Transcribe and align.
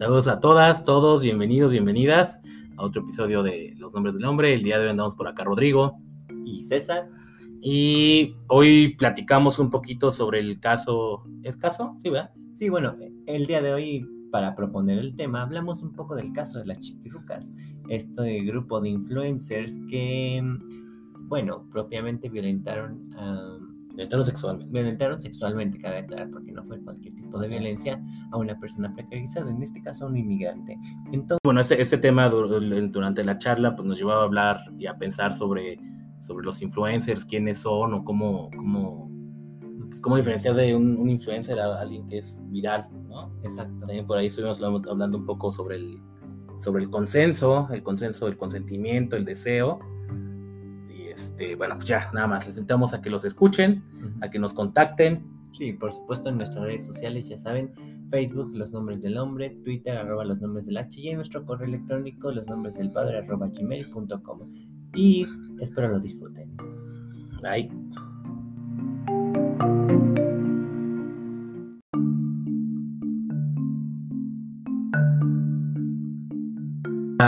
Saludos 0.00 0.28
a 0.28 0.40
todas, 0.40 0.84
todos, 0.84 1.22
bienvenidos, 1.22 1.72
bienvenidas 1.72 2.40
a 2.76 2.84
otro 2.84 3.02
episodio 3.02 3.42
de 3.42 3.74
Los 3.76 3.92
Nombres 3.92 4.14
del 4.14 4.24
Hombre. 4.24 4.54
El 4.54 4.62
día 4.62 4.78
de 4.78 4.84
hoy 4.84 4.90
andamos 4.90 5.14
por 5.14 5.28
acá 5.28 5.44
Rodrigo 5.44 5.98
y 6.46 6.62
César. 6.62 7.10
Y 7.60 8.34
hoy 8.46 8.94
platicamos 8.96 9.58
un 9.58 9.68
poquito 9.68 10.10
sobre 10.10 10.38
el 10.38 10.58
caso. 10.60 11.24
¿Es 11.42 11.56
caso? 11.56 11.96
Sí, 11.98 12.08
¿verdad? 12.08 12.30
Sí, 12.54 12.68
bueno, 12.68 12.96
el 13.26 13.46
día 13.46 13.60
de 13.60 13.74
hoy, 13.74 14.06
para 14.30 14.54
proponer 14.54 14.98
el 14.98 15.16
tema, 15.16 15.42
hablamos 15.42 15.82
un 15.82 15.92
poco 15.92 16.14
del 16.14 16.32
caso 16.32 16.60
de 16.60 16.66
las 16.66 16.78
chiquirucas, 16.78 17.52
este 17.88 18.40
grupo 18.44 18.80
de 18.80 18.88
influencers 18.88 19.78
que, 19.90 20.42
bueno, 21.24 21.68
propiamente 21.70 22.30
violentaron 22.30 23.12
a 23.16 23.58
Violentaron 23.90 24.24
sexualmente. 24.24 24.72
Violentaron 24.72 25.20
sexualmente, 25.20 25.78
cabe 25.78 25.98
aclarar, 25.98 26.30
porque 26.30 26.52
no 26.52 26.64
fue 26.64 26.80
cualquier 26.82 27.14
tipo 27.14 27.38
de 27.38 27.48
violencia 27.48 28.02
a 28.32 28.36
una 28.36 28.58
persona 28.58 28.92
precarizada, 28.94 29.50
en 29.50 29.62
este 29.62 29.82
caso 29.82 30.04
a 30.04 30.08
un 30.08 30.16
inmigrante. 30.16 30.78
Entonces, 31.12 31.38
bueno, 31.44 31.60
este, 31.60 31.80
este 31.80 31.98
tema 31.98 32.28
durante 32.28 33.24
la 33.24 33.38
charla 33.38 33.74
pues, 33.74 33.86
nos 33.86 33.98
llevó 33.98 34.12
a 34.12 34.24
hablar 34.24 34.60
y 34.78 34.86
a 34.86 34.96
pensar 34.96 35.34
sobre, 35.34 35.78
sobre 36.20 36.44
los 36.44 36.62
influencers, 36.62 37.24
quiénes 37.24 37.58
son 37.58 37.94
o 37.94 38.04
cómo, 38.04 38.50
cómo, 38.56 39.10
pues, 39.88 40.00
cómo 40.00 40.16
diferenciar 40.16 40.54
de 40.54 40.74
un, 40.74 41.08
influencer 41.08 41.58
a 41.58 41.80
alguien 41.80 42.06
que 42.08 42.18
es 42.18 42.40
viral, 42.44 42.88
¿no? 43.08 43.32
Exacto. 43.42 43.74
También 43.80 44.06
por 44.06 44.18
ahí 44.18 44.26
estuvimos 44.26 44.62
hablando 44.62 45.18
un 45.18 45.26
poco 45.26 45.52
sobre 45.52 45.76
el, 45.76 45.98
sobre 46.60 46.84
el 46.84 46.90
consenso, 46.90 47.68
el 47.72 47.82
consenso, 47.82 48.28
el 48.28 48.36
consentimiento, 48.36 49.16
el 49.16 49.24
deseo 49.24 49.80
este, 51.22 51.56
bueno, 51.56 51.76
pues 51.76 51.88
ya, 51.88 52.10
nada 52.12 52.26
más, 52.26 52.46
les 52.46 52.56
invitamos 52.56 52.94
a 52.94 53.02
que 53.02 53.10
los 53.10 53.24
escuchen, 53.24 53.82
a 54.20 54.30
que 54.30 54.38
nos 54.38 54.54
contacten. 54.54 55.24
Sí, 55.52 55.72
por 55.72 55.92
supuesto 55.92 56.28
en 56.28 56.36
nuestras 56.36 56.64
redes 56.64 56.86
sociales, 56.86 57.28
ya 57.28 57.38
saben, 57.38 57.72
Facebook, 58.10 58.50
los 58.54 58.72
nombres 58.72 59.00
del 59.02 59.16
hombre, 59.18 59.50
Twitter, 59.64 59.96
arroba 59.96 60.24
los 60.24 60.40
nombres 60.40 60.66
del 60.66 60.76
H, 60.76 61.00
y 61.00 61.08
en 61.08 61.16
nuestro 61.16 61.44
correo 61.44 61.68
electrónico, 61.68 62.30
los 62.30 62.46
nombres 62.46 62.76
del 62.76 62.90
padre, 62.90 63.18
arroba 63.18 63.48
gmail.com. 63.48 64.40
Y 64.94 65.26
espero 65.60 65.88
lo 65.88 66.00
disfruten. 66.00 66.56
Bye. 67.42 67.79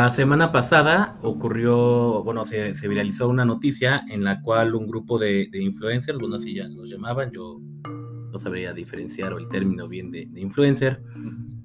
La 0.02 0.10
semana 0.10 0.50
pasada 0.50 1.16
ocurrió, 1.22 2.24
bueno, 2.24 2.44
se, 2.44 2.72
viralizó 2.88 3.28
una 3.28 3.44
noticia 3.44 4.02
en 4.08 4.24
la 4.24 4.42
cual 4.42 4.74
un 4.74 4.88
grupo 4.88 5.16
de, 5.16 5.48
influencers, 5.52 6.18
bueno, 6.18 6.34
así 6.34 6.56
ya 6.56 6.66
los 6.66 6.90
llamaban, 6.90 7.30
yo 7.30 7.60
no 8.32 8.36
sabría 8.36 8.72
diferenciar 8.72 9.32
el 9.38 9.48
término 9.48 9.86
bien 9.86 10.10
de, 10.10 10.28
influencer, 10.34 11.04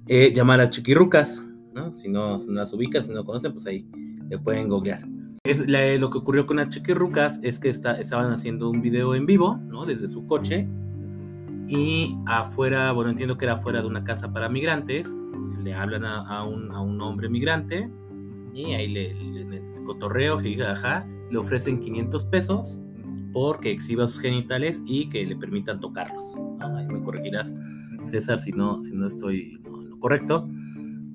eh, 0.06 0.32
llamar 0.32 0.60
a 0.60 0.70
chiquirrucas, 0.70 1.44
¿no? 1.74 1.92
Si, 1.92 2.08
¿no? 2.08 2.38
si 2.38 2.46
no 2.46 2.52
las 2.52 2.72
ubican, 2.72 3.02
si 3.02 3.10
no 3.10 3.24
conocen, 3.24 3.54
pues 3.54 3.66
ahí 3.66 3.84
le 4.28 4.38
pueden 4.38 4.68
googlear. 4.68 5.02
Es, 5.42 5.66
lo 5.66 6.08
que 6.08 6.18
ocurrió 6.18 6.46
con 6.46 6.58
las 6.58 6.68
chiquirrucas 6.68 7.40
es 7.42 7.58
que 7.58 7.70
estaban 7.70 8.30
haciendo 8.30 8.70
un 8.70 8.80
video 8.80 9.16
en 9.16 9.26
vivo, 9.26 9.56
¿no? 9.66 9.84
Desde 9.84 10.06
su 10.06 10.28
coche, 10.28 10.68
y 11.66 12.16
afuera, 12.26 12.92
bueno, 12.92 13.10
entiendo 13.10 13.36
que 13.36 13.46
era 13.46 13.54
afuera 13.54 13.80
de 13.80 13.88
una 13.88 14.04
casa 14.04 14.32
para 14.32 14.48
migrantes, 14.48 15.12
le 15.60 15.74
hablan 15.74 16.04
a, 16.04 16.44
un, 16.44 16.70
a 16.70 16.80
un 16.80 17.00
hombre 17.00 17.28
migrante, 17.28 17.90
y 18.54 18.72
ahí 18.72 18.88
le, 18.88 19.14
le, 19.14 19.62
cotorreo, 19.84 20.38
jajaja, 20.38 21.06
le 21.30 21.38
ofrecen 21.38 21.80
500 21.80 22.24
pesos 22.26 22.80
porque 23.32 23.70
exhiba 23.70 24.06
sus 24.06 24.20
genitales 24.20 24.82
y 24.86 25.08
que 25.08 25.24
le 25.24 25.36
permitan 25.36 25.80
tocarlos. 25.80 26.34
Ahí 26.60 26.86
me 26.86 27.02
corregirás, 27.02 27.54
César, 28.04 28.38
si 28.38 28.52
no, 28.52 28.82
si 28.82 28.94
no 28.94 29.06
estoy 29.06 29.60
en 29.64 29.90
lo 29.90 29.98
correcto. 29.98 30.48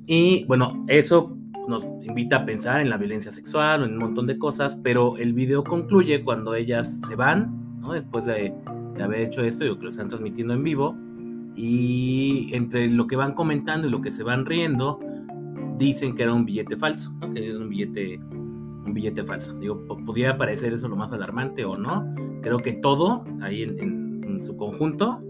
Y 0.06 0.46
bueno, 0.46 0.86
eso 0.88 1.36
nos 1.68 1.86
invita 2.02 2.38
a 2.38 2.46
pensar 2.46 2.82
en 2.82 2.90
la 2.90 2.98
violencia 2.98 3.32
sexual 3.32 3.84
en 3.84 3.94
un 3.94 4.00
montón 4.00 4.28
de 4.28 4.38
cosas, 4.38 4.80
pero 4.84 5.18
el 5.18 5.34
video 5.34 5.64
concluye 5.64 6.24
cuando 6.24 6.56
ellas 6.56 7.00
se 7.08 7.16
van, 7.16 7.80
¿no? 7.80 7.94
después 7.94 8.26
de, 8.26 8.54
de 8.96 9.04
haber 9.04 9.22
hecho 9.22 9.42
esto, 9.44 9.66
yo 9.66 9.78
que 9.78 9.86
lo 9.86 9.90
están 9.90 10.10
transmitiendo 10.10 10.54
en 10.54 10.64
vivo, 10.64 10.96
y 11.56 12.50
entre 12.54 12.90
lo 12.90 13.08
que 13.08 13.16
van 13.16 13.34
comentando 13.34 13.88
y 13.88 13.92
lo 13.92 14.02
que 14.02 14.12
se 14.12 14.24
van 14.24 14.46
riendo, 14.46 15.00
dicen 15.84 16.16
que 16.16 16.24
era 16.24 16.34
un 16.34 16.46
billete 16.46 16.78
falso, 16.78 17.12
que 17.34 17.50
era 17.50 17.58
un 17.58 17.70
billete, 17.70 18.18
un 18.18 18.94
billete 18.94 19.24
falso. 19.24 19.54
Digo, 19.60 19.86
podría 20.06 20.38
parecer 20.38 20.74
eso 20.74 20.88
lo 20.88 20.96
más 20.96 21.12
alarmante 21.12 21.66
o 21.66 21.78
no. 21.78 22.14
Creo 22.42 22.60
que 22.60 22.74
todo 22.74 23.24
ahí 23.42 23.64
en, 23.64 24.42
su 24.42 24.58
conjunto 24.58 25.22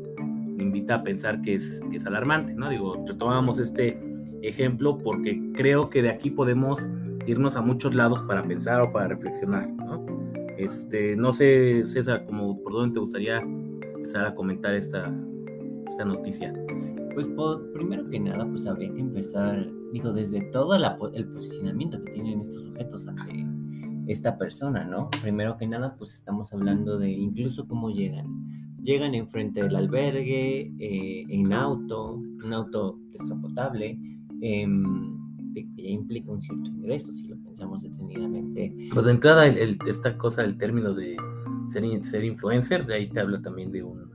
invita 0.57 0.95
a 0.95 1.03
pensar 1.03 1.41
que 1.43 1.55
es, 1.55 1.83
que 1.91 1.97
es 1.97 2.05
alarmante, 2.07 2.55
¿no? 2.55 2.69
Digo, 2.69 3.03
retomamos 3.05 3.59
este 3.59 3.99
ejemplo 4.41 4.97
porque 4.97 5.39
creo 5.53 5.89
que 5.89 6.01
de 6.01 6.09
aquí 6.09 6.31
podemos 6.31 6.89
irnos 7.27 7.55
a 7.55 7.61
muchos 7.61 7.93
lados 7.93 8.23
para 8.23 8.43
pensar 8.43 8.81
o 8.81 8.91
para 8.91 9.09
reflexionar, 9.09 9.69
¿no? 9.69 10.03
Este, 10.57 11.15
no 11.15 11.33
sé, 11.33 11.83
César, 11.85 12.25
como 12.25 12.59
por 12.63 12.73
dónde 12.73 12.93
te 12.93 12.99
gustaría 13.01 13.39
empezar 13.39 14.25
a 14.25 14.33
comentar 14.33 14.73
esta, 14.73 15.13
esta 15.87 16.05
noticia. 16.05 16.53
Pues 17.13 17.28
primero 17.74 18.09
que 18.09 18.19
nada, 18.19 18.47
pues 18.47 18.66
habría 18.66 18.91
que 18.94 19.01
empezar, 19.01 19.68
digo, 19.91 20.12
desde 20.12 20.41
todo 20.51 20.75
el 21.13 21.28
posicionamiento 21.28 22.03
que 22.03 22.12
tienen 22.12 22.41
estos 22.41 22.63
sujetos 22.63 23.07
ante 23.07 23.46
esta 24.07 24.38
persona, 24.38 24.84
¿no? 24.84 25.09
Primero 25.22 25.57
que 25.57 25.68
nada, 25.68 25.96
pues 25.97 26.13
estamos 26.13 26.51
hablando 26.53 26.97
de 26.97 27.12
incluso 27.12 27.68
cómo 27.68 27.90
llegan. 27.90 28.25
Llegan 28.81 29.16
enfrente 29.16 29.63
del 29.63 29.75
albergue, 29.75 30.74
eh, 30.79 31.25
en 31.29 31.53
auto, 31.53 32.16
un 32.16 32.53
auto 32.53 33.00
descapotable, 33.12 33.97
em, 34.41 35.18
que 35.53 35.84
ya 35.84 35.90
implica 35.90 36.31
un 36.31 36.41
cierto 36.41 36.66
ingreso, 36.68 37.13
si 37.13 37.28
lo 37.28 37.38
pensamos 37.38 37.84
detenidamente. 37.84 38.75
Pues 38.94 39.06
de 39.06 39.12
entrada, 39.12 39.47
esta 39.47 40.18
cosa, 40.18 40.44
el 40.44 40.57
término 40.57 40.94
de 40.94 41.16
ser 41.69 42.24
influencer, 42.24 42.85
de 42.85 42.95
ahí 42.95 43.09
te 43.09 43.19
habla 43.19 43.41
también 43.41 43.72
de 43.72 43.84
un 43.84 44.12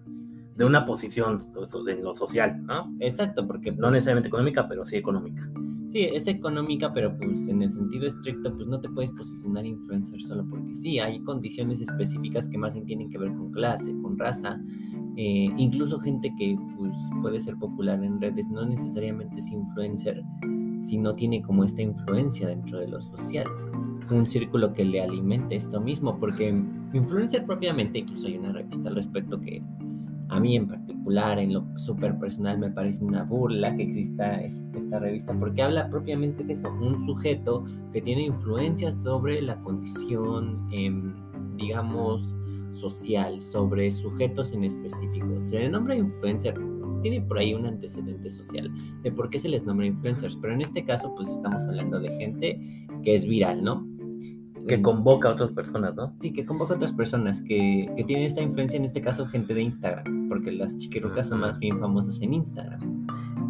de 0.59 0.65
una 0.65 0.85
posición 0.85 1.39
de 1.87 1.97
lo 2.03 2.15
social, 2.17 2.61
¿no? 2.67 2.93
Exacto, 2.99 3.47
porque... 3.47 3.71
No 3.71 3.93
necesariamente 3.93 4.27
económica, 4.27 4.67
pero 4.67 4.85
sí 4.85 4.97
económica. 4.97 5.49
Sí, 5.93 6.01
es 6.01 6.27
económica, 6.27 6.93
pero 6.93 7.17
pues 7.17 7.47
en 7.47 7.63
el 7.63 7.71
sentido 7.71 8.09
estricto, 8.09 8.53
pues 8.53 8.67
no 8.67 8.81
te 8.81 8.89
puedes 8.89 9.13
posicionar 9.13 9.65
influencer 9.65 10.21
solo 10.21 10.45
porque 10.51 10.75
sí, 10.75 10.99
hay 10.99 11.21
condiciones 11.21 11.81
específicas 11.81 12.49
que 12.49 12.59
más 12.59 12.75
bien 12.75 12.85
tienen 12.85 13.09
que 13.09 13.19
ver 13.19 13.33
con 13.33 13.53
clase, 13.53 13.95
con 14.03 14.19
raza, 14.19 14.61
eh, 15.17 15.49
incluso 15.57 16.01
gente 16.01 16.35
que 16.37 16.59
pues 16.77 16.93
puede 17.23 17.41
ser 17.41 17.57
popular 17.57 18.03
en 18.03 18.21
redes, 18.21 18.47
no 18.49 18.67
necesariamente 18.67 19.39
es 19.39 19.51
influencer 19.51 20.23
si 20.83 20.99
no 20.99 21.15
tiene 21.15 21.41
como 21.41 21.65
esta 21.65 21.83
influencia 21.83 22.49
dentro 22.49 22.81
de 22.81 22.89
lo 22.89 23.01
social, 23.01 23.47
un 24.11 24.27
círculo 24.27 24.73
que 24.73 24.85
le 24.85 25.01
alimente 25.01 25.57
esto 25.57 25.81
mismo, 25.81 26.19
porque 26.19 26.49
influencer 26.93 27.47
propiamente, 27.47 28.01
incluso 28.01 28.27
hay 28.27 28.37
una 28.37 28.53
revista 28.53 28.89
al 28.89 28.97
respecto 28.97 29.41
que 29.41 29.63
a 30.29 30.41
mí 30.41 30.57
en 30.57 30.69
particular, 30.69 31.39
en 31.39 31.55
lo 31.55 31.67
súper 31.79 32.19
personal, 32.19 32.59
me 32.59 32.71
parece 32.71 33.03
una 33.05 33.25
burla 33.25 33.75
que 33.77 33.85
exista 33.85 34.43
esta 34.43 34.99
revista, 34.99 35.35
porque 35.39 35.63
habla 35.63 35.89
propiamente 35.89 36.45
de 36.45 36.53
eso, 36.53 36.69
un 36.71 37.05
sujeto 37.07 37.65
que 37.93 38.03
tiene 38.03 38.23
influencia 38.27 38.93
sobre 38.93 39.41
la 39.41 39.57
condición, 39.63 40.69
em, 40.71 41.15
digamos, 41.57 42.35
social, 42.73 43.41
sobre 43.41 43.91
sujetos 43.91 44.53
en 44.53 44.65
específico. 44.65 45.41
Se 45.41 45.59
le 45.59 45.71
nombra 45.71 45.97
influencer, 45.97 46.55
tiene 47.03 47.21
por 47.23 47.39
ahí 47.39 47.55
un 47.55 47.67
antecedente 47.67 48.31
social 48.31 48.71
de 49.03 49.13
por 49.13 49.31
qué 49.31 49.39
se 49.39 49.49
les 49.49 49.65
nombra 49.65 49.87
influencers, 49.87 50.37
pero 50.37 50.55
en 50.55 50.61
este 50.61 50.85
caso 50.85 51.13
pues 51.17 51.29
estamos 51.31 51.67
hablando 51.67 52.01
de 52.01 52.11
gente 52.19 52.87
que 53.03 53.15
es 53.15 53.25
viral, 53.25 53.63
¿no? 53.63 53.87
Que 54.69 54.81
convoca 54.81 55.29
a 55.29 55.33
otras 55.33 55.51
personas, 55.51 55.97
¿no? 55.97 56.13
Sí, 56.21 56.33
que 56.33 56.45
convoca 56.45 56.75
a 56.75 56.77
otras 56.77 56.93
personas, 56.93 57.43
que, 57.43 57.91
que 57.97 58.05
tienen 58.05 58.27
esta 58.27 58.43
influencia, 58.43 58.77
en 58.77 58.85
este 58.85 59.01
caso, 59.01 59.27
gente 59.27 59.55
de 59.55 59.63
Instagram, 59.63 60.29
porque 60.29 60.53
las 60.53 60.77
chiquirucas 60.77 61.29
son 61.29 61.41
más 61.41 61.59
bien 61.59 61.81
famosas 61.81 62.21
en 62.21 62.35
Instagram. 62.35 63.07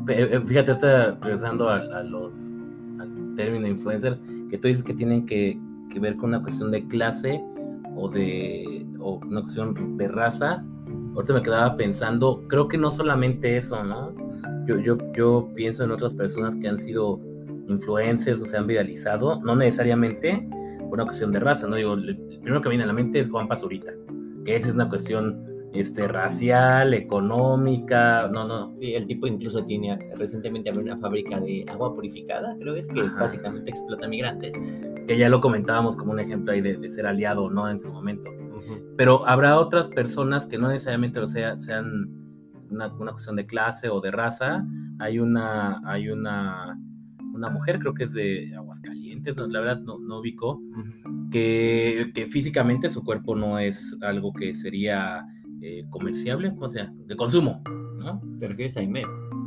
Eh, 0.09 0.41
fíjate, 0.47 0.71
ahorita 0.71 1.19
regresando 1.21 1.69
a, 1.69 2.03
los 2.03 2.55
al 2.99 3.35
término 3.37 3.67
influencer, 3.67 4.19
que 4.49 4.57
tú 4.57 4.69
dices 4.69 4.83
que 4.83 4.95
tienen 4.95 5.27
que, 5.27 5.59
que, 5.91 6.01
ver 6.01 6.17
con 6.17 6.31
una 6.31 6.41
cuestión 6.41 6.71
de 6.71 6.87
clase 6.87 7.43
o 7.95 8.09
de 8.09 8.87
o 9.01 9.21
una 9.27 9.43
cuestión 9.43 9.99
de 9.99 10.09
raza. 10.09 10.65
Ahorita 11.15 11.35
me 11.35 11.43
quedaba 11.43 11.77
pensando, 11.77 12.43
creo 12.49 12.69
que 12.69 12.79
no 12.79 12.91
solamente 12.91 13.57
eso, 13.57 13.83
¿no? 13.85 14.15
Yo, 14.67 14.79
yo, 14.79 14.97
yo 15.13 15.49
pienso 15.55 15.85
en 15.85 15.91
otras 15.91 16.15
personas 16.15 16.57
que 16.57 16.69
han 16.69 16.79
sido 16.79 17.21
influencers 17.69 18.41
o 18.41 18.47
se 18.47 18.57
han 18.57 18.67
viralizado, 18.67 19.41
no 19.43 19.57
necesariamente 19.57 20.47
por 20.89 20.99
una 20.99 21.05
cuestión 21.05 21.33
de 21.33 21.41
raza, 21.41 21.67
¿no? 21.69 21.77
Digo, 21.77 21.95
el 21.95 22.17
primero 22.17 22.63
que 22.63 22.69
viene 22.69 22.85
a 22.85 22.87
la 22.87 22.93
mente 22.93 23.21
es 23.21 23.29
Juan 23.29 23.49
Pazurita, 23.49 23.93
que 24.45 24.57
esa 24.57 24.69
es 24.69 24.75
una 24.75 24.89
cuestión 24.89 25.45
este, 25.73 26.09
racial, 26.09 26.95
económica, 26.95 28.29
no, 28.29 28.47
no. 28.47 28.75
Sí, 28.79 28.95
el 28.95 29.07
tipo 29.07 29.27
incluso 29.27 29.65
tiene, 29.65 29.99
recientemente 30.17 30.71
abrió 30.71 30.85
una 30.85 30.99
fábrica 30.99 31.39
de 31.41 31.65
agua 31.69 31.95
purificada, 31.95 32.57
creo 32.59 32.75
que 32.75 32.81
es 32.81 32.89
que 32.89 33.01
Ajá. 33.01 33.21
básicamente 33.21 33.71
explota 33.71 34.09
migrantes. 34.09 34.53
Que 35.07 35.19
ya 35.19 35.29
lo 35.29 35.41
comentábamos 35.41 35.97
como 35.97 36.13
un 36.13 36.21
ejemplo 36.21 36.53
ahí 36.53 36.61
de, 36.61 36.77
de 36.77 36.91
ser 36.91 37.07
aliado, 37.07 37.51
¿no? 37.51 37.69
En 37.69 37.79
su 37.79 37.93
momento. 37.93 38.31
Pero 38.97 39.27
habrá 39.27 39.59
otras 39.59 39.89
personas 39.89 40.47
que 40.47 40.59
no 40.59 40.69
necesariamente 40.69 41.21
lo 41.21 41.29
sea, 41.29 41.59
sean 41.59 42.09
una, 42.71 42.93
una 42.95 43.13
cuestión 43.13 43.37
de 43.37 43.47
clase 43.47 43.89
o 43.89 44.01
de 44.01 44.11
raza. 44.11 44.67
Hay 44.99 45.19
una, 45.19 45.81
hay 45.85 46.09
una, 46.09 46.79
una 47.39 47.51
mujer, 47.51 47.79
creo 47.79 47.95
que 47.95 48.05
es 48.05 48.13
de 48.13 48.55
Aguascalientes, 48.55 49.37
no, 49.37 49.47
la 49.47 49.61
verdad 49.61 49.81
no, 49.83 49.99
no 49.99 50.19
ubico, 50.21 50.57
Ujú. 50.57 51.31
que, 51.31 52.11
que 52.15 52.27
físicamente 52.27 52.91
su 52.91 53.03
cuerpo 53.05 53.35
no 53.35 53.59
es 53.59 53.97
algo 54.03 54.33
que 54.33 54.53
sería 54.55 55.25
eh, 55.63 55.85
comerciable, 55.91 56.53
o 56.59 56.69
sea, 56.69 56.93
de 57.07 57.17
consumo, 57.17 57.63
¿no? 57.97 58.21
¿Te 58.39 58.49
refieres 58.49 58.77
a 58.77 58.81
Aime? 58.81 59.03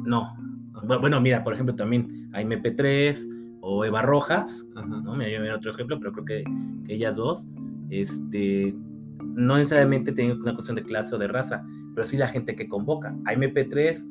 No. 0.05 0.33
Bu- 0.73 0.99
Bueno, 0.99 1.21
mira, 1.21 1.43
por 1.43 1.53
ejemplo, 1.53 1.75
también 1.75 2.29
hay 2.33 2.43
MP3 2.45 3.27
o 3.61 3.85
Eva 3.85 4.01
Rojas, 4.01 4.65
Ajá. 4.75 4.87
¿no? 4.87 5.15
Me 5.15 5.37
voy 5.37 5.47
a 5.47 5.55
otro 5.55 5.71
ejemplo, 5.71 5.99
pero 5.99 6.11
creo 6.11 6.25
que, 6.25 6.43
que 6.85 6.95
ellas 6.95 7.15
dos, 7.17 7.45
este, 7.89 8.75
no 9.23 9.57
necesariamente 9.57 10.11
tienen 10.11 10.41
una 10.41 10.53
cuestión 10.53 10.75
de 10.75 10.83
clase 10.83 11.15
o 11.15 11.17
de 11.17 11.27
raza, 11.27 11.63
pero 11.95 12.05
sí 12.07 12.17
la 12.17 12.27
gente 12.27 12.55
que 12.55 12.67
convoca. 12.67 13.15
A 13.25 13.33
MP3 13.33 14.07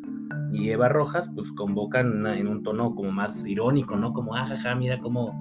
y 0.53 0.71
Eva 0.71 0.89
Rojas, 0.89 1.31
pues 1.35 1.53
convocan 1.53 2.19
una- 2.19 2.39
en 2.39 2.49
un 2.49 2.63
tono 2.63 2.95
como 2.95 3.11
más 3.13 3.47
irónico, 3.47 3.97
¿no? 3.97 4.13
Como, 4.13 4.35
ah, 4.35 4.47
jaja, 4.47 4.75
mira 4.75 4.99
cómo, 5.01 5.33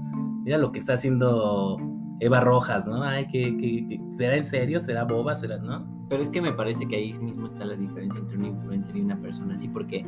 mira 0.46 0.58
lo 0.58 0.72
que 0.72 0.80
está 0.80 0.94
haciendo 0.94 1.78
Eva 2.20 2.42
Rojas, 2.42 2.86
¿no? 2.88 3.02
Ay, 3.04 3.28
que, 3.28 3.56
que, 3.58 3.88
que- 3.88 4.02
¿será 4.12 4.36
en 4.36 4.46
serio? 4.46 4.82
¿Será 4.82 5.06
boba? 5.06 5.36
¿Será, 5.36 5.58
no? 5.58 5.86
Pero 6.10 6.22
es 6.22 6.30
que 6.32 6.42
me 6.42 6.52
parece 6.52 6.88
que 6.88 6.96
ahí 6.96 7.14
mismo 7.20 7.46
está 7.48 7.66
la 7.66 7.76
diferencia 7.76 8.20
entre 8.20 8.38
un 8.38 8.46
influencer 8.46 8.96
y 8.98 9.02
una 9.02 9.18
persona 9.20 9.54
así, 9.56 9.68
porque 9.68 10.06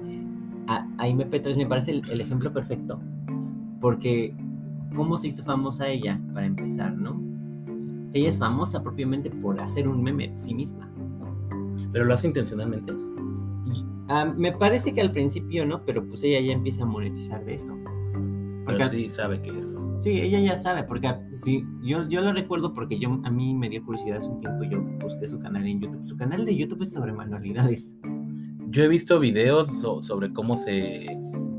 a, 0.67 0.87
a 0.97 1.07
MP3 1.07 1.57
me 1.57 1.65
parece 1.67 1.91
el, 1.91 2.09
el 2.09 2.21
ejemplo 2.21 2.51
perfecto. 2.51 2.99
Porque, 3.79 4.35
¿cómo 4.95 5.17
se 5.17 5.29
hizo 5.29 5.43
famosa 5.43 5.87
ella, 5.87 6.19
para 6.33 6.45
empezar, 6.45 6.93
no? 6.95 7.21
Ella 8.13 8.29
es 8.29 8.37
famosa 8.37 8.83
propiamente 8.83 9.29
por 9.29 9.59
hacer 9.59 9.87
un 9.87 10.03
meme 10.03 10.29
de 10.29 10.37
sí 10.37 10.53
misma. 10.53 10.89
Pero 11.93 12.05
lo 12.05 12.13
hace 12.13 12.27
intencionalmente. 12.27 12.93
Ah, 14.11 14.25
me 14.25 14.51
parece 14.51 14.93
que 14.93 15.01
al 15.01 15.11
principio 15.11 15.65
no, 15.65 15.85
pero 15.85 16.05
pues 16.07 16.23
ella 16.23 16.39
ya 16.41 16.51
empieza 16.53 16.83
a 16.83 16.85
monetizar 16.85 17.43
de 17.45 17.55
eso. 17.55 17.73
Porque 18.65 18.77
Pero 18.77 18.89
sí 18.89 19.09
sabe 19.09 19.41
que 19.41 19.57
es. 19.57 19.89
Sí, 20.01 20.09
ella 20.21 20.39
ya 20.39 20.55
sabe, 20.55 20.83
porque 20.83 21.09
sí, 21.31 21.65
yo, 21.81 22.07
yo 22.09 22.21
lo 22.21 22.31
recuerdo 22.33 22.73
porque 22.73 22.99
yo, 22.99 23.19
a 23.23 23.31
mí 23.31 23.53
me 23.53 23.69
dio 23.69 23.83
curiosidad 23.83 24.17
hace 24.19 24.29
un 24.29 24.39
tiempo, 24.39 24.63
yo 24.65 24.81
busqué 25.01 25.27
su 25.27 25.39
canal 25.39 25.65
en 25.65 25.79
YouTube. 25.79 26.03
Su 26.05 26.15
canal 26.17 26.45
de 26.45 26.55
YouTube 26.55 26.83
es 26.83 26.91
sobre 26.91 27.11
manualidades. 27.13 27.95
Yo 28.69 28.83
he 28.83 28.87
visto 28.87 29.19
videos 29.19 29.67
so- 29.81 30.01
sobre 30.01 30.31
cómo 30.31 30.55
se, 30.57 31.07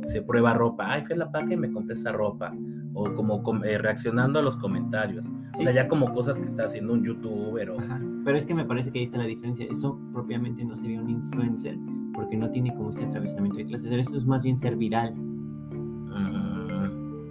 se 0.06 0.22
prueba 0.22 0.54
ropa. 0.54 0.92
Ay, 0.92 1.02
fui 1.02 1.14
a 1.14 1.18
la 1.18 1.32
paca 1.32 1.52
y 1.52 1.56
me 1.56 1.70
compré 1.72 1.94
esa 1.94 2.12
ropa. 2.12 2.52
O 2.94 3.12
como 3.14 3.42
com- 3.42 3.64
eh, 3.64 3.78
reaccionando 3.78 4.38
a 4.38 4.42
los 4.42 4.56
comentarios. 4.56 5.26
O 5.58 5.62
sea, 5.62 5.72
ya 5.72 5.88
como 5.88 6.12
cosas 6.14 6.38
que 6.38 6.44
está 6.44 6.64
haciendo 6.64 6.92
un 6.92 7.04
youtuber 7.04 7.70
o... 7.70 7.78
Ajá. 7.80 8.00
Pero 8.24 8.36
es 8.38 8.46
que 8.46 8.54
me 8.54 8.64
parece 8.64 8.90
que 8.92 8.98
ahí 9.00 9.04
está 9.04 9.18
la 9.18 9.24
diferencia. 9.24 9.66
Eso 9.70 9.98
propiamente 10.12 10.64
no 10.64 10.76
sería 10.76 11.00
un 11.00 11.10
influencer 11.10 11.76
porque 12.22 12.36
no 12.36 12.48
tiene 12.50 12.72
como 12.74 12.90
este 12.90 13.04
atravesamiento 13.04 13.58
de 13.58 13.64
clases. 13.66 13.90
Eso 13.92 14.16
es 14.16 14.24
más 14.26 14.42
bien 14.44 14.56
ser 14.56 14.76
viral. 14.76 15.14
Mm, 15.14 16.62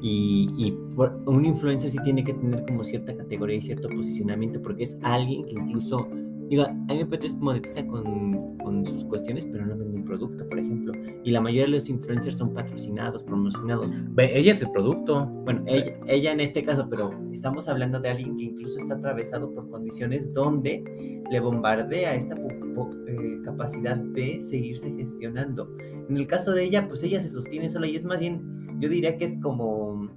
Y, 0.03 0.49
y 0.57 0.71
por- 0.95 1.21
un 1.27 1.45
influencer 1.45 1.91
sí 1.91 1.99
tiene 2.03 2.23
que 2.23 2.33
tener 2.33 2.65
como 2.65 2.83
cierta 2.83 3.15
categoría 3.15 3.57
y 3.57 3.61
cierto 3.61 3.88
posicionamiento 3.88 4.59
porque 4.59 4.83
es 4.85 4.97
alguien 5.03 5.45
que 5.45 5.51
incluso, 5.51 6.07
digo, 6.49 6.63
MP3 6.88 7.38
monetiza 7.38 7.85
con, 7.85 8.57
con 8.57 8.83
sus 8.88 9.05
cuestiones, 9.05 9.45
pero 9.45 9.63
no 9.63 9.77
vende 9.77 9.95
un 9.99 10.03
producto, 10.03 10.43
por 10.49 10.57
ejemplo. 10.57 10.94
Y 11.23 11.29
la 11.29 11.39
mayoría 11.39 11.65
de 11.65 11.71
los 11.73 11.87
influencers 11.87 12.35
son 12.35 12.51
patrocinados, 12.51 13.21
promocionados. 13.23 13.91
ella 14.17 14.51
es 14.51 14.61
el 14.63 14.71
producto. 14.71 15.27
Bueno, 15.45 15.63
Sí. 15.69 15.81
ella, 15.81 15.95
ella 16.07 16.31
en 16.31 16.39
este 16.39 16.63
caso, 16.63 16.87
pero 16.89 17.11
estamos 17.31 17.67
hablando 17.69 17.99
de 17.99 18.09
alguien 18.09 18.35
que 18.37 18.45
incluso 18.45 18.79
está 18.79 18.95
atravesado 18.95 19.51
por 19.53 19.69
condiciones 19.69 20.33
donde 20.33 20.83
le 21.29 21.39
bombardea 21.39 22.15
esta 22.15 22.33
eh, 22.33 23.31
capacidad 23.43 23.97
de 23.97 24.41
seguirse 24.41 24.91
gestionando. 24.91 25.69
En 26.09 26.17
el 26.17 26.27
caso 26.27 26.51
de 26.51 26.63
ella, 26.65 26.88
pues 26.88 27.03
ella 27.03 27.19
se 27.21 27.29
sostiene 27.29 27.69
sola 27.69 27.88
y 27.88 27.95
es 27.95 28.03
más 28.03 28.19
bien, 28.19 28.41
yo 28.79 28.89
diría 28.89 29.17
que 29.17 29.25
es 29.25 29.38
como, 29.41 30.09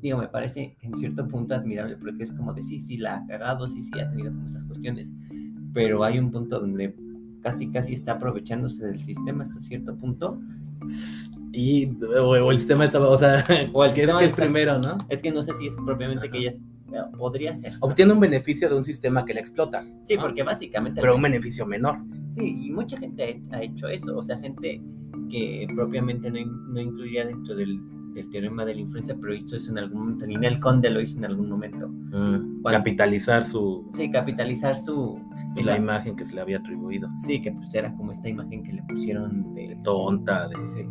digo, 0.00 0.18
me 0.18 0.28
parece 0.28 0.76
en 0.82 0.94
cierto 0.94 1.26
punto 1.28 1.54
admirable 1.54 1.96
porque 1.96 2.24
es 2.24 2.32
como 2.32 2.52
de 2.54 2.62
sí, 2.62 2.78
sí, 2.80 2.96
la 2.96 3.16
ha 3.16 3.26
cagado, 3.26 3.68
sí, 3.68 3.82
sí, 3.82 3.90
ha 4.00 4.08
tenido 4.10 4.30
como 4.32 4.46
estas 4.46 4.64
cuestiones, 4.66 5.12
pero 5.72 6.04
hay 6.04 6.18
un 6.18 6.30
punto 6.30 6.60
donde 6.60 6.94
casi, 7.42 7.68
casi 7.70 7.94
está 7.94 8.12
aprovechándose 8.12 8.86
del 8.86 8.98
sistema 9.00 9.42
hasta 9.42 9.60
cierto 9.60 9.94
punto. 9.96 10.38
Y 11.52 11.86
o, 12.18 12.30
o 12.30 12.50
el 12.50 12.58
sistema 12.58 12.84
está... 12.84 13.00
O 13.00 13.18
sea, 13.18 13.44
O 13.72 13.84
el 13.84 13.92
¿qué 13.92 14.00
es, 14.02 14.06
sistema 14.06 14.18
qué 14.18 14.24
es 14.24 14.30
está- 14.30 14.42
primero, 14.42 14.78
no? 14.78 14.98
Es 15.08 15.22
que 15.22 15.30
no 15.30 15.42
sé 15.42 15.52
si 15.54 15.68
es 15.68 15.74
propiamente 15.84 16.28
que 16.30 16.38
ella 16.38 16.50
es- 16.50 16.62
podría 17.18 17.54
ser. 17.54 17.74
Obtiene 17.80 18.12
un 18.12 18.20
beneficio 18.20 18.68
de 18.68 18.76
un 18.76 18.84
sistema 18.84 19.24
que 19.24 19.34
la 19.34 19.40
explota. 19.40 19.84
Sí, 20.02 20.16
¿no? 20.16 20.22
porque 20.22 20.42
básicamente. 20.42 21.00
Pero 21.00 21.16
un 21.16 21.22
beneficio 21.22 21.66
menor. 21.66 21.98
Sí, 22.34 22.66
y 22.66 22.70
mucha 22.70 22.96
gente 22.98 23.42
ha, 23.52 23.62
hecho 23.62 23.88
eso. 23.88 24.16
O 24.18 24.22
sea, 24.22 24.38
gente 24.38 24.82
que 25.30 25.66
propiamente 25.74 26.30
no, 26.30 26.44
no 26.44 26.80
incluía 26.80 27.24
dentro 27.24 27.54
del, 27.54 27.80
del 28.14 28.28
teorema 28.30 28.64
de 28.64 28.74
la 28.74 28.80
influencia, 28.80 29.16
pero 29.20 29.34
hizo 29.34 29.56
eso 29.56 29.70
en 29.70 29.78
algún 29.78 30.00
momento. 30.00 30.26
Ninel 30.26 30.58
Conde 30.60 30.90
lo 30.90 31.00
hizo 31.00 31.18
en 31.18 31.24
algún 31.24 31.48
momento. 31.48 31.88
Mm, 31.88 32.62
Cuando- 32.62 32.78
Capitalizar 32.78 33.44
su... 33.44 33.88
Sí, 33.94 34.10
capitalizar 34.10 34.76
su. 34.76 35.20
esa- 35.56 35.72
La 35.72 35.78
imagen 35.78 36.16
que 36.16 36.24
se 36.24 36.34
le 36.34 36.40
había 36.40 36.58
atribuido. 36.58 37.08
Sí, 37.20 37.40
que 37.40 37.52
pues 37.52 37.72
era 37.74 37.94
como 37.94 38.12
esta 38.12 38.28
imagen 38.28 38.62
que 38.62 38.72
le 38.72 38.82
pusieron 38.82 39.54
de. 39.54 39.76
Tonta, 39.84 40.48
de... 40.48 40.56
Sí. 40.68 40.86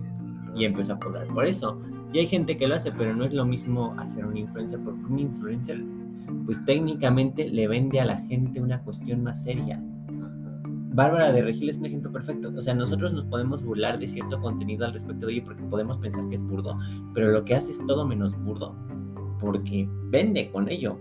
Y 0.55 0.65
empezó 0.65 0.93
a 0.93 0.99
cobrar 0.99 1.27
por 1.27 1.45
eso. 1.45 1.81
Y 2.13 2.19
hay 2.19 2.27
gente 2.27 2.57
que 2.57 2.67
lo 2.67 2.75
hace, 2.75 2.91
pero 2.91 3.15
no 3.15 3.25
es 3.25 3.33
lo 3.33 3.43
mismo 3.43 3.95
hacer 3.97 4.25
un 4.25 4.37
influencer, 4.37 4.79
porque 4.79 5.03
un 5.03 5.17
influencer, 5.17 5.83
pues 6.45 6.63
técnicamente 6.63 7.49
le 7.49 7.67
vende 7.67 7.99
a 7.99 8.05
la 8.05 8.17
gente 8.17 8.61
una 8.61 8.81
cuestión 8.83 9.23
más 9.23 9.43
seria. 9.43 9.83
Bárbara 10.93 11.31
de 11.31 11.41
Regil 11.41 11.71
es 11.71 11.79
un 11.79 11.87
ejemplo 11.87 12.11
perfecto. 12.11 12.53
O 12.55 12.61
sea, 12.61 12.75
nosotros 12.75 13.13
nos 13.13 13.25
podemos 13.25 13.63
burlar 13.63 13.97
de 13.97 14.07
cierto 14.07 14.39
contenido 14.39 14.85
al 14.85 14.93
respecto 14.93 15.25
de 15.25 15.33
ello 15.33 15.43
porque 15.45 15.63
podemos 15.63 15.97
pensar 15.97 16.29
que 16.29 16.35
es 16.35 16.43
burdo, 16.43 16.77
pero 17.15 17.31
lo 17.31 17.43
que 17.43 17.55
hace 17.55 17.71
es 17.71 17.83
todo 17.87 18.05
menos 18.05 18.37
burdo, 18.43 18.75
porque 19.39 19.89
vende 20.09 20.51
con 20.51 20.69
ello. 20.69 20.99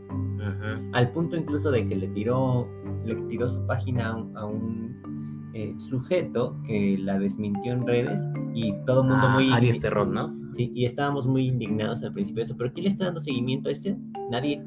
Al 0.93 1.13
punto 1.13 1.37
incluso 1.37 1.71
de 1.71 1.87
que 1.87 1.95
le 1.95 2.09
tiró, 2.09 2.67
le 3.05 3.15
tiró 3.29 3.49
su 3.49 3.65
página 3.67 4.09
a 4.09 4.17
un, 4.17 4.37
a 4.37 4.47
un, 4.47 5.22
eh, 5.55 5.75
sujeto 5.79 6.57
que 6.67 6.97
la 6.99 7.19
desmintió 7.19 7.73
en 7.73 7.87
redes 7.87 8.21
y 8.55 8.73
todo 8.87 9.03
el 9.03 9.09
mundo 9.09 9.27
Ah, 9.29 9.35
muy... 9.35 9.51
Aries 9.53 9.81
Terror, 9.81 10.07
¿no? 10.09 10.35
Sí, 10.57 10.71
y 10.75 10.85
estábamos 10.85 11.27
muy 11.27 11.47
indignados 11.49 12.03
al 12.03 12.13
principio 12.13 12.41
de 12.41 12.45
eso, 12.45 12.57
pero 12.57 12.73
¿quién 12.73 12.85
le 12.85 12.91
está 12.91 13.07
dando 13.07 13.21
seguimiento 13.21 13.69
a 13.69 13.73
este? 13.73 13.97
Nadie. 14.31 14.63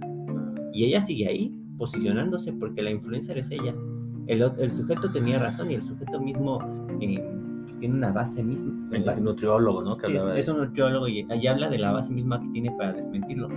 Y 0.74 0.84
ella 0.86 1.00
sigue 1.02 1.28
ahí, 1.28 1.54
posicionándose, 1.78 2.52
porque 2.54 2.82
la 2.82 2.90
influencer 2.92 3.38
es 3.38 3.52
ella. 3.52 3.74
El, 4.28 4.42
el 4.58 4.72
sujeto 4.72 5.12
tenía 5.12 5.38
razón 5.40 5.70
y 5.70 5.76
el 5.76 5.82
sujeto 5.84 6.20
mismo 6.20 6.60
eh, 7.00 7.24
pues, 7.64 7.78
tiene 7.78 7.96
una 7.96 8.12
base 8.12 8.44
misma. 8.44 8.74
Base- 9.06 9.22
nutriólogo, 9.22 9.84
¿no? 9.84 9.96
Que 9.98 10.08
sí, 10.08 10.16
es, 10.16 10.26
de- 10.26 10.40
es 10.40 10.48
un 10.48 10.58
nutriólogo 10.58 11.08
y 11.08 11.26
ahí 11.30 11.46
habla 11.48 11.70
de 11.70 11.78
la 11.78 11.92
base 11.92 12.12
misma 12.12 12.42
que 12.42 12.48
tiene 12.50 12.72
para 12.72 12.94
desmentirlo. 12.94 13.48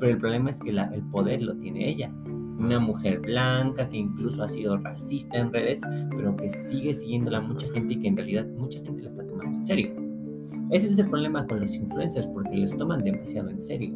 Pero 0.00 0.12
el 0.12 0.18
problema 0.18 0.50
es 0.50 0.58
que 0.60 0.72
la- 0.72 0.92
el 0.92 1.02
poder 1.04 1.42
lo 1.42 1.54
tiene 1.56 1.88
ella. 1.88 2.12
Una 2.58 2.78
mujer 2.80 3.20
blanca 3.20 3.88
que 3.88 3.98
incluso 3.98 4.42
ha 4.42 4.48
sido 4.48 4.76
racista 4.78 5.38
en 5.38 5.52
redes, 5.52 5.80
pero 6.16 6.34
que 6.36 6.48
sigue 6.50 6.94
siguiéndola 6.94 7.40
mucha 7.40 7.68
gente 7.72 7.94
y 7.94 8.00
que 8.00 8.08
en 8.08 8.16
realidad 8.16 8.46
mucha 8.56 8.80
gente 8.82 9.02
la 9.02 9.10
está 9.10 9.26
tomando 9.26 9.56
en 9.58 9.64
serio. 9.66 9.92
Ese 10.70 10.88
es 10.88 10.98
el 10.98 11.08
problema 11.08 11.46
con 11.46 11.60
los 11.60 11.74
influencers, 11.74 12.26
porque 12.28 12.56
los 12.56 12.76
toman 12.76 13.04
demasiado 13.04 13.50
en 13.50 13.60
serio. 13.60 13.94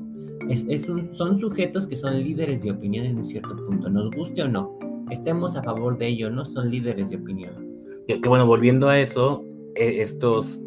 Es, 0.49 0.65
es 0.69 0.89
un- 0.89 1.13
son 1.15 1.39
sujetos 1.41 1.87
que 1.87 1.97
son 1.97 2.17
líderes 2.23 2.63
de 2.63 2.71
opinión 2.71 3.07
en 3.07 3.19
un 3.19 3.25
cierto 3.25 3.57
punto, 3.67 3.89
nos 3.91 4.11
guste 4.11 4.43
o 4.43 4.49
no. 4.49 4.79
Estemos 5.11 5.57
a 5.57 5.63
favor 5.63 5.99
de 5.99 6.07
ello, 6.09 6.31
no 6.31 6.45
son 6.45 6.71
líderes 6.71 7.11
de 7.11 7.17
opinión. 7.17 7.55
Que, 8.07 8.21
que 8.21 8.29
bueno, 8.29 8.47
volviendo 8.47 8.89
a 8.89 8.99
eso, 9.01 9.45
eh, 9.75 10.01
estos, 10.03 10.61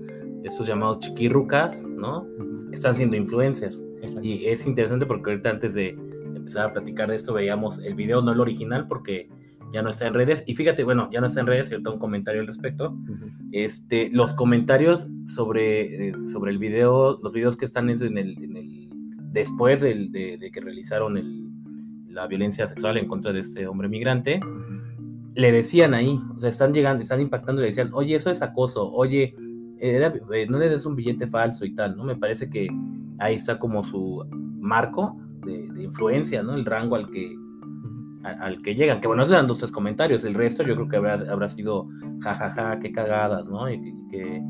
estos 0.43 0.67
llamados 0.67 0.99
chiquirrucas, 0.99 1.85
¿no? 1.85 2.27
Están 2.71 2.95
siendo 2.95 3.15
influencers. 3.15 3.85
Exacto. 4.01 4.27
Y 4.27 4.45
es 4.47 4.65
interesante 4.67 5.05
porque 5.05 5.31
ahorita 5.31 5.49
antes 5.51 5.73
de 5.75 5.97
empezar 6.43 6.67
a 6.69 6.73
platicar 6.73 7.09
de 7.09 7.15
esto 7.15 7.33
veíamos 7.33 7.79
el 7.79 7.95
video, 7.95 8.21
no 8.21 8.31
el 8.33 8.39
original, 8.39 8.85
porque 8.87 9.29
ya 9.71 9.81
no 9.81 9.89
está 9.89 10.07
en 10.07 10.13
redes. 10.13 10.43
Y 10.45 10.55
fíjate, 10.55 10.83
bueno, 10.83 11.09
ya 11.11 11.19
no 11.21 11.27
está 11.27 11.39
en 11.39 11.47
redes, 11.47 11.71
ahorita 11.71 11.89
un 11.89 11.99
comentario 11.99 12.41
al 12.41 12.47
respecto. 12.47 12.91
Ujú. 12.91 13.25
Este, 13.51 14.09
los 14.11 14.33
comentarios 14.33 15.07
sobre, 15.27 16.09
eh, 16.09 16.13
sobre 16.31 16.51
el 16.51 16.57
video, 16.59 17.19
los 17.23 17.33
videos 17.33 17.57
que 17.57 17.65
están 17.65 17.89
es 17.89 18.01
en 18.01 18.17
el, 18.17 18.37
en 18.43 18.57
el 18.57 18.89
después 19.31 19.81
del- 19.81 20.11
de, 20.11 20.37
de 20.37 20.51
que 20.51 20.61
realizaron 20.61 21.17
el- 21.17 21.49
la 22.09 22.27
violencia 22.27 22.67
sexual 22.67 22.97
en 22.97 23.07
contra 23.07 23.31
de 23.33 23.39
este 23.39 23.65
hombre 23.65 23.87
migrante, 23.89 24.39
le 25.35 25.51
decían 25.51 25.95
ahí, 25.95 26.19
o 26.35 26.39
sea, 26.39 26.49
están 26.49 26.71
llegando, 26.73 27.01
están 27.01 27.21
impactando, 27.21 27.61
le 27.61 27.67
decían, 27.69 27.89
oye, 27.93 28.13
eso 28.15 28.29
es 28.29 28.43
acoso, 28.43 28.91
oye, 28.91 29.33
era- 29.79 30.13
eh, 30.33 30.45
no 30.47 30.59
le 30.59 30.69
des 30.69 30.85
un 30.85 30.95
billete 30.95 31.25
falso 31.25 31.65
y 31.65 31.73
tal, 31.73 31.97
¿no? 31.97 32.03
Me 32.03 32.15
parece 32.15 32.49
que 32.51 32.67
ahí 33.17 33.33
está 33.35 33.57
como 33.57 33.83
su 33.83 34.23
marco 34.59 35.17
influencia, 35.93 36.41
¿no? 36.41 36.55
El 36.55 36.65
rango 36.65 36.95
al 36.95 37.09
que, 37.09 37.37
al 38.23 38.61
que 38.61 38.75
llegan. 38.75 38.99
Que 38.99 39.07
bueno, 39.07 39.23
esos 39.23 39.33
eran 39.33 39.47
dos, 39.47 39.59
tres 39.59 39.71
comentarios. 39.71 40.23
El 40.23 40.33
resto 40.33 40.63
yo 40.63 40.75
creo 40.75 40.89
que 40.89 40.97
habrá, 40.97 41.13
habrá 41.31 41.47
sido 41.47 41.87
jajaja, 42.21 42.79
qué 42.79 42.91
cagadas, 42.91 43.47
¿no? 43.47 43.71
Y, 43.71 43.95
que... 44.09 44.43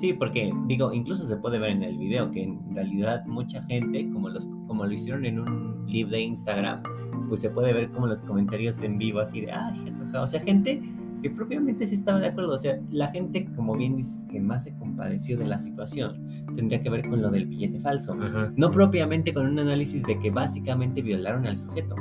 Sí, 0.00 0.12
porque 0.12 0.52
digo, 0.66 0.92
incluso 0.92 1.26
se 1.26 1.36
puede 1.36 1.58
ver 1.58 1.70
en 1.70 1.82
el 1.82 1.96
video 1.96 2.30
que 2.30 2.42
en 2.42 2.74
realidad 2.74 3.24
mucha 3.26 3.62
gente, 3.64 4.10
como, 4.10 4.28
los, 4.28 4.46
como 4.66 4.84
lo 4.84 4.92
hicieron 4.92 5.24
en 5.24 5.40
un 5.40 5.86
live 5.86 6.10
de 6.10 6.20
Instagram, 6.20 6.82
pues 7.28 7.40
se 7.40 7.50
puede 7.50 7.72
ver 7.72 7.90
como 7.90 8.06
los 8.06 8.22
comentarios 8.22 8.80
en 8.82 8.98
vivo 8.98 9.20
así 9.20 9.42
de, 9.42 9.52
ah, 9.52 9.72
jajaja. 9.74 10.22
O 10.22 10.26
sea, 10.26 10.40
gente 10.40 10.82
que 11.22 11.30
propiamente 11.30 11.86
sí 11.86 11.94
estaba 11.94 12.18
de 12.18 12.28
acuerdo. 12.28 12.54
O 12.54 12.58
sea, 12.58 12.78
la 12.90 13.08
gente, 13.08 13.48
como 13.54 13.76
bien 13.76 13.96
dices, 13.96 14.24
que 14.30 14.40
más 14.40 14.64
se 14.64 14.74
compadeció 14.76 15.36
de 15.38 15.46
la 15.46 15.58
situación, 15.58 16.44
tendría 16.56 16.82
que 16.82 16.90
ver 16.90 17.08
con 17.08 17.22
lo 17.22 17.30
del 17.30 17.46
billete 17.46 17.80
falso. 17.80 18.16
No 18.56 18.70
propiamente 18.70 19.32
con 19.32 19.46
un 19.46 19.58
análisis 19.58 20.02
de 20.04 20.18
que 20.18 20.30
básicamente 20.30 21.02
violaron 21.02 21.46
al 21.46 21.58
sujeto. 21.58 21.96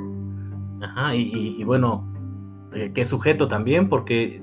Ajá, 0.81 1.15
y, 1.15 1.63
bueno, 1.63 2.11
eh, 2.73 2.91
¿qué 2.93 3.05
sujeto 3.05 3.47
también? 3.47 3.89
Porque 3.89 4.41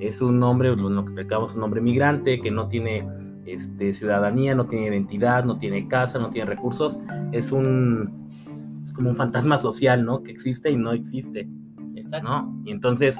es 0.00 0.20
un 0.20 0.42
hombre, 0.42 0.74
lo 0.74 1.04
que 1.04 1.10
explicamos, 1.10 1.56
un 1.56 1.62
hombre 1.62 1.80
migrante 1.80 2.40
que 2.40 2.50
no 2.50 2.68
tiene 2.68 3.06
este, 3.46 3.92
ciudadanía, 3.92 4.54
no 4.54 4.66
tiene 4.66 4.86
identidad, 4.86 5.44
no 5.44 5.58
tiene 5.58 5.88
casa, 5.88 6.18
no 6.18 6.30
tiene 6.30 6.48
recursos. 6.48 6.98
Es 7.32 7.52
un. 7.52 8.24
Es 8.82 8.92
como 8.92 9.10
un 9.10 9.16
fantasma 9.16 9.58
social, 9.58 10.04
¿no? 10.04 10.22
Que 10.22 10.30
existe 10.30 10.70
y 10.70 10.76
no 10.76 10.92
existe. 10.92 11.48
Exacto. 11.96 12.28
¿no? 12.28 12.62
Y 12.64 12.70
entonces 12.70 13.18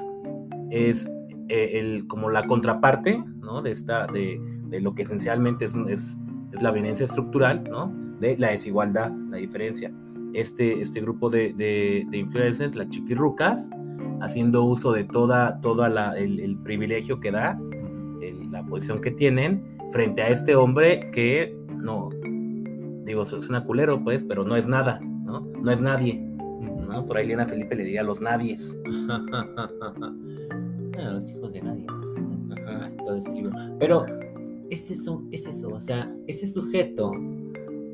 es 0.70 1.10
eh, 1.48 1.70
el, 1.74 2.06
como 2.06 2.30
la 2.30 2.44
contraparte, 2.44 3.22
¿no? 3.40 3.62
De, 3.62 3.70
esta, 3.70 4.06
de, 4.06 4.40
de 4.68 4.80
lo 4.80 4.94
que 4.94 5.02
esencialmente 5.02 5.66
es, 5.66 5.74
es, 5.88 6.18
la 6.52 6.70
violencia 6.70 7.04
estructural, 7.04 7.64
¿no? 7.64 7.92
De 8.20 8.36
la 8.38 8.50
desigualdad, 8.50 9.10
la 9.30 9.38
diferencia 9.38 9.92
este, 10.34 10.80
este 10.80 11.00
grupo 11.00 11.30
de, 11.30 11.54
de, 11.54 12.16
influencers, 12.16 12.74
las 12.74 12.88
chiquirrucas, 12.90 13.70
haciendo 14.20 14.64
uso 14.64 14.92
de 14.92 15.04
toda, 15.04 15.60
toda 15.60 16.16
el, 16.16 16.58
privilegio 16.62 17.20
que 17.20 17.30
da, 17.30 17.58
la 18.50 18.64
posición 18.64 19.00
que 19.00 19.10
tienen, 19.10 19.78
frente 19.90 20.22
a 20.22 20.28
este 20.28 20.56
hombre 20.56 21.10
que 21.12 21.56
no, 21.76 22.10
digo, 23.04 23.22
es 23.22 23.32
una 23.32 23.64
culero, 23.64 24.02
pues, 24.02 24.24
pero 24.24 24.44
no 24.44 24.56
es 24.56 24.66
nada, 24.66 25.00
¿no? 25.00 25.40
No 25.40 25.70
es 25.70 25.80
nadie. 25.80 26.20
¿No? 26.84 27.04
Por 27.06 27.16
ahí 27.16 27.26
Lena 27.26 27.46
Felipe 27.46 27.74
le 27.74 27.84
diría 27.84 28.02
los 28.02 28.20
nadies. 28.20 28.78
los 30.96 31.30
hijos 31.30 31.52
de 31.52 31.62
nadie. 31.62 31.86
Todo 32.98 33.16
ese 33.16 33.32
libro. 33.32 33.52
Pero 33.78 34.06
es 34.70 34.90
eso, 34.90 35.22
es 35.30 35.46
eso, 35.46 35.68
o 35.68 35.80
sea, 35.80 36.10
ese 36.26 36.46
sujeto 36.46 37.12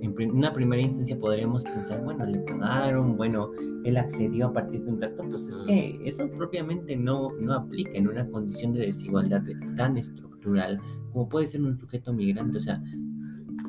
en 0.03 0.31
una 0.31 0.53
primera 0.53 0.81
instancia 0.81 1.19
podríamos 1.19 1.65
pensar, 1.65 2.03
bueno, 2.03 2.25
le 2.25 2.39
pagaron, 2.41 3.17
bueno, 3.17 3.51
él 3.85 3.97
accedió 3.97 4.47
a 4.49 4.53
partir 4.53 4.85
de 4.85 4.91
un 4.91 4.99
trato, 4.99 5.25
pues 5.31 5.47
es 5.47 5.57
que 5.67 6.01
eso 6.05 6.29
propiamente 6.31 6.97
no, 6.97 7.33
no 7.41 7.55
aplica 7.55 7.93
en 7.93 8.09
una 8.09 8.29
condición 8.29 8.73
de 8.73 8.87
desigualdad 8.87 9.43
tan 9.77 9.97
estructural 9.97 10.31
como 11.13 11.29
puede 11.29 11.47
ser 11.47 11.63
un 11.63 11.77
sujeto 11.77 12.13
migrante, 12.13 12.59
o 12.59 12.61
sea, 12.61 12.83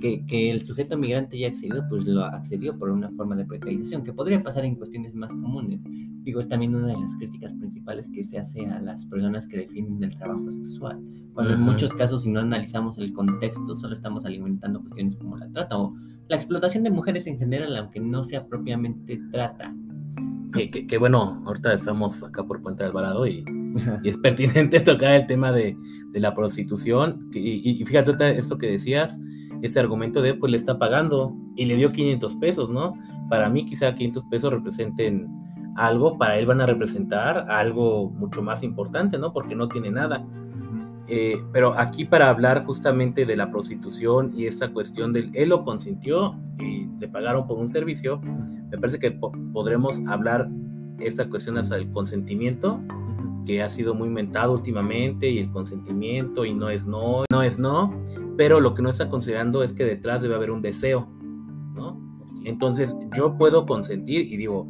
que, 0.01 0.25
que, 0.25 0.51
el 0.51 0.65
sujeto 0.65 0.98
migrante 0.98 1.39
ya 1.39 1.48
accedió, 1.48 1.86
pues 1.88 2.05
lo 2.05 2.25
accedió 2.25 2.77
por 2.77 2.89
una 2.89 3.10
forma 3.12 3.36
de 3.38 3.46
precarización, 3.46 4.03
que 4.03 4.12
podría 4.12 4.43
pasar 4.43 4.65
en 4.65 4.75
cuestiones 4.75 5.15
más 5.15 5.31
comunes. 5.31 5.86
Digo, 6.24 6.39
es 6.41 6.50
también 6.50 6.75
una 6.75 6.88
de 6.88 6.98
las 6.98 7.15
críticas 7.15 7.53
principales 7.53 8.10
que 8.10 8.24
se 8.24 8.38
hace 8.38 8.65
a 8.65 8.81
las 8.81 9.05
personas 9.05 9.48
que 9.48 9.58
definen 9.58 10.03
el 10.03 10.15
trabajo 10.17 10.51
sexual. 10.51 11.00
Cuando 11.34 11.53
en 11.53 11.62
muchos 11.62 11.93
casos, 11.93 12.24
si 12.24 12.29
no 12.29 12.41
analizamos 12.41 12.98
el 12.98 13.13
contexto, 13.13 13.75
solo 13.75 13.93
estamos 13.93 14.25
alimentando 14.25 14.81
cuestiones 14.81 15.15
como 15.15 15.38
la 15.38 15.50
trata 15.50 15.77
o 15.77 15.96
la 16.27 16.36
explotación 16.36 16.84
de 16.84 16.91
mujeres 16.91 17.27
en 17.27 17.38
general, 17.38 17.75
aunque 17.77 18.00
no 18.00 18.24
sea 18.24 18.46
propiamente 18.46 19.20
trata. 19.31 19.74
Que, 20.53 20.98
bueno, 20.98 21.41
ahorita 21.46 21.74
estamos 21.74 22.24
acá 22.24 22.43
por 22.43 22.62
Puente 22.62 22.84
de 22.84 22.89
Alvarado 22.89 23.25
y, 23.25 23.46
es 24.03 24.17
pertinente 24.17 24.79
tocar 24.81 25.13
el 25.13 25.25
tema 25.25 25.51
de, 25.51 25.77
la 26.13 26.34
prostitución. 26.34 27.29
Y, 27.34 27.84
fíjate 27.86 28.38
esto 28.38 28.58
que 28.58 28.72
decías, 28.72 29.20
este 29.62 29.80
argumento 29.80 30.22
de 30.22 30.34
pues 30.34 30.51
le 30.51 30.58
está 30.58 30.77
pagando 30.77 31.36
y 31.56 31.65
le 31.65 31.75
dio 31.75 31.91
500 31.91 32.36
pesos, 32.36 32.70
¿no? 32.70 32.94
Para 33.30 33.50
mí 33.50 33.65
quizá 33.65 33.94
500 33.94 34.25
pesos 34.25 34.51
representen 34.51 35.30
algo, 35.75 36.18
para 36.18 36.38
él 36.38 36.46
van 36.46 36.62
a 36.62 36.65
representar 36.65 37.50
algo 37.50 38.10
mucho 38.10 38.41
más 38.41 38.63
importante, 38.63 39.18
¿no? 39.18 39.34
Porque 39.34 39.56
no 39.56 39.68
tiene 39.68 39.91
nada. 39.91 40.25
Eh, 41.08 41.41
pero 41.51 41.77
aquí 41.77 42.06
para 42.06 42.30
hablar 42.30 42.63
justamente 42.65 43.25
de 43.25 43.36
la 43.36 43.51
prostitución 43.51 44.32
y 44.34 44.46
esta 44.46 44.72
cuestión 44.72 45.12
del 45.12 45.30
él 45.34 45.50
lo 45.50 45.65
consintió 45.65 46.36
y 46.60 46.88
le 47.00 47.08
pagaron 47.08 47.48
por 47.48 47.58
un 47.58 47.70
servicio, 47.70 48.22
me 48.70 48.77
parece 48.77 49.00
que 49.00 49.12
podremos 49.12 50.00
hablar 50.08 50.50
esta 51.00 51.27
cuestión 51.30 51.58
hasta 51.58 51.75
el 51.75 51.91
consentimiento, 51.91 52.80
que 53.46 53.62
ha 53.62 53.70
sido 53.70 53.96
muy 53.96 54.08
inventado 54.08 54.53
últimamente, 54.53 55.30
y 55.30 55.39
el 55.39 55.51
consentimiento, 55.51 56.46
y 56.46 56.53
no 56.53 56.70
es 56.70 56.86
no, 56.86 57.25
no 57.32 57.41
es 57.41 57.58
no, 57.58 57.94
pero 58.38 58.59
lo 58.59 58.73
que 58.73 58.81
no 58.81 58.89
está 58.89 59.09
considerando 59.09 59.63
es 59.63 59.73
que 59.73 59.85
detrás 59.85 60.21
debe 60.21 60.35
haber 60.35 60.51
un 60.51 60.61
deseo, 60.61 61.07
¿no? 61.75 62.00
Entonces 62.43 62.95
yo 63.15 63.38
puedo 63.38 63.65
consentir, 63.65 64.31
y 64.31 64.38
digo, 64.38 64.67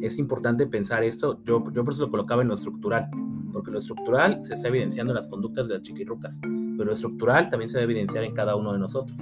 es 0.00 0.18
importante 0.18 0.66
pensar 0.66 1.02
esto, 1.02 1.40
yo, 1.44 1.64
yo 1.72 1.84
por 1.84 1.92
eso 1.92 2.02
lo 2.02 2.10
colocaba 2.10 2.42
en 2.42 2.48
lo 2.48 2.54
estructural 2.54 3.10
porque 3.52 3.70
lo 3.70 3.78
estructural 3.78 4.44
se 4.44 4.54
está 4.54 4.68
evidenciando 4.68 5.12
en 5.12 5.16
las 5.16 5.26
conductas 5.26 5.68
de 5.68 5.74
las 5.74 5.82
chiquirrucas, 5.82 6.40
pero 6.42 6.84
lo 6.84 6.92
estructural 6.92 7.48
también 7.48 7.68
se 7.68 7.78
debe 7.78 7.92
evidenciar 7.92 8.24
en 8.24 8.34
cada 8.34 8.56
uno 8.56 8.72
de 8.72 8.78
nosotros, 8.78 9.16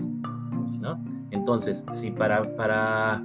¿no? 0.80 1.02
Entonces, 1.30 1.84
si 1.92 2.10
para, 2.10 2.54
para, 2.56 3.22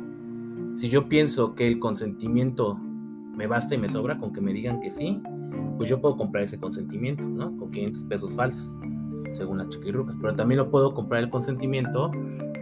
si 0.77 0.89
yo 0.89 1.08
pienso 1.08 1.53
que 1.53 1.68
el 1.68 1.80
consentimiento 1.80 2.75
me 2.75 3.48
basta 3.48 3.75
y 3.75 3.77
me 3.77 3.89
sobra 3.89 4.18
con 4.18 4.34
que 4.34 4.41
me 4.41 4.53
digan 4.53 4.80
que 4.80 4.91
sí, 4.91 5.22
pues 5.77 5.89
yo 5.89 6.00
puedo 6.00 6.18
comprar 6.18 6.44
ese 6.44 6.60
consentimiento, 6.60 7.24
¿no? 7.24 7.56
Con 7.58 7.72
500 7.72 8.03
pesos 8.06 8.34
falsos, 8.34 8.80
según 9.34 9.60
las 9.60 9.70
chiquirrucas, 9.70 10.18
pero 10.22 10.36
también 10.36 10.60
lo 10.60 10.70
puedo 10.70 10.94
comprar 10.94 11.24
el 11.24 11.30
consentimiento 11.30 12.12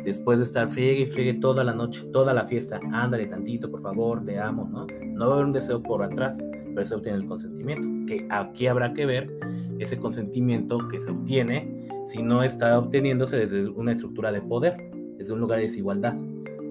después 0.03 0.37
de 0.39 0.45
estar 0.45 0.69
friegue 0.69 1.01
y 1.01 1.05
friegue 1.05 1.35
toda 1.35 1.63
la 1.63 1.73
noche, 1.73 2.03
toda 2.11 2.33
la 2.33 2.45
fiesta, 2.45 2.79
ándale 2.91 3.27
tantito, 3.27 3.69
por 3.69 3.81
favor, 3.81 4.23
te 4.23 4.39
amo, 4.39 4.67
¿no? 4.71 4.87
No 5.05 5.27
va 5.27 5.31
a 5.31 5.35
haber 5.35 5.45
un 5.45 5.53
deseo 5.53 5.81
por 5.81 6.03
atrás, 6.03 6.37
pero 6.73 6.85
se 6.85 6.95
obtiene 6.95 7.17
el 7.17 7.25
consentimiento. 7.25 7.87
Que 8.07 8.25
aquí 8.29 8.67
habrá 8.67 8.93
que 8.93 9.05
ver 9.05 9.31
ese 9.79 9.97
consentimiento 9.97 10.87
que 10.87 10.99
se 10.99 11.11
obtiene 11.11 11.87
si 12.07 12.23
no 12.23 12.43
está 12.43 12.77
obteniéndose 12.79 13.37
desde 13.37 13.69
una 13.69 13.91
estructura 13.91 14.31
de 14.31 14.41
poder, 14.41 14.91
desde 15.17 15.33
un 15.33 15.39
lugar 15.39 15.57
de 15.59 15.65
desigualdad. 15.65 16.15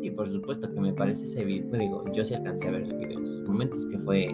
Y 0.02 0.10
por 0.10 0.28
supuesto 0.28 0.72
que 0.72 0.80
me 0.80 0.92
parece 0.92 1.24
ese 1.24 1.44
video, 1.44 2.04
yo 2.12 2.24
sí 2.24 2.34
alcancé 2.34 2.68
a 2.68 2.72
ver 2.72 2.82
el 2.82 2.94
video 2.94 3.18
en 3.18 3.26
sus 3.26 3.48
momentos 3.48 3.86
que 3.86 3.98
fue 3.98 4.32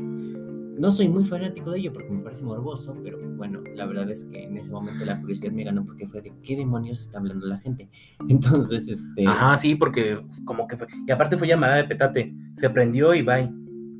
no 0.78 0.90
soy 0.90 1.08
muy 1.08 1.24
fanático 1.24 1.70
de 1.70 1.78
ello 1.78 1.92
porque 1.92 2.10
me 2.10 2.22
parece 2.22 2.44
morboso, 2.44 2.96
pero 3.02 3.18
bueno, 3.36 3.60
la 3.74 3.86
verdad 3.86 4.10
es 4.10 4.24
que 4.24 4.44
en 4.44 4.56
ese 4.56 4.70
momento 4.70 5.04
la 5.04 5.20
curiosidad 5.20 5.52
me 5.52 5.64
ganó 5.64 5.84
porque 5.84 6.06
fue 6.06 6.22
de 6.22 6.32
qué 6.42 6.56
demonios 6.56 7.00
está 7.00 7.18
hablando 7.18 7.46
la 7.46 7.58
gente. 7.58 7.88
Entonces, 8.28 8.88
este. 8.88 9.26
Ajá, 9.26 9.56
sí, 9.56 9.74
porque 9.74 10.20
como 10.44 10.66
que 10.66 10.76
fue. 10.76 10.86
Y 11.06 11.10
aparte 11.10 11.36
fue 11.36 11.48
llamada 11.48 11.76
de 11.76 11.84
petate. 11.84 12.34
Se 12.56 12.70
prendió 12.70 13.14
y 13.14 13.22
bye. 13.22 13.50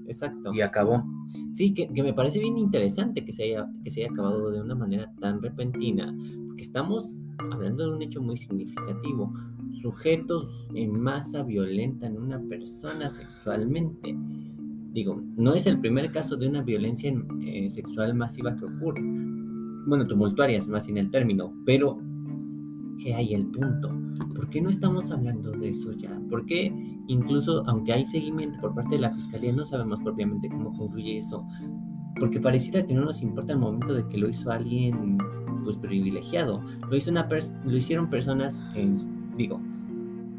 Exacto. 0.07 0.53
Y 0.53 0.61
acabó. 0.61 1.05
Sí, 1.53 1.73
que, 1.73 1.89
me 2.03 2.13
parece 2.13 2.41
bien 2.41 2.59
interesante 2.59 3.25
que 3.25 3.33
se, 3.33 3.45
haya, 3.45 3.69
que 3.83 3.91
se 3.91 4.03
haya 4.03 4.11
acabado 4.11 4.51
de 4.51 4.61
una 4.61 4.75
manera 4.75 5.13
tan 5.21 5.41
repentina, 5.41 6.13
porque 6.49 6.63
estamos 6.63 7.21
hablando 7.39 7.87
de 7.87 7.97
un 7.97 8.03
hecho 8.03 8.21
muy 8.21 8.37
significativo. 8.37 9.33
Sujetos 9.81 10.69
en 10.75 11.01
masa 11.01 11.43
violentan 11.43 12.17
a 12.17 12.21
una 12.21 12.41
persona 12.49 13.09
sexualmente. 13.11 14.17
Digo, 14.95 15.21
no 15.37 15.55
es 15.55 15.67
el 15.67 15.81
primer 15.81 16.13
caso 16.13 16.37
de 16.37 16.47
una 16.47 16.63
violencia 16.63 17.13
eh, 17.43 17.69
sexual 17.69 18.15
masiva 18.15 18.55
que 18.55 18.65
ocurre. 18.65 19.03
Bueno, 19.87 20.07
tumultuaria 20.07 20.57
es 20.57 20.69
más 20.69 20.85
sin 20.85 20.97
el 20.99 21.11
término, 21.11 21.53
pero 21.67 21.99
he 23.05 23.13
ahí 23.13 23.35
el 23.35 23.47
punto. 23.47 23.93
¿Por 24.37 24.49
qué 24.51 24.61
no 24.61 24.71
estamos 24.71 25.11
hablando 25.11 25.51
de 25.51 25.71
eso 25.71 25.93
ya? 25.95 26.17
¿Por 26.31 26.47
qué 26.47 26.73
incluso 27.09 27.65
aunque 27.67 27.93
hay 27.93 28.07
seguimiento 28.07 28.61
por 28.61 28.73
parte 28.73 28.95
de 28.95 29.01
la 29.01 29.11
fiscalía 29.11 29.53
no 29.53 29.67
sabemos 29.67 29.99
propiamente 30.01 30.49
cómo 30.49 30.73
concluye 30.79 31.19
eso? 31.19 31.45
Porque 32.21 32.41
pareciera 32.41 32.87
que 32.87 32.95
no 32.95 33.05
nos 33.05 33.21
importa 33.21 33.53
el 33.53 33.59
momento 33.59 33.95
de 33.95 34.07
que 34.07 34.17
lo 34.17 34.29
hizo 34.29 34.53
alguien 34.53 35.19
pues 35.65 35.77
privilegiado. 35.79 36.63
Lo 36.89 36.97
hizo 36.97 37.11
una 37.11 37.29
lo 37.29 37.77
hicieron 37.77 38.09
personas 38.09 38.63
digo 39.37 39.61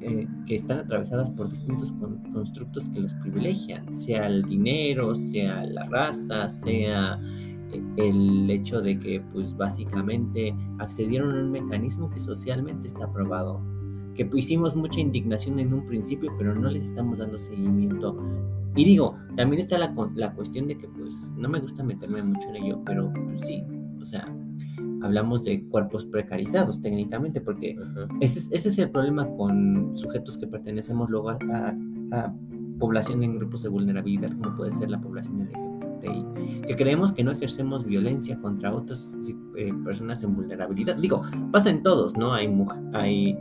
eh, 0.08 0.28
que 0.46 0.54
están 0.54 0.78
atravesadas 0.78 1.32
por 1.32 1.50
distintos 1.50 1.92
constructos 2.32 2.88
que 2.90 3.00
los 3.00 3.14
privilegian, 3.16 3.96
sea 3.96 4.28
el 4.28 4.44
dinero, 4.44 5.16
sea 5.16 5.66
la 5.66 5.86
raza, 5.86 6.48
sea 6.48 7.20
el 7.98 8.48
hecho 8.52 8.82
de 8.82 9.00
que 9.00 9.22
pues 9.34 9.58
básicamente 9.58 10.56
accedieron 10.78 11.36
a 11.36 11.42
un 11.42 11.52
mecanismo 11.52 12.12
que 12.12 12.20
socialmente 12.20 12.88
está 12.88 13.06
aprobado, 13.06 13.60
que 14.14 14.30
hicimos 14.36 14.76
mucha 14.76 15.00
indignación 15.00 15.58
en 15.58 15.74
un 15.74 15.88
principio, 15.88 16.32
pero 16.38 16.54
no 16.54 16.70
les 16.70 16.86
estamos 16.86 17.18
dando 17.18 17.40
seguimiento. 17.40 18.16
Y 18.76 18.86
digo, 18.86 19.18
también 19.36 19.62
está 19.62 19.80
la, 19.80 19.92
la 20.14 20.36
cuestión 20.36 20.68
de 20.68 20.78
que 20.78 20.88
pues 20.88 21.34
no 21.36 21.50
me 21.50 21.60
gusta 21.60 21.84
meterme 21.84 22.22
mucho 22.22 22.48
en 22.50 22.58
ello, 22.58 22.82
pero 22.86 23.12
pues, 23.12 23.42
sí, 23.48 23.64
o 24.00 24.06
sea, 24.06 24.32
hablamos 25.06 25.46
de 25.46 25.64
cuerpos 25.66 26.06
precarizados 26.06 26.82
técnicamente, 26.82 27.40
porque 27.40 27.78
ese, 28.20 28.40
es, 28.40 28.50
ese, 28.52 28.70
es, 28.70 28.78
el 28.80 28.90
problema 28.90 29.28
con 29.38 29.96
sujetos 29.96 30.38
que 30.38 30.48
pertenecemos 30.48 31.10
luego 31.10 31.30
a, 31.30 31.38
a 32.12 32.34
población 32.80 33.24
en 33.24 33.38
grupos 33.38 33.64
de 33.64 33.70
vulnerabilidad, 33.70 34.32
como 34.38 34.56
puede 34.56 34.76
ser 34.76 34.90
la 34.90 35.00
población 35.00 35.50
LGBTI, 35.52 36.62
que 36.68 36.76
creemos 36.76 37.14
que 37.14 37.24
no 37.24 37.32
ejercemos 37.32 37.86
violencia 37.86 38.40
contra 38.40 38.74
otras 38.74 39.14
eh, 39.58 39.72
personas 39.84 40.24
en 40.24 40.36
vulnerabilidad. 40.36 40.96
Digo, 40.98 41.22
pasa 41.52 41.70
en 41.70 41.84
todos, 41.84 42.18
¿no? 42.18 42.34
Hay, 42.34 42.54
hay 42.94 43.38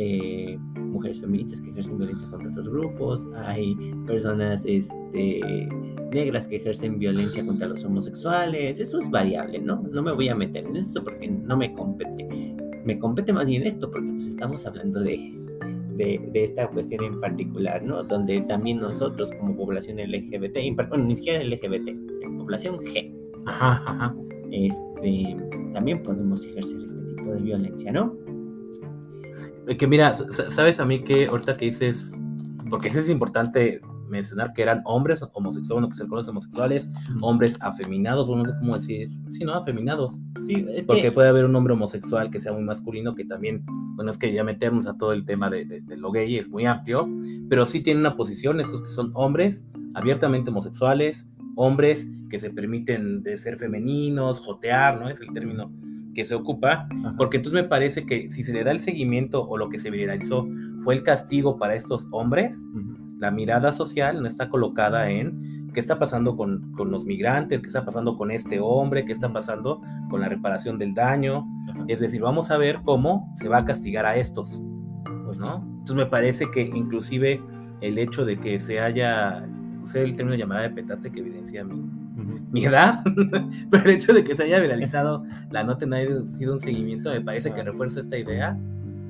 eh, 0.00 0.56
mujeres 0.76 1.20
feministas 1.20 1.60
que 1.60 1.70
ejercen 1.70 1.98
violencia 1.98 2.28
contra 2.30 2.50
otros 2.50 2.68
grupos, 2.68 3.26
hay 3.34 3.74
personas 4.06 4.62
este, 4.64 5.68
negras 6.12 6.46
que 6.46 6.56
ejercen 6.56 7.00
violencia 7.00 7.44
contra 7.44 7.66
los 7.66 7.84
homosexuales, 7.84 8.78
eso 8.78 9.00
es 9.00 9.10
variable, 9.10 9.58
¿no? 9.58 9.82
No 9.90 10.02
me 10.04 10.12
voy 10.12 10.28
a 10.28 10.36
meter 10.36 10.64
en 10.66 10.76
eso 10.76 11.02
porque 11.02 11.26
no 11.26 11.56
me 11.56 11.74
compete. 11.74 12.28
Me 12.84 12.96
compete 12.96 13.32
más 13.32 13.46
bien 13.46 13.64
esto 13.64 13.90
porque 13.90 14.12
pues 14.12 14.28
estamos 14.28 14.64
hablando 14.66 15.00
de, 15.00 15.32
de, 15.96 16.44
esta 16.44 16.68
cuestión 16.68 17.02
en 17.02 17.20
particular, 17.20 17.82
¿no? 17.82 18.04
Donde 18.04 18.40
también 18.42 18.78
nosotros 18.78 19.32
como 19.32 19.56
población 19.56 19.98
LGBT, 19.98 20.58
bueno, 20.88 21.04
ni 21.04 21.16
siquiera 21.16 21.42
LGBT, 21.42 21.90
población 22.38 22.78
G, 22.78 23.12
Este, 24.52 25.36
también 25.72 26.04
podemos 26.04 26.44
ejercer 26.44 26.82
este 26.84 27.02
tipo 27.16 27.32
de 27.32 27.40
violencia, 27.40 27.90
¿no? 27.90 28.27
Que 29.76 29.86
mira, 29.86 30.14
sabes 30.14 30.80
a 30.80 30.84
mí 30.84 31.02
que 31.04 31.26
ahorita 31.26 31.56
que 31.56 31.66
dices, 31.66 32.12
porque 32.70 32.88
eso 32.88 33.00
es 33.00 33.10
importante 33.10 33.80
mencionar 34.08 34.52
que 34.52 34.62
eran 34.62 34.82
hombres 34.84 35.22
homosexuales, 35.32 35.70
bueno, 35.70 35.88
que 35.88 35.96
se 35.96 36.06
conocen 36.06 36.30
homosexuales, 36.30 36.90
hombres 37.20 37.56
afeminados, 37.60 38.28
o 38.28 38.36
no 38.36 38.44
sé 38.44 38.52
cómo 38.58 38.74
decir, 38.74 39.10
sí, 39.30 39.44
¿no? 39.44 39.54
Afeminados. 39.54 40.20
Sí, 40.46 40.66
es 40.70 40.86
Porque 40.86 41.12
puede 41.12 41.28
haber 41.28 41.44
un 41.44 41.54
hombre 41.54 41.74
homosexual 41.74 42.30
que 42.30 42.40
sea 42.40 42.52
muy 42.52 42.62
masculino, 42.62 43.14
que 43.14 43.24
también, 43.24 43.64
bueno, 43.94 44.10
es 44.10 44.18
que 44.18 44.32
ya 44.32 44.44
meternos 44.44 44.86
a 44.86 44.96
todo 44.96 45.12
el 45.12 45.24
tema 45.24 45.50
de, 45.50 45.64
de, 45.64 45.96
lo 45.96 46.10
gay 46.10 46.38
es 46.38 46.48
muy 46.48 46.66
amplio, 46.66 47.08
pero 47.48 47.66
sí 47.66 47.80
tienen 47.80 48.00
una 48.00 48.16
posición, 48.16 48.60
estos 48.60 48.82
que 48.82 48.88
son 48.88 49.10
hombres 49.14 49.64
abiertamente 49.94 50.50
homosexuales, 50.50 51.28
hombres 51.56 52.06
que 52.30 52.38
se 52.38 52.50
permiten 52.50 53.22
de 53.22 53.36
ser 53.36 53.56
femeninos, 53.56 54.40
jotear, 54.40 55.00
¿no? 55.00 55.08
Es 55.08 55.20
el 55.20 55.32
término 55.32 55.72
que 56.18 56.24
se 56.24 56.34
ocupa, 56.34 56.88
porque 57.16 57.36
entonces 57.36 57.62
me 57.62 57.68
parece 57.68 58.04
que 58.04 58.28
si 58.32 58.42
se 58.42 58.52
le 58.52 58.64
da 58.64 58.72
el 58.72 58.80
seguimiento 58.80 59.46
o 59.46 59.56
lo 59.56 59.68
que 59.68 59.78
se 59.78 59.88
viralizó 59.88 60.48
fue 60.80 60.96
el 60.96 61.04
castigo 61.04 61.58
para 61.58 61.76
estos 61.76 62.08
hombres, 62.10 62.66
la 63.20 63.30
mirada 63.30 63.70
social 63.70 64.20
no 64.20 64.26
está 64.26 64.48
colocada 64.48 65.12
en 65.12 65.70
qué 65.72 65.78
está 65.78 66.00
pasando 66.00 66.36
con, 66.36 66.72
los 66.76 67.06
migrantes, 67.06 67.60
qué 67.60 67.68
está 67.68 67.84
pasando 67.84 68.16
con 68.16 68.32
este 68.32 68.58
hombre, 68.58 69.04
qué 69.04 69.12
está 69.12 69.32
pasando 69.32 69.80
con 70.10 70.20
la 70.20 70.28
reparación 70.28 70.76
del 70.76 70.92
daño. 70.92 71.46
Es 71.86 72.00
decir, 72.00 72.20
vamos 72.20 72.50
a 72.50 72.58
ver 72.58 72.80
cómo 72.82 73.32
se 73.36 73.48
va 73.48 73.58
a 73.58 73.64
castigar 73.64 74.04
a 74.04 74.16
estos. 74.16 74.60
Pues 75.24 75.38
¿no? 75.38 75.62
Entonces 75.62 75.94
me 75.94 76.06
parece 76.06 76.50
que 76.50 76.62
inclusive 76.62 77.40
el 77.80 77.96
hecho 77.96 78.24
de 78.24 78.40
que 78.40 78.58
se 78.58 78.80
haya, 78.80 79.48
usé 79.84 80.02
el 80.02 80.16
término 80.16 80.36
llamada 80.36 80.62
de 80.62 80.70
petate 80.70 81.12
que 81.12 81.20
evidencia 81.20 81.62
mi, 81.62 81.88
mi 82.50 82.64
edad, 82.64 83.02
pero 83.70 83.84
el 83.84 83.90
hecho 83.90 84.12
de 84.12 84.24
que 84.24 84.34
se 84.34 84.44
haya 84.44 84.60
viralizado 84.60 85.24
la 85.50 85.64
nota 85.64 85.86
no 85.86 85.96
haya 85.96 86.26
sido 86.26 86.54
un 86.54 86.60
seguimiento 86.60 87.10
me 87.10 87.20
parece 87.20 87.52
que 87.52 87.62
refuerza 87.62 88.00
esta 88.00 88.16
idea 88.16 88.58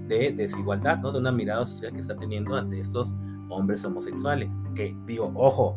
de 0.08 0.32
desigualdad, 0.32 0.98
¿no? 0.98 1.12
De 1.12 1.18
una 1.18 1.30
mirada 1.30 1.64
social 1.66 1.92
que 1.92 2.00
está 2.00 2.16
teniendo 2.16 2.56
ante 2.56 2.80
estos 2.80 3.14
hombres 3.50 3.84
homosexuales. 3.84 4.58
Que 4.74 4.96
digo, 5.06 5.30
ojo, 5.34 5.76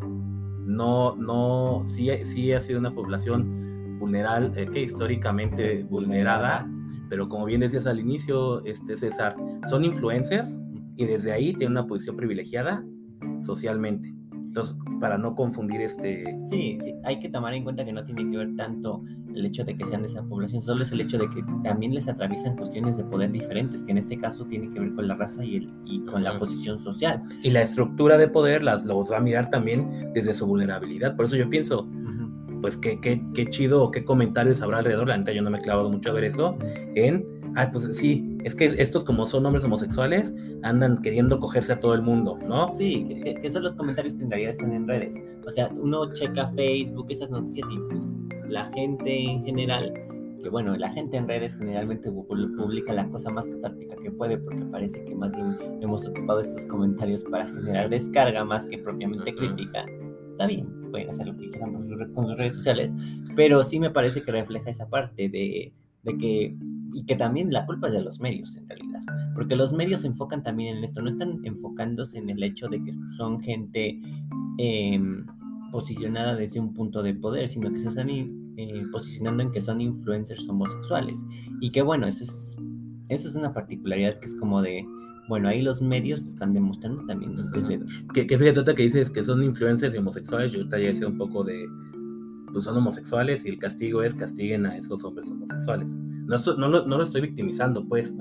no, 0.66 1.16
no, 1.16 1.84
sí, 1.86 2.10
sí 2.24 2.54
ha 2.54 2.60
sido 2.60 2.80
una 2.80 2.94
población 2.94 3.98
vulnerable, 4.00 4.52
eh, 4.62 4.66
que 4.66 4.82
históricamente 4.82 5.84
vulnerada, 5.84 6.68
pero 7.10 7.28
como 7.28 7.46
bien 7.46 7.62
decías 7.62 7.86
al 7.88 8.00
inicio, 8.00 8.64
este 8.66 8.98
César, 8.98 9.36
son 9.70 9.84
influencers 9.84 10.58
y 10.96 11.06
desde 11.06 11.34
ahí 11.34 11.54
tienen 11.54 11.74
una 11.78 11.86
posición 11.86 12.16
privilegiada 12.16 12.84
socialmente. 13.42 14.14
Entonces, 14.52 14.76
para 15.00 15.18
no 15.18 15.34
confundir 15.34 15.80
este... 15.80 16.26
Sí, 16.46 16.78
sí, 16.82 16.94
hay 17.06 17.20
que 17.22 17.30
tomar 17.30 17.54
en 17.54 17.64
cuenta 17.64 17.86
que 17.86 17.94
no 17.94 18.04
tiene 18.04 18.30
que 18.30 18.38
ver 18.38 18.54
tanto 18.58 19.02
el 19.34 19.46
hecho 19.46 19.64
de 19.64 19.78
que 19.78 19.86
sean 19.86 20.02
de 20.02 20.10
esa 20.10 20.24
población, 20.24 20.62
solo 20.62 20.84
es 20.84 20.92
el 20.92 21.00
hecho 21.00 21.18
de 21.18 21.30
que 21.30 21.42
también 21.64 21.94
les 21.94 22.10
atraviesan 22.10 22.58
cuestiones 22.58 22.98
de 22.98 23.06
poder 23.06 23.32
diferentes, 23.32 23.82
que 23.82 23.92
en 23.92 24.00
este 24.00 24.18
caso 24.18 24.46
tiene 24.46 24.70
que 24.70 24.82
ver 24.82 24.94
con 24.94 25.08
la 25.08 25.16
raza 25.16 25.46
y, 25.46 25.56
el, 25.56 25.74
y 25.86 26.02
con 26.02 26.26
la 26.26 26.38
posición 26.38 26.78
social. 26.78 27.24
Y 27.44 27.52
la 27.52 27.62
estructura 27.62 28.18
de 28.18 28.28
poder 28.28 28.62
los 28.62 29.10
va 29.10 29.18
a 29.18 29.22
mirar 29.22 29.50
también 29.50 30.12
desde 30.14 30.34
su 30.34 30.46
vulnerabilidad. 30.46 31.16
Por 31.16 31.28
eso 31.28 31.38
yo 31.38 31.50
pienso, 31.50 31.88
pues 32.62 32.76
qué, 32.76 33.00
qué, 33.00 33.24
qué 33.34 33.50
chido, 33.50 33.90
qué 33.90 34.04
comentarios 34.04 34.62
habrá 34.62 34.80
alrededor, 34.80 35.08
la 35.08 35.18
neta 35.18 35.32
yo 35.32 35.42
no 35.44 35.50
me 35.50 35.60
he 35.60 35.62
clavado 35.62 35.90
mucho 35.90 36.10
a 36.10 36.14
ver 36.14 36.26
eso, 36.26 36.58
en 36.96 37.26
ah, 37.56 37.70
pues 37.72 37.90
sí, 37.94 38.31
es 38.44 38.56
que 38.56 38.66
estos 38.66 39.04
como 39.04 39.26
son 39.26 39.46
hombres 39.46 39.64
homosexuales, 39.66 40.34
andan 40.64 41.02
queriendo 41.02 41.40
cogerse 41.40 41.74
a 41.74 41.80
todo 41.80 41.94
el 41.94 42.02
mundo, 42.02 42.38
¿no? 42.48 42.70
Sí, 42.76 43.04
que, 43.08 43.36
que 43.36 43.52
son 43.52 43.64
los 43.64 43.74
comentarios 43.74 44.16
que 44.16 44.24
en 44.24 44.32
realidad 44.32 44.52
están 44.52 44.74
en 44.74 44.88
redes. 44.88 45.16
O 45.46 45.50
sea, 45.50 45.70
uno 45.70 46.14
checa 46.14 46.48
Facebook, 46.50 47.08
esas 47.10 47.30
noticias 47.30 47.68
y 47.72 47.78
pues 47.90 48.08
la 48.48 48.66
gente 48.72 49.24
en 49.24 49.44
general, 49.46 49.94
que 50.42 50.50
bueno, 50.50 50.76
la 50.76 50.90
gente 50.90 51.18
en 51.18 51.28
redes 51.28 51.56
generalmente 51.56 52.12
publica 52.12 52.94
la 52.94 53.08
cosa 53.10 53.32
más 53.32 53.48
catártica 53.48 53.96
que 53.96 54.12
puede 54.12 54.38
porque 54.38 54.64
parece 54.66 55.04
que 55.06 55.16
más 55.16 55.36
bien 55.36 55.58
hemos 55.82 56.08
ocupado 56.08 56.42
estos 56.42 56.66
comentarios 56.66 57.24
para 57.24 57.48
generar 57.48 57.90
descarga 57.90 58.44
más 58.44 58.66
que 58.66 58.78
propiamente 58.78 59.34
crítica. 59.34 59.86
Está 60.32 60.48
bien, 60.48 60.68
pueden 60.90 61.10
hacer 61.10 61.28
lo 61.28 61.38
que 61.38 61.50
quieran 61.50 61.74
con 61.74 62.28
sus 62.28 62.38
redes 62.38 62.56
sociales, 62.56 62.92
pero 63.36 63.64
sí 63.64 63.80
me 63.80 63.92
parece 63.92 64.24
que 64.24 64.32
refleja 64.32 64.72
esa 64.72 64.90
parte 64.90 65.30
de, 65.30 65.72
de 66.04 66.18
que 66.18 66.56
y 66.94 67.06
que 67.06 67.16
también 67.16 67.52
la 67.52 67.66
culpa 67.66 67.88
es 67.88 67.94
de 67.94 68.02
los 68.02 68.20
medios 68.20 68.56
en 68.56 68.68
realidad, 68.68 69.00
porque 69.34 69.56
los 69.56 69.74
medios 69.74 70.02
se 70.02 70.08
enfocan 70.08 70.44
también 70.44 70.78
en 70.78 70.84
esto, 70.84 71.02
no 71.02 71.10
están 71.10 71.40
enfocándose 71.44 72.18
en 72.18 72.30
el 72.30 72.44
hecho 72.44 72.68
de 72.68 72.84
que 72.84 72.94
son 73.18 73.42
gente 73.42 74.00
em, 74.58 75.26
posicionada 75.72 76.36
desde 76.36 76.60
un 76.60 76.74
punto 76.74 77.02
de 77.02 77.14
poder, 77.14 77.48
sino 77.48 77.72
que 77.72 77.80
se 77.80 77.90
están 77.90 78.10
eh, 78.10 78.86
posicionando 78.92 79.44
en 79.44 79.52
que 79.52 79.62
son 79.62 79.82
influencers 79.82 80.48
homosexuales. 80.48 81.26
Y 81.62 81.72
que 81.72 81.82
bueno, 81.82 82.08
eso 82.08 82.24
es, 82.24 82.58
eso 83.08 83.30
es 83.30 83.36
una 83.36 83.54
particularidad 83.54 84.20
que 84.20 84.28
es 84.28 84.36
como 84.36 84.62
de, 84.62 84.86
bueno, 85.30 85.48
ahí 85.48 85.62
los 85.62 85.82
medios 85.82 86.28
están 86.28 86.54
demostrando 86.54 87.06
también. 87.06 87.36
Que, 88.14 88.28
que 88.28 88.38
fíjate 88.38 88.76
que 88.76 88.84
dices 88.84 89.10
que 89.10 89.24
son 89.24 89.44
influencers 89.44 89.98
homosexuales, 89.98 90.52
yo 90.52 90.60
ahorita 90.60 90.80
ya 90.80 90.88
decía 90.88 91.08
un 91.08 91.18
poco 91.18 91.44
de, 91.44 91.68
pues 92.52 92.66
son 92.66 92.78
homosexuales 92.78 93.46
y 93.46 93.50
el 93.50 93.60
castigo 93.60 94.04
es 94.04 94.14
castiguen 94.14 94.66
a 94.66 94.78
esos 94.78 95.04
hombres 95.04 95.30
homosexuales. 95.30 95.94
No, 95.94 96.70
lo, 96.70 97.02
estoy 97.02 97.22
victimizando, 97.22 97.86
pues, 97.88 98.16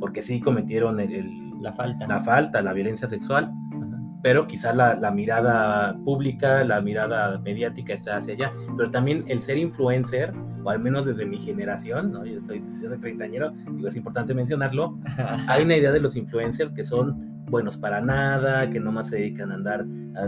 porque 0.00 0.20
sí 0.22 0.40
cometieron 0.40 0.98
la 1.62 1.72
falta. 1.72 2.06
La 2.06 2.20
falta, 2.20 2.60
la 2.60 2.72
violencia 2.72 3.08
sexual, 3.08 3.50
pero 4.22 4.46
quizá 4.46 4.72
la, 4.72 5.10
mirada 5.10 5.98
pública, 6.04 6.64
la 6.64 6.80
mirada 6.80 7.38
mediática 7.40 7.92
está 7.92 8.16
hacia 8.16 8.34
allá. 8.34 8.52
Pero 8.76 8.90
también 8.90 9.24
el 9.28 9.42
ser 9.42 9.58
influencer, 9.58 10.32
o 10.62 10.70
al 10.70 10.80
menos 10.80 11.06
desde 11.06 11.26
mi 11.26 11.38
generación, 11.38 12.12
¿no? 12.12 12.24
yo, 12.24 12.36
estoy, 12.36 12.62
yo 12.80 12.88
soy 12.88 12.98
treintañero, 12.98 13.50
digo, 13.72 13.86
es 13.88 13.96
importante 13.96 14.32
mencionarlo, 14.32 14.98
hay 15.48 15.64
una 15.64 15.76
idea 15.76 15.92
de 15.92 16.00
los 16.00 16.16
influencers 16.16 16.72
que 16.72 16.84
son 16.84 17.33
buenos 17.50 17.76
para 17.76 18.00
nada, 18.00 18.68
que 18.70 18.80
nomás 18.80 19.08
se 19.08 19.16
dedican 19.16 19.52
a 19.52 19.54
andar 19.54 19.86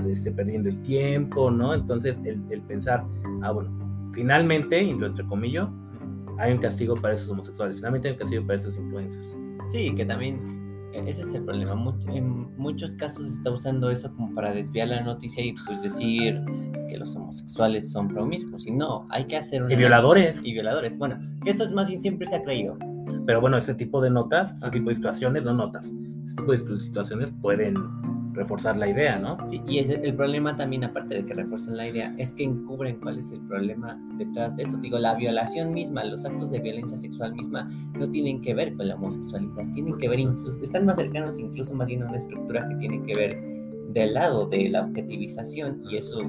este, 0.09 0.33
perdiendo 0.33 0.69
el 0.69 0.81
tiempo, 0.83 1.51
¿no? 1.51 1.75
Entonces, 1.75 2.21
el, 2.25 2.43
el 2.51 2.63
pensar, 2.63 3.05
ah, 3.43 3.53
bueno, 3.53 3.71
finalmente, 4.13 4.83
y 4.83 4.93
lo 4.95 5.07
entre 5.07 5.25
comillas, 5.27 5.69
hay 6.39 6.53
un 6.53 6.59
castigo 6.59 6.95
para 6.97 7.15
esos 7.15 7.31
homosexuales, 7.31 7.77
finalmente 7.77 8.09
hay 8.09 8.13
un 8.13 8.19
castigo 8.19 8.47
para 8.47 8.59
esos 8.59 8.77
influencers. 8.77 9.37
Sí, 9.71 9.95
que 9.95 10.05
también 10.05 10.57
e, 10.93 11.11
ese 11.11 11.23
es 11.23 11.35
el 11.35 11.45
problema. 11.45 11.95
En 12.09 12.57
muchos 12.57 12.95
casos 12.97 13.25
se 13.25 13.33
está 13.35 13.51
usando 13.51 13.91
eso 13.91 14.13
como 14.15 14.35
para 14.35 14.53
desviar 14.53 14.89
la 14.89 15.03
noticia 15.03 15.45
y 15.45 15.55
pues 15.67 15.83
decir 15.83 16.41
que 16.89 16.97
los 16.97 17.15
homosexuales 17.17 17.91
son 17.91 18.09
promiscuos. 18.09 18.67
Y 18.67 18.73
no, 18.73 19.07
hay 19.11 19.25
que 19.25 19.37
hacer 19.37 19.63
una... 19.63 19.73
Y 19.73 19.77
violadores. 19.77 20.45
Y 20.45 20.53
violadores. 20.53 20.99
Bueno, 20.99 21.19
que 21.43 21.51
eso 21.51 21.65
es 21.65 21.73
más 21.73 21.89
bien 21.89 22.01
siempre 22.01 22.27
se 22.27 22.37
ha 22.37 22.43
creído. 22.43 22.79
Pero 23.27 23.41
bueno, 23.41 23.57
ese 23.57 23.75
tipo 23.75 24.01
de 24.01 24.11
notas, 24.11 24.55
ese 24.55 24.71
tipo 24.71 24.89
de 24.91 24.97
situaciones, 24.97 25.43
no 25.45 25.55
notas. 25.55 25.93
Ese 26.25 26.37
tipo 26.37 26.53
de 26.53 26.59
situaciones 26.79 27.33
pueden 27.41 27.77
reforzar 28.37 28.77
la 28.77 28.89
idea, 28.89 29.19
¿no? 29.19 29.39
Sí, 29.49 29.61
y 29.67 29.79
el 29.79 30.15
problema 30.15 30.57
también, 30.57 30.85
aparte 30.85 31.15
de 31.17 31.27
que 31.27 31.35
refuerzan 31.35 31.77
la 31.77 31.89
idea, 31.89 32.15
es 32.19 32.35
que 32.35 32.45
encubren 32.45 33.01
cuál 33.01 33.19
es 33.19 33.31
el 33.33 33.41
problema 33.41 33.99
detrás 34.19 34.55
de 34.57 34.65
eso. 34.65 34.77
Digo, 34.77 34.99
la 34.99 35.15
violación 35.15 35.73
misma, 35.73 36.05
los 36.05 36.25
actos 36.25 36.51
de 36.51 36.61
violencia 36.61 36.97
sexual 36.97 37.35
misma, 37.35 37.69
no 37.99 38.09
tienen 38.11 38.43
que 38.43 38.55
ver 38.55 38.75
con 38.77 38.89
la 38.89 38.95
homosexualidad, 38.95 39.65
tienen 39.75 39.97
que 39.97 40.09
ver 40.09 40.21
incluso, 40.21 40.61
están 40.63 40.85
más 40.85 40.97
cercanos 40.97 41.39
incluso 41.39 41.75
más 41.75 41.89
bien 41.89 42.03
a 42.03 42.09
una 42.09 42.19
estructura 42.19 42.69
que 42.69 42.77
tiene 42.77 43.03
que 43.05 43.15
ver 43.15 43.57
del 43.93 44.15
lado 44.15 44.47
de 44.47 44.69
la 44.69 44.83
objetivización 44.83 45.83
y 45.91 45.97
eso, 45.97 46.21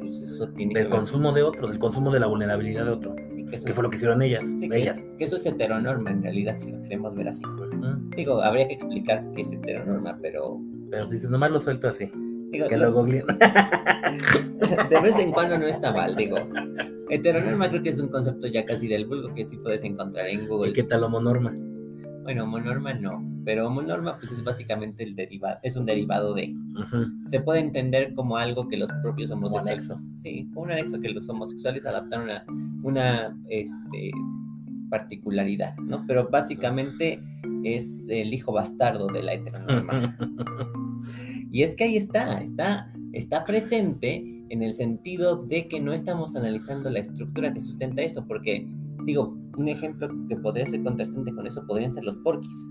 pues 0.00 0.20
eso 0.20 0.48
tiene 0.48 0.74
del 0.74 0.88
consumo 0.88 1.32
de 1.32 1.44
otro, 1.44 1.68
del 1.68 1.78
consumo 1.78 2.10
de 2.10 2.18
la 2.18 2.26
vulnerabilidad 2.26 2.84
de 2.86 2.90
otro. 2.90 3.14
Que, 3.60 3.72
fue 3.72 3.82
lo 3.82 3.90
que 3.90 3.96
hicieron 3.96 4.22
ellas, 4.22 4.46
ellas. 4.60 5.04
Que, 5.18 5.24
eso 5.24 5.36
es 5.36 5.46
heteronorma 5.46 6.10
en 6.10 6.22
realidad, 6.22 6.58
si 6.58 6.72
lo 6.72 6.80
queremos 6.82 7.14
ver 7.14 7.28
así. 7.28 7.42
Digo, 8.16 8.42
habría 8.42 8.66
que 8.68 8.74
explicar 8.74 9.24
qué 9.34 9.42
es 9.42 9.52
heteronorma, 9.52 10.18
pero 10.22 10.60
pero 10.92 11.06
dices, 11.06 11.30
nomás 11.30 11.50
lo 11.50 11.58
suelto 11.58 11.88
así. 11.88 12.12
Digo, 12.50 12.68
que 12.68 12.76
lo 12.76 12.92
De 13.06 15.00
vez 15.00 15.18
en 15.18 15.32
cuando 15.32 15.58
no 15.58 15.66
está 15.66 15.90
mal, 15.90 16.14
digo. 16.14 16.36
Heteronorma 17.08 17.70
creo 17.70 17.82
que 17.82 17.88
es 17.88 17.98
un 17.98 18.08
concepto 18.08 18.46
ya 18.46 18.66
casi 18.66 18.86
del 18.88 19.06
vulgo 19.06 19.32
que 19.34 19.46
sí 19.46 19.56
puedes 19.56 19.82
encontrar 19.84 20.26
en 20.26 20.46
Google. 20.46 20.70
¿Y 20.70 20.74
qué 20.74 20.82
tal 20.82 21.04
homonorma? 21.04 21.56
Bueno, 22.22 22.44
homonorma 22.44 22.94
no, 22.94 23.22
pero 23.44 23.66
homonorma 23.66 24.18
pues 24.18 24.32
es 24.32 24.44
básicamente 24.44 25.02
el 25.02 25.16
derivado, 25.16 25.58
es 25.62 25.76
un 25.76 25.86
derivado 25.86 26.34
de. 26.34 26.54
Se 27.26 27.40
puede 27.40 27.60
entender 27.60 28.14
como 28.14 28.36
algo 28.36 28.68
que 28.68 28.76
los 28.76 28.90
propios 29.02 29.30
Como 29.30 29.46
homosexuales. 29.48 29.90
anexo. 29.90 30.08
Sí, 30.16 30.48
como 30.54 30.66
un 30.66 30.72
anexo 30.72 31.00
que 31.00 31.10
los 31.10 31.28
homosexuales 31.28 31.84
adaptaron 31.84 32.30
a 32.30 32.44
una 32.82 33.36
este, 33.48 34.12
particularidad, 34.90 35.76
¿no? 35.78 36.04
Pero 36.06 36.28
básicamente 36.28 37.20
es 37.64 38.06
el 38.08 38.32
hijo 38.32 38.52
bastardo 38.52 39.06
de 39.08 39.22
la 39.22 39.34
heteronorma. 39.34 40.16
Y 41.52 41.64
es 41.64 41.74
que 41.74 41.84
ahí 41.84 41.96
está, 41.98 42.40
está, 42.40 42.90
está 43.12 43.44
presente 43.44 44.24
en 44.48 44.62
el 44.62 44.72
sentido 44.72 45.36
de 45.36 45.68
que 45.68 45.80
no 45.80 45.92
estamos 45.92 46.34
analizando 46.34 46.88
la 46.88 47.00
estructura 47.00 47.52
que 47.52 47.60
sustenta 47.60 48.00
eso, 48.00 48.24
porque, 48.26 48.66
digo, 49.04 49.36
un 49.56 49.68
ejemplo 49.68 50.08
que 50.28 50.36
podría 50.36 50.66
ser 50.66 50.82
contrastante 50.82 51.32
con 51.32 51.46
eso 51.46 51.64
podrían 51.66 51.92
ser 51.94 52.04
los 52.04 52.16
porquis. 52.18 52.70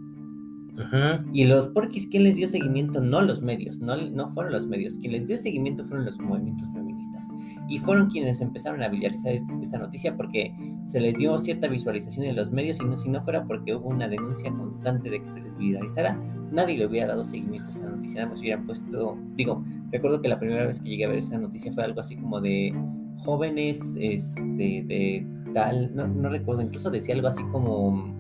Y 1.32 1.44
los 1.44 1.68
porquis, 1.68 2.08
¿quién 2.08 2.24
les 2.24 2.38
dio 2.38 2.48
seguimiento? 2.48 3.02
No 3.02 3.22
los 3.22 3.42
medios, 3.42 3.78
no, 3.80 3.96
no 3.98 4.30
fueron 4.30 4.54
los 4.54 4.66
medios. 4.66 4.98
Quien 4.98 5.12
les 5.12 5.28
dio 5.28 5.38
seguimiento 5.38 5.86
fueron 5.86 6.06
los 6.08 6.18
movimientos 6.20 6.68
feministas. 6.74 7.30
Y 7.70 7.78
fueron 7.78 8.10
quienes 8.10 8.42
empezaron 8.42 8.82
a 8.82 8.88
viralizar 8.90 9.34
es- 9.34 9.44
esta 9.62 9.78
noticia 9.78 10.18
porque 10.18 10.52
se 10.88 11.00
les 11.00 11.16
dio 11.18 11.38
cierta 11.38 11.68
visualización 11.68 12.26
en 12.26 12.36
los 12.36 12.52
medios 12.52 12.80
y 12.82 12.86
no, 12.86 12.96
si 12.98 13.10
no 13.10 13.22
fuera 13.22 13.46
porque 13.46 13.76
hubo 13.76 13.90
una 13.90 14.08
denuncia 14.08 14.52
constante 14.52 15.10
de 15.12 15.22
que 15.22 15.30
se 15.30 15.42
les 15.42 15.56
viralizara, 15.56 16.20
nadie 16.52 16.78
le 16.80 16.88
hubiera 16.88 17.10
dado 17.10 17.26
seguimiento 17.26 17.68
a 17.68 17.72
esa 17.72 17.90
noticia. 17.90 18.22
Nada 18.22 18.30
más 18.32 18.40
hubieran 18.40 18.66
puesto, 18.66 19.18
digo, 19.36 19.64
recuerdo 19.92 20.20
que 20.22 20.30
la 20.30 20.40
primera 20.40 20.66
vez 20.66 20.80
que 20.80 20.90
llegué 20.90 21.06
a 21.06 21.10
ver 21.10 21.20
esa 21.20 21.38
noticia 21.38 21.72
fue 21.74 21.84
algo 21.84 22.00
así 22.00 22.16
como 22.16 22.42
de 22.42 22.74
jóvenes 23.18 23.96
este, 24.00 24.84
de 24.88 25.28
tal, 25.54 25.96
no, 25.96 26.08
no 26.08 26.30
recuerdo, 26.30 26.62
incluso 26.62 26.90
decía 26.90 27.16
algo 27.16 27.28
así 27.28 27.44
como 27.52 28.14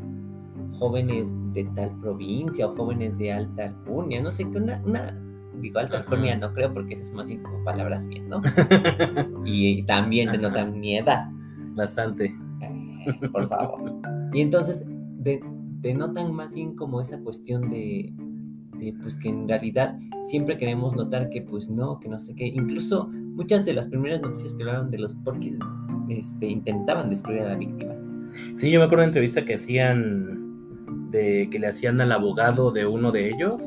jóvenes 0.79 1.35
de 1.53 1.65
tal 1.75 1.91
provincia 1.99 2.67
o 2.67 2.75
jóvenes 2.75 3.17
de 3.17 3.31
alta 3.33 3.65
alcurnia, 3.65 4.21
no 4.21 4.31
sé 4.31 4.49
qué, 4.49 4.57
una, 4.57 4.81
una 4.85 5.17
digo 5.59 5.79
alta 5.79 5.97
alcurnia 5.97 6.37
no 6.37 6.53
creo 6.53 6.73
porque 6.73 6.93
esas 6.95 7.11
más 7.11 7.27
bien 7.27 7.43
como 7.43 7.63
palabras 7.63 8.05
mías, 8.05 8.27
¿no? 8.27 8.41
Y, 9.45 9.83
también 9.83 10.31
denotan 10.31 10.79
mi 10.79 10.97
edad, 10.97 11.29
Bastante. 11.75 12.35
eh, 12.61 13.27
por 13.31 13.47
favor. 13.47 13.93
Y 14.33 14.41
entonces 14.41 14.83
de- 14.87 15.41
denotan 15.81 16.33
más 16.33 16.53
bien 16.53 16.75
como 16.75 17.01
esa 17.01 17.19
cuestión 17.19 17.69
de, 17.69 18.13
de, 18.77 18.93
pues 19.01 19.17
que 19.17 19.29
en 19.29 19.47
realidad 19.47 19.97
siempre 20.23 20.57
queremos 20.57 20.95
notar 20.95 21.29
que 21.29 21.41
pues 21.41 21.69
no, 21.69 21.99
que 21.99 22.07
no 22.07 22.17
sé 22.19 22.33
qué, 22.35 22.45
incluso 22.47 23.07
muchas 23.07 23.65
de 23.65 23.73
las 23.73 23.87
primeras 23.87 24.21
noticias 24.21 24.53
que 24.53 24.63
hablaron 24.63 24.89
de 24.91 24.99
los 24.99 25.15
porquis 25.15 25.53
este, 26.19 26.47
intentaban 26.47 27.09
destruir 27.09 27.41
a 27.41 27.49
la 27.49 27.55
víctima. 27.55 27.93
Sí, 28.57 28.71
yo 28.71 28.79
me 28.79 28.85
acuerdo 28.85 29.01
de 29.01 29.07
una 29.07 29.09
entrevista 29.09 29.45
que 29.45 29.55
hacían 29.55 30.41
de 31.11 31.49
que 31.51 31.59
le 31.59 31.67
hacían 31.67 31.99
al 32.01 32.11
abogado 32.11 32.71
de 32.71 32.85
uno 32.85 33.11
de 33.11 33.29
ellos. 33.29 33.61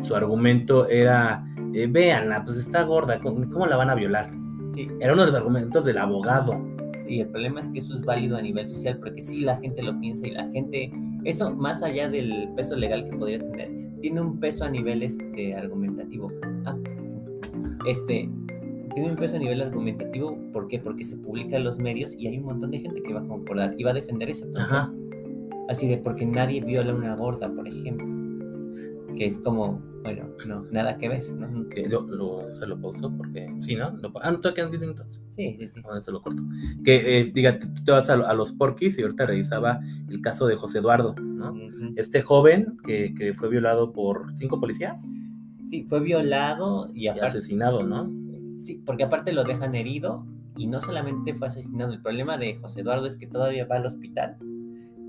Su 0.00 0.14
argumento 0.14 0.88
era, 0.88 1.44
eh, 1.74 1.86
véanla, 1.86 2.44
pues 2.44 2.56
está 2.56 2.82
gorda, 2.82 3.20
¿cómo 3.20 3.66
la 3.66 3.76
van 3.76 3.90
a 3.90 3.94
violar? 3.94 4.30
Sí, 4.72 4.88
Era 5.00 5.12
uno 5.12 5.22
de 5.22 5.26
los 5.26 5.36
argumentos 5.36 5.84
del 5.84 5.98
abogado. 5.98 6.58
Y 7.06 7.20
el 7.20 7.28
problema 7.28 7.60
es 7.60 7.70
que 7.70 7.78
eso 7.78 7.94
es 7.94 8.02
válido 8.02 8.36
a 8.36 8.42
nivel 8.42 8.68
social 8.68 8.98
porque 8.98 9.22
sí 9.22 9.40
la 9.40 9.56
gente 9.56 9.82
lo 9.82 9.98
piensa 9.98 10.26
y 10.26 10.32
la 10.32 10.48
gente, 10.50 10.92
eso 11.24 11.54
más 11.54 11.82
allá 11.82 12.08
del 12.08 12.50
peso 12.54 12.76
legal 12.76 13.04
que 13.04 13.16
podría 13.16 13.38
tener, 13.38 13.70
tiene 14.00 14.20
un 14.20 14.38
peso 14.38 14.64
a 14.64 14.70
nivel 14.70 15.02
este, 15.02 15.54
argumentativo. 15.54 16.30
Ah, 16.66 16.76
este, 17.86 18.28
tiene 18.98 19.12
un 19.12 19.16
peso 19.16 19.36
a 19.36 19.38
nivel 19.38 19.62
argumentativo, 19.62 20.36
¿por 20.52 20.66
qué? 20.66 20.80
Porque 20.80 21.04
se 21.04 21.16
publica 21.16 21.56
en 21.56 21.62
los 21.62 21.78
medios 21.78 22.14
y 22.18 22.26
hay 22.26 22.38
un 22.38 22.46
montón 22.46 22.72
de 22.72 22.80
gente 22.80 23.00
que 23.00 23.14
va 23.14 23.20
a 23.20 23.26
concordar 23.26 23.74
y 23.78 23.84
va 23.84 23.92
a 23.92 23.94
defender 23.94 24.28
ese 24.28 24.44
punto. 24.44 24.60
Ajá. 24.60 24.92
Así 25.68 25.86
de 25.86 25.98
porque 25.98 26.26
nadie 26.26 26.60
viola 26.60 26.90
a 26.90 26.96
una 26.96 27.14
gorda, 27.14 27.48
por 27.48 27.68
ejemplo. 27.68 28.06
Que 29.14 29.26
es 29.26 29.38
como, 29.38 29.80
bueno, 30.02 30.28
no, 30.46 30.64
nada 30.72 30.98
que 30.98 31.08
ver, 31.08 31.30
¿no? 31.30 31.68
Que 31.68 31.86
lo, 31.88 32.02
lo, 32.02 32.58
se 32.58 32.66
lo 32.66 32.80
pausó 32.80 33.16
porque, 33.16 33.48
sí, 33.60 33.76
¿no? 33.76 33.90
Lo, 33.98 34.12
ah, 34.20 34.32
no, 34.32 34.40
todavía 34.40 34.54
quedan 34.54 34.70
10 34.70 34.80
minutos. 34.80 35.20
Sí, 35.30 35.54
sí, 35.58 35.68
sí. 35.68 35.80
Ahora 35.84 36.00
se 36.00 36.10
lo 36.10 36.20
corto. 36.20 36.42
Que, 36.82 37.20
eh, 37.20 37.30
diga, 37.32 37.56
tú 37.58 37.68
te 37.84 37.92
vas 37.92 38.10
a, 38.10 38.14
a 38.14 38.34
los 38.34 38.52
porquis 38.52 38.98
y 38.98 39.02
ahorita 39.02 39.26
revisaba 39.26 39.78
el 40.08 40.20
caso 40.20 40.48
de 40.48 40.56
José 40.56 40.78
Eduardo, 40.78 41.14
¿no? 41.22 41.54
Este 41.94 42.22
joven 42.22 42.78
que, 42.84 43.14
que 43.14 43.32
fue 43.32 43.48
violado 43.48 43.92
por 43.92 44.36
cinco 44.36 44.58
policías 44.58 45.08
Sí, 45.68 45.84
fue 45.86 46.00
violado 46.00 46.88
y 46.94 47.04
y 47.04 47.08
aparte... 47.08 47.26
asesinado, 47.26 47.82
¿no? 47.82 48.10
Sí, 48.58 48.82
porque 48.84 49.04
aparte 49.04 49.32
lo 49.32 49.44
dejan 49.44 49.74
herido 49.74 50.26
y 50.56 50.66
no 50.66 50.82
solamente 50.82 51.34
fue 51.34 51.46
asesinado. 51.46 51.92
El 51.92 52.02
problema 52.02 52.36
de 52.36 52.56
José 52.56 52.80
Eduardo 52.80 53.06
es 53.06 53.16
que 53.16 53.26
todavía 53.26 53.66
va 53.66 53.76
al 53.76 53.86
hospital. 53.86 54.36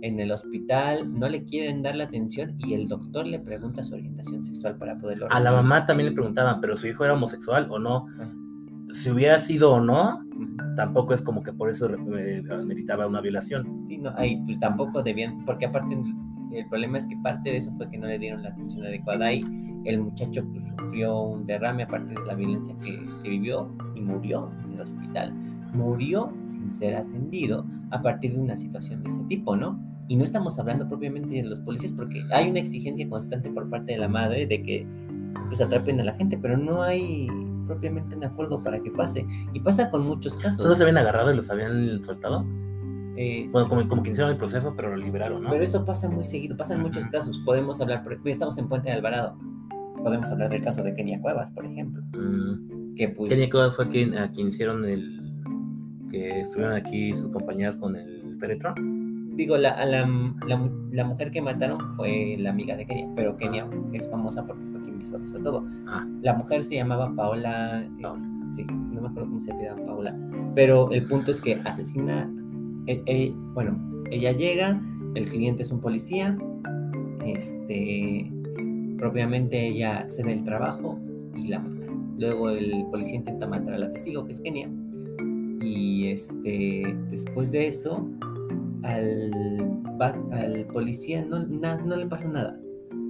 En 0.01 0.19
el 0.19 0.31
hospital 0.31 1.11
no 1.19 1.27
le 1.27 1.43
quieren 1.43 1.81
dar 1.81 1.95
la 1.95 2.05
atención 2.05 2.55
y 2.57 2.73
el 2.73 2.87
doctor 2.87 3.27
le 3.27 3.39
pregunta 3.39 3.83
su 3.83 3.95
orientación 3.95 4.45
sexual 4.45 4.77
para 4.77 4.97
poderlo 4.97 5.27
A 5.29 5.39
la 5.41 5.51
mamá 5.51 5.85
también 5.85 6.09
le 6.09 6.15
preguntaban, 6.15 6.61
pero 6.61 6.77
su 6.77 6.87
hijo 6.87 7.03
era 7.03 7.13
homosexual 7.13 7.67
o 7.69 7.79
no. 7.79 8.07
Ah. 8.19 8.31
Si 8.93 9.09
hubiera 9.09 9.37
sido 9.39 9.73
o 9.73 9.81
no, 9.81 10.23
tampoco 10.75 11.13
es 11.13 11.21
como 11.21 11.43
que 11.43 11.51
por 11.51 11.69
eso 11.69 11.89
eh, 12.17 12.41
meritaba 12.65 13.07
una 13.07 13.21
violación. 13.21 13.85
Sí, 13.89 13.97
no, 13.97 14.13
ahí 14.15 14.41
pues 14.45 14.59
tampoco 14.59 15.03
debían, 15.03 15.45
porque 15.45 15.65
aparte 15.65 15.97
el 16.51 16.67
problema 16.69 16.97
es 16.97 17.05
que 17.05 17.17
parte 17.17 17.51
de 17.51 17.57
eso 17.57 17.71
fue 17.75 17.89
que 17.89 17.97
no 17.97 18.07
le 18.07 18.17
dieron 18.17 18.41
la 18.41 18.49
atención 18.49 18.83
adecuada 18.83 19.27
ahí. 19.27 19.43
El 19.85 20.01
muchacho 20.01 20.43
pues, 20.51 20.63
sufrió 20.77 21.19
un 21.21 21.45
derrame 21.45 21.83
aparte 21.83 22.13
de 22.13 22.25
la 22.25 22.35
violencia 22.35 22.75
que, 22.83 22.99
que 23.23 23.29
vivió 23.29 23.69
y 23.95 24.01
murió 24.01 24.51
en 24.65 24.73
el 24.73 24.81
hospital. 24.81 25.33
Murió 25.73 26.33
sin 26.47 26.71
ser 26.71 26.95
atendido 26.95 27.65
a 27.91 28.01
partir 28.01 28.33
de 28.33 28.41
una 28.41 28.57
situación 28.57 29.03
de 29.03 29.09
ese 29.09 29.23
tipo, 29.25 29.55
¿no? 29.55 29.79
Y 30.07 30.15
no 30.15 30.23
estamos 30.23 30.57
hablando 30.59 30.87
propiamente 30.87 31.35
de 31.35 31.43
los 31.43 31.59
policías 31.59 31.91
porque 31.91 32.23
hay 32.33 32.49
una 32.49 32.59
exigencia 32.59 33.07
constante 33.07 33.49
por 33.51 33.69
parte 33.69 33.93
de 33.93 33.99
la 33.99 34.07
madre 34.07 34.45
de 34.47 34.63
que 34.63 34.87
pues 35.47 35.61
atrapen 35.61 35.99
a 36.01 36.03
la 36.03 36.13
gente, 36.13 36.37
pero 36.37 36.57
no 36.57 36.81
hay 36.81 37.27
propiamente 37.67 38.15
un 38.15 38.23
acuerdo 38.23 38.61
para 38.63 38.79
que 38.79 38.89
pase. 38.91 39.25
Y 39.53 39.59
pasa 39.59 39.89
con 39.91 40.03
muchos 40.05 40.35
casos. 40.37 40.65
¿No 40.65 40.75
se 40.75 40.81
habían 40.83 40.97
agarrado 40.97 41.31
y 41.31 41.35
los 41.35 41.49
habían 41.51 42.03
soltado? 42.03 42.43
Eh, 43.15 43.47
Bueno, 43.51 43.69
como, 43.69 43.87
como 43.87 44.01
que 44.01 44.09
hicieron 44.11 44.31
el 44.31 44.37
proceso, 44.37 44.73
pero 44.75 44.89
lo 44.89 44.97
liberaron, 44.97 45.43
¿no? 45.43 45.49
Pero 45.51 45.63
eso 45.63 45.85
pasa 45.85 46.09
muy 46.09 46.25
seguido, 46.25 46.57
pasa 46.57 46.73
en 46.73 46.81
muchos 46.81 47.05
casos. 47.07 47.37
Podemos 47.45 47.79
hablar, 47.81 48.03
por- 48.03 48.19
estamos 48.25 48.57
en 48.57 48.67
Puente 48.67 48.89
de 48.89 48.95
Alvarado. 48.95 49.35
Podemos 50.03 50.31
hablar 50.31 50.49
del 50.49 50.61
caso 50.61 50.83
de 50.83 50.93
Kenia 50.95 51.19
Cuevas, 51.21 51.51
por 51.51 51.65
ejemplo. 51.65 52.01
Mm. 52.17 52.95
Que 52.95 53.09
pues. 53.09 53.31
Kenia 53.31 53.49
Cuevas 53.49 53.75
fue 53.75 53.87
quien, 53.89 54.17
a 54.17 54.31
quien 54.31 54.47
hicieron 54.49 54.85
el... 54.85 55.19
que 56.09 56.39
estuvieron 56.41 56.73
aquí 56.75 57.13
sus 57.13 57.29
compañeras 57.29 57.75
con 57.77 57.95
el 57.95 58.35
féretro. 58.39 58.73
Digo, 59.35 59.55
la, 59.57 59.69
a 59.69 59.85
la, 59.85 59.99
la 60.47 60.57
mu- 60.57 60.89
la 60.91 61.05
mujer 61.05 61.31
que 61.31 61.41
mataron 61.41 61.95
fue 61.95 62.35
la 62.39 62.49
amiga 62.49 62.75
de 62.75 62.85
Kenia, 62.85 63.07
pero 63.15 63.37
Kenia 63.37 63.69
es 63.93 64.09
famosa 64.09 64.45
porque 64.45 64.65
fue 64.65 64.81
quien 64.81 64.97
visualizó 64.97 65.37
todo. 65.39 65.65
Ah, 65.87 66.05
La 66.21 66.33
mujer 66.33 66.61
se 66.63 66.75
llamaba 66.75 67.13
Paola. 67.15 67.81
eh, 67.81 67.89
Paola. 68.01 68.25
sí, 68.51 68.63
no 68.65 69.01
me 69.01 69.07
acuerdo 69.07 69.29
cómo 69.29 69.39
se 69.41 69.51
llamaba 69.53 69.85
Paola. 69.85 70.17
Pero 70.55 70.91
el 70.91 71.03
punto 71.07 71.31
es 71.31 71.39
que 71.39 71.55
asesina. 71.63 72.29
eh, 72.87 73.01
eh, 73.05 73.33
bueno, 73.53 73.79
ella 74.11 74.31
llega, 74.33 74.81
el 75.15 75.29
cliente 75.29 75.63
es 75.63 75.71
un 75.71 75.79
policía. 75.79 76.37
Este. 77.25 78.29
Propiamente 78.99 79.67
ella 79.67 79.99
accede 79.99 80.33
al 80.33 80.43
trabajo 80.43 80.99
y 81.35 81.47
la 81.47 81.59
mata. 81.59 81.87
Luego 82.17 82.49
el 82.49 82.85
policía 82.91 83.15
intenta 83.15 83.47
matar 83.47 83.73
a 83.75 83.77
la 83.79 83.91
testigo, 83.91 84.25
que 84.25 84.33
es 84.33 84.41
Kenia. 84.41 84.69
Y 85.61 86.07
este. 86.09 86.95
Después 87.09 87.51
de 87.51 87.67
eso. 87.67 88.07
Al, 88.83 89.31
policía 90.71 91.25
no, 91.25 91.45
no 91.45 91.95
le 91.95 92.07
pasa 92.07 92.27
nada. 92.29 92.59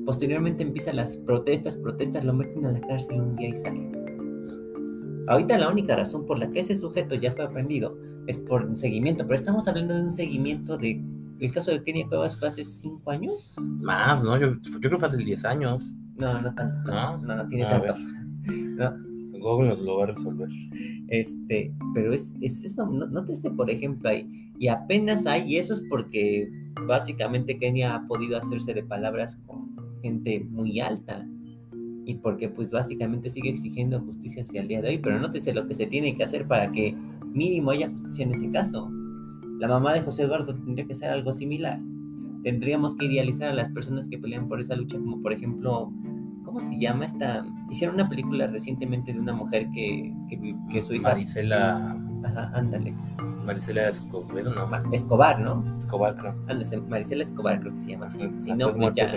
Posteriormente 0.05 0.63
empiezan 0.63 0.95
las 0.95 1.17
protestas, 1.17 1.77
protestas, 1.77 2.25
lo 2.25 2.33
meten 2.33 2.65
a 2.65 2.71
la 2.71 2.81
cárcel 2.81 3.21
un 3.21 3.35
día 3.35 3.49
y 3.49 3.55
sale. 3.55 3.91
Ahorita 5.27 5.59
la 5.59 5.69
única 5.69 5.95
razón 5.95 6.25
por 6.25 6.39
la 6.39 6.49
que 6.49 6.61
ese 6.61 6.75
sujeto 6.75 7.13
ya 7.13 7.31
fue 7.31 7.45
aprendido 7.45 7.95
es 8.25 8.39
por 8.39 8.65
un 8.65 8.75
seguimiento, 8.75 9.23
pero 9.25 9.35
estamos 9.35 9.67
hablando 9.67 9.93
de 9.93 10.01
un 10.01 10.11
seguimiento 10.11 10.77
de... 10.77 10.99
El 11.39 11.51
caso 11.53 11.71
de 11.71 11.81
Kenia 11.83 12.07
Cuevas 12.07 12.37
fue 12.37 12.49
hace 12.49 12.65
cinco 12.65 13.11
años. 13.11 13.55
más, 13.59 14.23
¿no? 14.23 14.37
Yo, 14.37 14.53
yo 14.61 14.79
creo 14.79 14.91
que 14.91 14.97
fue 14.97 15.07
hace 15.07 15.17
10 15.17 15.45
años. 15.45 15.95
No, 16.15 16.41
no 16.41 16.53
tanto. 16.53 16.79
¿No? 16.91 17.17
No, 17.17 17.35
no 17.35 17.47
tiene 17.47 17.65
tanto. 17.65 17.95
No, 18.49 18.95
Google 19.39 19.69
nos 19.69 19.79
lo 19.79 19.97
va 19.97 20.03
a 20.05 20.07
resolver. 20.07 20.49
este, 21.09 21.73
pero 21.93 22.13
es, 22.13 22.33
es 22.41 22.63
eso, 22.63 22.85
no, 22.85 23.05
nótese 23.07 23.51
por 23.51 23.69
ejemplo 23.69 24.09
ahí, 24.09 24.51
y 24.57 24.69
apenas 24.69 25.25
hay, 25.25 25.53
y 25.53 25.57
eso 25.57 25.73
es 25.73 25.83
porque 25.89 26.49
básicamente 26.87 27.59
Kenia 27.59 27.95
ha 27.95 28.07
podido 28.07 28.37
hacerse 28.37 28.73
de 28.73 28.83
palabras 28.83 29.37
con 29.45 29.75
gente 30.01 30.39
muy 30.49 30.79
alta, 30.79 31.27
y 32.05 32.15
porque 32.15 32.49
pues 32.49 32.71
básicamente 32.71 33.29
sigue 33.29 33.49
exigiendo 33.49 33.99
justicia 34.01 34.41
hacia 34.41 34.61
el 34.61 34.67
día 34.67 34.81
de 34.81 34.89
hoy, 34.89 34.97
pero 34.97 35.19
nótese 35.19 35.53
lo 35.53 35.67
que 35.67 35.75
se 35.75 35.85
tiene 35.85 36.15
que 36.15 36.23
hacer 36.23 36.47
para 36.47 36.71
que 36.71 36.95
mínimo 37.25 37.71
haya 37.71 37.89
justicia 37.89 38.25
en 38.25 38.31
ese 38.31 38.49
caso. 38.49 38.89
La 39.59 39.67
mamá 39.67 39.93
de 39.93 40.01
José 40.01 40.23
Eduardo 40.23 40.55
tendría 40.55 40.85
que 40.87 40.95
ser 40.95 41.11
algo 41.11 41.31
similar. 41.33 41.79
Tendríamos 42.43 42.95
que 42.95 43.05
idealizar 43.05 43.49
a 43.49 43.53
las 43.53 43.69
personas 43.69 44.07
que 44.07 44.17
pelean 44.17 44.47
por 44.47 44.61
esa 44.61 44.75
lucha, 44.75 44.97
como 44.97 45.21
por 45.21 45.33
ejemplo 45.33 45.91
¿Cómo 46.49 46.59
se 46.61 46.79
llama 46.79 47.05
esta? 47.05 47.45
Hicieron 47.69 47.93
una 47.93 48.09
película 48.09 48.47
recientemente 48.47 49.13
de 49.13 49.19
una 49.19 49.33
mujer 49.33 49.69
que, 49.69 50.11
que, 50.71 50.81
su 50.81 50.95
hija. 50.95 51.09
Marisela, 51.09 51.95
Ajá, 52.23 52.49
ándale. 52.55 52.91
Marisela 53.45 53.87
Escobedo, 53.89 54.55
no. 54.55 54.65
Ma- 54.65 54.81
Escobar, 54.91 55.39
¿no? 55.39 55.63
Escobar, 55.77 56.15
creo. 56.15 56.35
Ándese, 56.47 56.77
Marisela 56.77 57.21
Escobar 57.21 57.59
creo 57.59 57.73
que 57.73 57.81
se 57.81 57.91
llama 57.91 58.07
así. 58.07 58.19
Si 58.39 58.51
no, 58.53 58.73
pues 58.73 58.93
ya, 58.95 59.11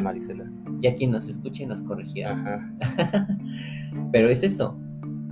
ya 0.80 0.94
quien 0.94 1.10
nos 1.10 1.26
escuche 1.26 1.64
nos 1.66 1.80
corregirá. 1.80 2.32
Ajá. 2.32 3.28
Pero 4.12 4.28
es 4.28 4.42
eso. 4.42 4.78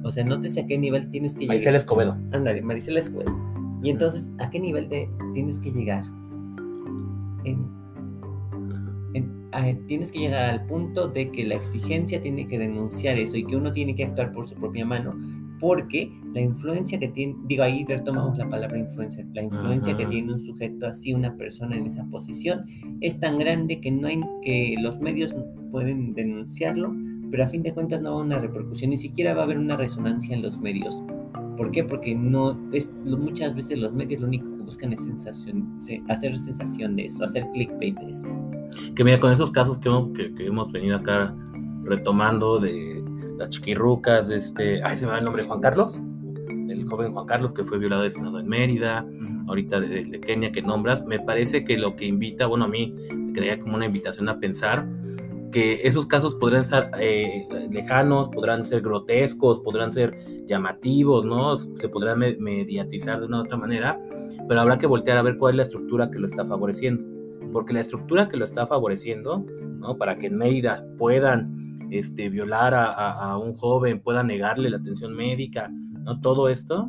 O 0.02 0.10
sea, 0.10 0.24
nótese 0.24 0.60
a 0.60 0.66
qué 0.66 0.78
nivel 0.78 1.10
tienes 1.10 1.36
que 1.36 1.46
Marisela 1.46 1.76
Escobedo. 1.76 2.14
llegar. 2.16 2.36
Ándale, 2.36 2.62
Marisela 2.62 3.00
Escobedo. 3.00 3.49
Y 3.82 3.90
entonces, 3.90 4.32
¿a 4.38 4.50
qué 4.50 4.60
nivel 4.60 4.88
de 4.88 5.08
tienes 5.34 5.58
que 5.58 5.70
llegar? 5.72 6.04
En- 7.44 7.66
en- 9.14 9.48
a- 9.52 9.74
tienes 9.86 10.12
que 10.12 10.18
llegar 10.18 10.44
al 10.50 10.66
punto 10.66 11.08
de 11.08 11.30
que 11.30 11.44
la 11.46 11.54
exigencia 11.54 12.20
tiene 12.20 12.46
que 12.46 12.58
denunciar 12.58 13.16
eso 13.18 13.36
y 13.36 13.44
que 13.44 13.56
uno 13.56 13.72
tiene 13.72 13.94
que 13.94 14.04
actuar 14.04 14.32
por 14.32 14.46
su 14.46 14.54
propia 14.54 14.84
mano. 14.84 15.14
Porque 15.58 16.10
la 16.32 16.40
influencia 16.40 16.98
que 16.98 17.08
tiene, 17.08 17.36
digo, 17.46 17.62
ahí 17.62 17.84
retomamos 17.86 18.38
la 18.38 18.48
palabra 18.48 18.78
influencia, 18.78 19.26
la 19.34 19.42
influencia 19.42 19.94
que 19.94 20.06
tiene 20.06 20.32
un 20.32 20.38
sujeto 20.38 20.86
así, 20.86 21.12
una 21.12 21.36
persona 21.36 21.76
en 21.76 21.86
esa 21.86 22.04
posición, 22.06 22.64
es 23.02 23.18
tan 23.20 23.36
grande 23.38 23.78
que 23.78 23.90
no 23.90 24.06
hay, 24.08 24.20
que 24.42 24.76
los 24.80 25.00
medios 25.00 25.36
pueden 25.70 26.14
denunciarlo, 26.14 26.94
pero 27.30 27.44
a 27.44 27.48
fin 27.48 27.62
de 27.62 27.74
cuentas 27.74 28.00
no 28.00 28.12
va 28.14 28.20
a 28.20 28.24
una 28.24 28.38
repercusión, 28.38 28.88
ni 28.90 28.96
siquiera 28.96 29.34
va 29.34 29.42
a 29.42 29.44
haber 29.44 29.58
una 29.58 29.76
resonancia 29.76 30.34
en 30.34 30.40
los 30.42 30.58
medios. 30.58 31.02
¿Por 31.56 31.70
qué? 31.70 31.84
Porque 31.84 32.14
no 32.14 32.58
es, 32.72 32.90
muchas 33.04 33.54
veces 33.54 33.78
los 33.78 33.92
medios 33.92 34.20
lo 34.20 34.28
único 34.28 34.44
que 34.56 34.62
buscan 34.62 34.92
es 34.92 35.04
sensación, 35.04 35.68
se- 35.78 36.02
hacer 36.08 36.38
sensación 36.38 36.96
de 36.96 37.06
eso, 37.06 37.24
hacer 37.24 37.46
clickbait 37.52 37.98
de 37.98 38.08
eso. 38.10 38.26
Que 38.94 39.04
mira, 39.04 39.20
con 39.20 39.32
esos 39.32 39.50
casos 39.50 39.78
que 39.78 39.88
hemos, 39.88 40.08
que, 40.08 40.32
que 40.34 40.46
hemos 40.46 40.70
venido 40.72 40.96
acá 40.96 41.34
retomando 41.84 42.58
de 42.58 43.02
las 43.38 43.50
chiquirrucas, 43.50 44.28
de 44.28 44.36
este, 44.36 44.82
ay, 44.82 44.96
se 44.96 45.06
me 45.06 45.12
va 45.12 45.18
el 45.18 45.24
nombre, 45.24 45.42
Juan 45.44 45.60
Carlos, 45.60 46.00
el 46.68 46.84
joven 46.86 47.12
Juan 47.12 47.26
Carlos 47.26 47.52
que 47.52 47.64
fue 47.64 47.78
violado 47.78 48.04
y 48.06 48.08
en 48.08 48.48
Mérida, 48.48 49.06
ahorita 49.48 49.80
de, 49.80 50.04
de 50.04 50.20
Kenia 50.20 50.52
que 50.52 50.62
nombras, 50.62 51.04
me 51.04 51.18
parece 51.18 51.64
que 51.64 51.76
lo 51.76 51.96
que 51.96 52.06
invita, 52.06 52.46
bueno, 52.46 52.66
a 52.66 52.68
mí 52.68 52.94
me 53.14 53.32
quedaría 53.32 53.58
como 53.58 53.76
una 53.76 53.86
invitación 53.86 54.28
a 54.28 54.38
pensar 54.38 54.86
que 55.50 55.80
esos 55.86 56.06
casos 56.06 56.34
podrían 56.36 56.62
estar 56.62 56.90
eh, 57.00 57.46
lejanos, 57.70 58.28
podrán 58.28 58.64
ser 58.66 58.82
grotescos, 58.82 59.60
podrán 59.60 59.92
ser 59.92 60.16
llamativos, 60.46 61.24
¿no? 61.24 61.58
Se 61.58 61.88
podrán 61.88 62.18
me- 62.18 62.36
mediatizar 62.36 63.20
de 63.20 63.26
una 63.26 63.38
u 63.38 63.44
otra 63.44 63.56
manera, 63.56 63.98
pero 64.48 64.60
habrá 64.60 64.78
que 64.78 64.86
voltear 64.86 65.18
a 65.18 65.22
ver 65.22 65.36
cuál 65.38 65.52
es 65.54 65.56
la 65.56 65.62
estructura 65.64 66.10
que 66.10 66.18
lo 66.18 66.26
está 66.26 66.44
favoreciendo. 66.44 67.04
Porque 67.52 67.72
la 67.72 67.80
estructura 67.80 68.28
que 68.28 68.36
lo 68.36 68.44
está 68.44 68.66
favoreciendo, 68.66 69.44
¿no? 69.78 69.96
Para 69.96 70.16
que 70.18 70.26
en 70.26 70.36
Mérida 70.36 70.84
puedan 70.98 71.88
este, 71.90 72.28
violar 72.28 72.74
a, 72.74 72.84
a- 72.92 73.30
a 73.32 73.38
un 73.38 73.54
joven, 73.54 74.00
puedan 74.00 74.28
negarle 74.28 74.70
la 74.70 74.76
atención 74.76 75.14
médica, 75.14 75.68
¿no? 76.04 76.20
Todo 76.20 76.48
esto 76.48 76.88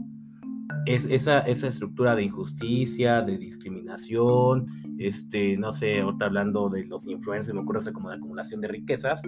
es 0.86 1.06
esa, 1.08 1.39
esa 1.39 1.67
estructura 1.67 2.15
de 2.15 2.24
injusticia, 2.24 3.21
de 3.21 3.38
discriminación, 3.38 4.67
este, 5.08 5.58
no 5.58 5.72
sé, 5.72 6.02
ahorita 6.02 6.26
hablando 6.26 6.70
de 6.70 6.86
los 6.86 7.08
influencers, 7.08 7.54
me 7.54 7.62
ocurre 7.62 7.80
eso 7.80 7.94
como 7.94 8.10
de 8.10 8.16
acumulación 8.16 8.62
de 8.62 8.68
riquezas, 8.68 9.22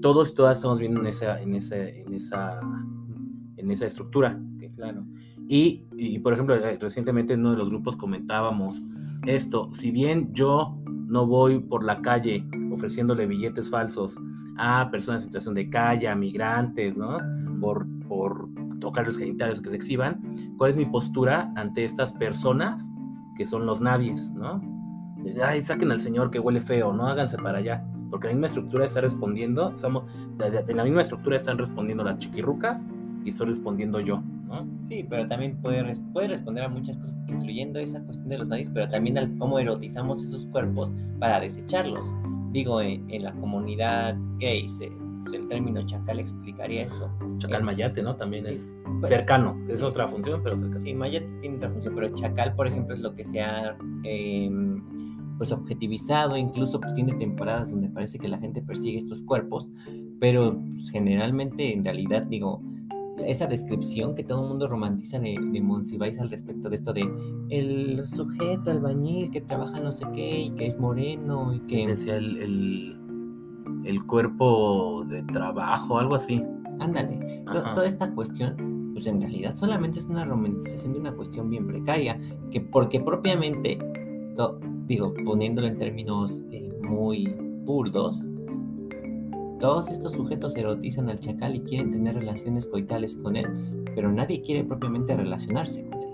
todos 0.00 0.30
y 0.30 0.34
todas 0.34 0.58
estamos 0.58 0.78
viendo 0.78 1.00
en 1.00 1.06
esa, 1.06 1.40
en 1.40 1.54
esa, 1.54 1.88
en 1.88 2.14
esa, 2.14 2.60
en 3.56 3.70
esa 3.70 3.86
estructura. 3.86 4.38
Claro. 4.74 5.04
Y, 5.48 5.86
y, 5.96 6.20
por 6.20 6.34
ejemplo, 6.34 6.54
eh, 6.54 6.78
recientemente 6.80 7.32
en 7.32 7.40
uno 7.40 7.52
de 7.52 7.56
los 7.56 7.68
grupos 7.68 7.96
comentábamos 7.96 8.80
esto, 9.26 9.70
si 9.74 9.90
bien 9.90 10.32
yo 10.32 10.78
no 10.84 11.26
voy 11.26 11.58
por 11.58 11.82
la 11.82 12.00
calle 12.00 12.46
ofreciéndole 12.70 13.26
billetes 13.26 13.68
falsos 13.70 14.16
a 14.56 14.88
personas 14.90 15.22
en 15.22 15.26
situación 15.26 15.54
de 15.54 15.68
calle, 15.68 16.06
a 16.06 16.14
migrantes, 16.14 16.96
¿no? 16.96 17.18
Por, 17.60 17.86
por 18.06 18.48
tocar 18.78 19.06
los 19.06 19.18
genitales 19.18 19.60
que 19.60 19.70
se 19.70 19.76
exhiban, 19.76 20.20
¿cuál 20.56 20.70
es 20.70 20.76
mi 20.76 20.86
postura 20.86 21.52
ante 21.56 21.84
estas 21.84 22.12
personas 22.12 22.92
que 23.36 23.46
son 23.46 23.66
los 23.66 23.80
nadies, 23.80 24.30
¿no? 24.32 24.60
Ay, 25.42 25.62
saquen 25.62 25.90
al 25.92 26.00
señor 26.00 26.30
que 26.30 26.38
huele 26.40 26.60
feo, 26.60 26.92
no 26.92 27.06
háganse 27.06 27.36
para 27.38 27.58
allá. 27.58 27.84
Porque 28.10 28.28
la 28.28 28.32
misma 28.34 28.46
estructura 28.46 28.84
está 28.86 29.00
respondiendo, 29.02 29.72
estamos, 29.74 30.04
de 30.38 30.74
la 30.74 30.84
misma 30.84 31.02
estructura 31.02 31.36
están 31.36 31.58
respondiendo 31.58 32.02
las 32.04 32.18
chiquirrucas 32.18 32.86
y 33.24 33.30
estoy 33.30 33.48
respondiendo 33.48 34.00
yo, 34.00 34.22
¿no? 34.46 34.66
Sí, 34.86 35.04
pero 35.08 35.28
también 35.28 35.60
puede, 35.60 35.84
puede 36.14 36.28
responder 36.28 36.64
a 36.64 36.68
muchas 36.70 36.96
cosas, 36.96 37.22
incluyendo 37.28 37.78
esa 37.78 38.00
cuestión 38.02 38.28
de 38.30 38.38
los 38.38 38.48
nadis, 38.48 38.70
pero 38.70 38.88
también 38.88 39.18
al 39.18 39.36
cómo 39.36 39.58
erotizamos 39.58 40.22
esos 40.22 40.46
cuerpos 40.46 40.94
para 41.18 41.38
desecharlos. 41.40 42.04
Digo, 42.52 42.80
en, 42.80 43.04
en 43.10 43.24
la 43.24 43.32
comunidad 43.34 44.16
gay, 44.38 44.66
se- 44.68 44.90
el 45.34 45.46
término 45.48 45.82
chacal 45.84 46.20
explicaría 46.20 46.84
eso. 46.84 47.10
Chacal 47.36 47.60
Eh, 47.60 47.64
Mayate, 47.64 48.02
¿no? 48.02 48.16
También 48.16 48.46
sí, 48.46 48.54
es 48.54 48.76
bueno, 48.84 49.06
cercano, 49.06 49.58
es 49.68 49.80
sí. 49.80 49.84
otra 49.84 50.08
función, 50.08 50.40
pero 50.42 50.56
cercano. 50.56 50.80
Sí, 50.80 50.94
Maya 50.94 51.22
tiene 51.40 51.56
otra 51.56 51.68
función, 51.68 51.94
pero 51.94 52.08
chacal, 52.14 52.54
por 52.54 52.66
ejemplo, 52.66 52.94
es 52.94 53.00
lo 53.02 53.14
que 53.14 53.26
se 53.26 53.42
ha 53.42 53.76
em, 54.04 54.67
pues 55.38 55.52
objetivizado, 55.52 56.36
incluso 56.36 56.80
pues 56.80 56.92
tiene 56.94 57.14
temporadas 57.14 57.70
donde 57.70 57.88
parece 57.88 58.18
que 58.18 58.28
la 58.28 58.38
gente 58.38 58.60
persigue 58.60 58.98
estos 58.98 59.22
cuerpos, 59.22 59.68
pero 60.20 60.58
pues, 60.74 60.90
generalmente 60.90 61.72
en 61.72 61.84
realidad 61.84 62.24
digo, 62.24 62.60
esa 63.24 63.46
descripción 63.46 64.14
que 64.14 64.22
todo 64.24 64.42
el 64.42 64.48
mundo 64.48 64.68
romantiza 64.68 65.18
de, 65.18 65.36
de 65.52 65.60
Monsiváis 65.60 66.18
al 66.20 66.30
respecto 66.30 66.68
de 66.68 66.76
esto 66.76 66.92
de 66.92 67.08
el 67.50 68.06
sujeto 68.06 68.70
albañil 68.70 69.30
que 69.30 69.40
trabaja 69.40 69.80
no 69.80 69.90
sé 69.92 70.04
qué 70.14 70.40
y 70.42 70.50
que 70.50 70.66
es 70.66 70.78
moreno 70.78 71.52
y 71.54 71.60
que 71.60 71.86
Decía 71.86 72.16
el, 72.16 72.36
el, 72.38 72.96
el 73.84 74.04
cuerpo 74.06 75.04
de 75.08 75.22
trabajo, 75.24 75.98
algo 75.98 76.14
así. 76.16 76.42
ándale, 76.80 77.42
to- 77.52 77.62
toda 77.74 77.86
esta 77.86 78.12
cuestión 78.14 78.90
pues 78.92 79.06
en 79.06 79.20
realidad 79.20 79.54
solamente 79.56 80.00
es 80.00 80.06
una 80.06 80.24
romantización 80.24 80.92
de 80.94 80.98
una 81.00 81.12
cuestión 81.12 81.48
bien 81.50 81.66
precaria, 81.68 82.18
que 82.50 82.60
porque 82.60 82.98
propiamente, 83.00 83.78
to- 84.38 84.58
digo, 84.86 85.12
poniéndolo 85.26 85.66
en 85.66 85.76
términos 85.76 86.42
eh, 86.52 86.72
muy 86.82 87.34
burdos, 87.64 88.24
todos 89.60 89.90
estos 89.90 90.12
sujetos 90.12 90.56
erotizan 90.56 91.10
al 91.10 91.18
chacal 91.18 91.56
y 91.56 91.60
quieren 91.60 91.90
tener 91.90 92.14
relaciones 92.14 92.66
coitales 92.66 93.16
con 93.16 93.36
él, 93.36 93.46
pero 93.94 94.10
nadie 94.10 94.40
quiere 94.40 94.62
propiamente 94.64 95.16
relacionarse 95.16 95.84
con 95.88 96.02
él. 96.02 96.08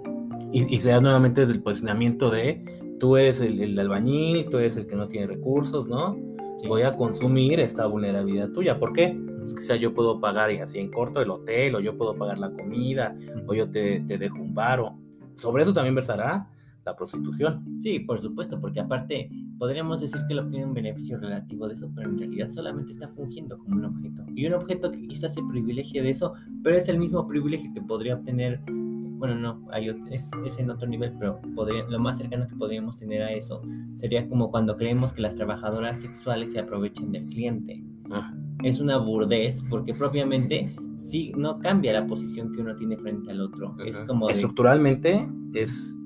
Y, 0.53 0.75
y 0.75 0.81
se 0.81 0.91
da 0.91 1.01
nuevamente 1.01 1.43
desde 1.43 1.55
el 1.55 1.63
posicionamiento 1.63 2.31
de 2.31 2.65
tú 2.99 3.17
eres 3.17 3.41
el, 3.41 3.61
el 3.61 3.79
albañil, 3.79 4.49
tú 4.49 4.59
eres 4.59 4.77
el 4.77 4.87
que 4.87 4.97
no 4.97 5.09
tiene 5.09 5.27
recursos, 5.27 5.87
¿no? 5.87 6.17
Sí. 6.61 6.67
Voy 6.67 6.83
a 6.83 6.97
consumir 6.97 7.61
esta 7.61 7.87
vulnerabilidad 7.87 8.51
tuya. 8.51 8.79
¿Por 8.79 8.95
qué? 8.95 9.15
Pues 9.41 9.55
quizá 9.55 9.77
yo 9.77 9.93
puedo 9.93 10.21
pagar 10.21 10.51
y 10.51 10.59
así 10.61 10.79
en 10.79 10.91
corto 10.91 11.21
el 11.21 11.31
hotel, 11.31 11.75
o 11.75 11.81
yo 11.81 11.99
puedo 11.99 12.17
pagar 12.17 12.39
la 12.39 12.51
comida, 12.51 13.15
o 13.47 13.53
yo 13.53 13.69
te, 13.71 14.01
te 14.01 14.17
dejo 14.17 14.37
un 14.39 14.55
varo. 14.55 14.95
Sobre 15.35 15.65
eso 15.65 15.75
también 15.75 15.95
versará 15.95 16.49
la 16.85 16.97
prostitución. 16.97 17.81
Sí, 17.83 18.01
por 18.01 18.19
supuesto, 18.19 18.61
porque 18.61 18.81
aparte 18.81 19.31
podríamos 19.59 20.01
decir 20.01 20.21
que 20.27 20.35
él 20.35 20.41
obtiene 20.41 20.67
un 20.67 20.75
beneficio 20.75 21.19
relativo 21.19 21.67
de 21.69 21.75
eso, 21.75 21.91
pero 21.95 22.11
en 22.11 22.19
realidad 22.19 22.51
solamente 22.51 22.93
está 22.93 23.09
fungiendo 23.09 23.59
como 23.59 23.77
un 23.77 23.85
objeto. 23.87 24.25
Y 24.35 24.47
un 24.47 24.55
objeto 24.55 24.91
que 24.91 25.07
quizás 25.07 25.35
se 25.35 25.43
privilegie 25.43 26.03
de 26.03 26.11
eso, 26.11 26.35
pero 26.63 26.77
es 26.77 26.89
el 26.89 26.99
mismo 26.99 27.27
privilegio 27.27 27.73
que 27.73 27.81
podría 27.81 28.17
obtener, 28.17 28.61
bueno, 28.69 29.37
no, 29.37 29.67
hay, 29.71 29.89
es, 30.11 30.31
es 30.45 30.59
en 30.59 30.71
otro 30.71 30.87
nivel, 30.87 31.13
pero 31.19 31.41
podría, 31.55 31.85
lo 31.89 31.99
más 31.99 32.19
cercano 32.19 32.47
que 32.47 32.57
podríamos 32.57 32.99
tener 32.99 33.23
a 33.23 33.31
eso 33.31 33.63
sería 33.97 34.29
como 34.29 34.51
cuando 34.51 34.77
creemos 34.77 35.13
que 35.13 35.23
las 35.23 35.37
trabajadoras 35.37 36.01
sexuales 36.01 36.53
se 36.53 36.59
aprovechan 36.59 37.13
del 37.13 37.27
cliente. 37.27 37.83
Ah, 38.11 38.35
Es 38.63 38.81
una 38.81 38.99
burdez 38.99 39.65
porque 39.71 39.95
propiamente 39.95 40.77
sí 40.97 41.33
no 41.37 41.59
cambia 41.59 41.93
la 41.93 42.07
posición 42.07 42.53
que 42.53 42.61
uno 42.61 42.75
tiene 42.77 42.97
frente 42.97 43.31
al 43.31 43.41
otro. 43.41 43.77
Es 43.85 44.03
como 44.03 44.27
de, 44.27 44.33
Estructuralmente 44.33 45.29
es, 45.55 45.97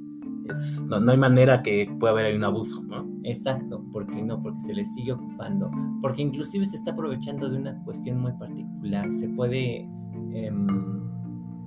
es 0.51 0.83
no, 0.89 1.01
no 1.01 1.11
hay 1.13 1.19
manera 1.19 1.63
que 1.63 1.91
pueda 1.99 2.13
haber 2.13 2.27
ahí 2.27 2.37
un 2.37 2.45
abuso, 2.45 2.83
¿no? 2.83 3.07
Exacto, 3.25 3.85
porque 3.93 4.23
no, 4.23 4.41
porque 4.43 4.61
se 4.61 4.75
les 4.75 4.93
sigue 4.95 5.13
ocupando, 5.13 5.71
porque 6.01 6.23
inclusive 6.23 6.65
se 6.67 6.77
está 6.77 6.93
aprovechando 6.93 7.49
de 7.49 7.59
una 7.59 7.75
cuestión 7.85 8.21
muy 8.21 8.33
particular, 8.33 9.13
se 9.13 9.29
puede, 9.29 9.87
em, 10.33 10.67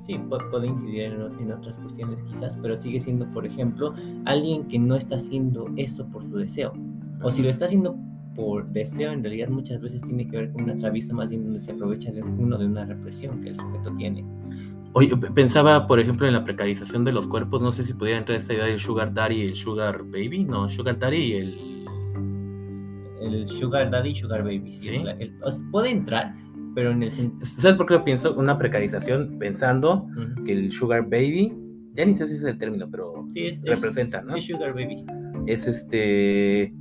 sí, 0.02 0.14
pu- 0.14 0.50
puede 0.50 0.68
incidir 0.68 1.02
en, 1.04 1.22
en 1.40 1.52
otras 1.52 1.78
cuestiones 1.80 2.22
quizás, 2.24 2.58
pero 2.62 2.76
sigue 2.76 3.00
siendo, 3.02 3.26
por 3.34 3.46
ejemplo, 3.46 3.94
alguien 4.26 4.66
que 4.68 4.80
no 4.80 4.96
está 4.96 5.16
haciendo 5.16 5.66
eso 5.76 6.08
por 6.08 6.24
su 6.24 6.36
deseo, 6.38 6.74
o 7.22 7.30
si 7.32 7.44
lo 7.44 7.50
está 7.50 7.66
haciendo 7.66 7.96
por 8.36 8.66
deseo, 8.72 9.12
en 9.12 9.22
realidad 9.24 9.50
muchas 9.50 9.82
veces 9.82 10.02
tiene 10.02 10.26
que 10.26 10.38
ver 10.38 10.52
con 10.54 10.64
una 10.64 10.76
traviesa 10.78 11.14
más 11.14 11.30
bien 11.30 11.44
donde 11.44 11.60
se 11.60 11.74
aprovecha 11.74 12.12
de 12.12 12.24
uno 12.24 12.58
de 12.58 12.66
una 12.66 12.86
represión 12.86 13.42
que 13.42 13.50
el 13.50 13.56
sujeto 13.58 13.94
tiene. 13.98 14.24
Oye, 14.94 15.16
pensaba, 15.16 15.88
por 15.88 16.00
ejemplo, 16.00 16.28
en 16.28 16.34
la 16.34 16.44
precarización 16.44 17.06
de 17.06 17.12
los 17.14 17.28
cuerpos. 17.28 17.62
No 17.62 17.72
sé 17.72 17.84
si 17.84 17.94
pudiera 17.94 18.18
entrar 18.20 18.38
esta 18.38 18.54
idea 18.54 18.66
del 18.66 18.80
sugar 18.80 19.14
daddy 19.14 19.36
y 19.36 19.46
el 19.46 19.56
sugar 19.56 20.04
baby. 20.04 20.44
No, 20.44 20.70
sugar 20.70 21.00
daddy 21.00 21.18
y 21.18 21.34
el... 21.34 21.86
El 23.22 23.48
sugar 23.48 23.90
daddy, 23.92 24.16
sugar 24.16 24.44
baby, 24.44 24.74
sí, 24.74 24.80
Sí. 24.90 25.04
el- 25.20 25.34
puede 25.72 25.92
entrar, 25.92 26.34
pero 26.74 26.92
en 26.92 27.04
el 27.04 27.12
sentido... 27.12 27.46
¿Sabes 27.46 27.78
por 27.78 27.86
qué 27.86 27.94
lo 27.94 28.04
pienso? 28.04 28.34
Una 28.36 28.58
precarización 28.58 29.38
pensando 29.38 30.08
que 30.44 30.52
el 30.54 30.72
sugar 30.72 31.04
baby, 31.04 31.54
ya 31.94 32.04
ni 32.06 32.16
sé 32.16 32.26
si 32.26 32.34
es 32.36 32.44
el 32.44 32.58
término, 32.58 32.90
pero 32.90 33.28
Sí, 33.34 33.46
es, 33.46 33.58
es- 33.58 33.70
representa, 33.70 34.22
¿no? 34.24 34.36
es 34.36 34.46
sugar 34.46 34.74
baby. 34.74 35.06
Es 35.46 35.68
este... 35.68 36.74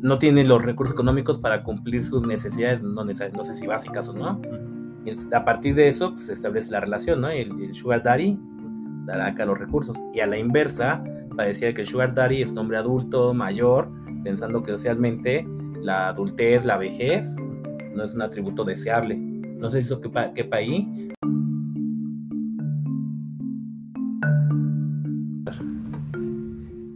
No 0.00 0.18
tiene 0.18 0.44
los 0.44 0.62
recursos 0.62 0.94
económicos 0.94 1.38
para 1.40 1.62
cumplir 1.64 2.04
sus 2.04 2.24
necesidades, 2.26 2.80
no, 2.82 3.04
neces- 3.04 3.32
no 3.36 3.44
sé 3.44 3.54
si 3.56 3.66
básicas 3.66 4.08
o 4.08 4.14
no. 4.14 4.40
A 5.32 5.44
partir 5.44 5.74
de 5.74 5.88
eso, 5.88 6.12
pues, 6.12 6.26
se 6.26 6.32
establece 6.32 6.70
la 6.70 6.80
relación, 6.80 7.20
¿no? 7.20 7.28
El, 7.28 7.50
el 7.60 7.74
sugar 7.74 8.02
daddy 8.02 8.38
dará 9.06 9.28
acá 9.28 9.44
los 9.44 9.58
recursos. 9.58 9.96
Y 10.14 10.20
a 10.20 10.26
la 10.26 10.38
inversa, 10.38 11.02
parecía 11.36 11.72
que 11.74 11.82
el 11.82 11.86
Sugar 11.86 12.14
Daddy 12.14 12.42
es 12.42 12.50
un 12.50 12.58
hombre 12.58 12.78
adulto, 12.78 13.34
mayor, 13.34 13.90
pensando 14.22 14.62
que 14.62 14.72
socialmente 14.72 15.46
la 15.80 16.08
adultez, 16.08 16.64
la 16.64 16.76
vejez, 16.76 17.36
no 17.94 18.04
es 18.04 18.14
un 18.14 18.22
atributo 18.22 18.64
deseable. 18.64 19.16
No 19.16 19.70
sé 19.70 19.82
si 19.82 19.92
eso 19.92 20.00
qué 20.00 20.44
país. 20.44 21.11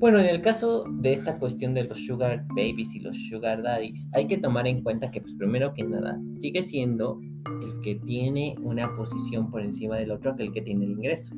Bueno, 0.06 0.20
en 0.20 0.26
el 0.26 0.40
caso 0.40 0.84
de 1.00 1.14
esta 1.14 1.36
cuestión 1.36 1.74
de 1.74 1.82
los 1.82 2.06
sugar 2.06 2.46
babies 2.50 2.94
y 2.94 3.00
los 3.00 3.16
sugar 3.28 3.60
daddies, 3.60 4.08
hay 4.12 4.28
que 4.28 4.38
tomar 4.38 4.68
en 4.68 4.84
cuenta 4.84 5.10
que, 5.10 5.20
pues 5.20 5.34
primero 5.34 5.74
que 5.74 5.82
nada, 5.82 6.22
sigue 6.36 6.62
siendo 6.62 7.18
el 7.60 7.80
que 7.82 7.96
tiene 7.96 8.54
una 8.62 8.94
posición 8.94 9.50
por 9.50 9.62
encima 9.62 9.96
del 9.96 10.12
otro 10.12 10.36
que 10.36 10.44
el 10.44 10.52
que 10.52 10.62
tiene 10.62 10.84
el 10.84 10.92
ingreso. 10.92 11.34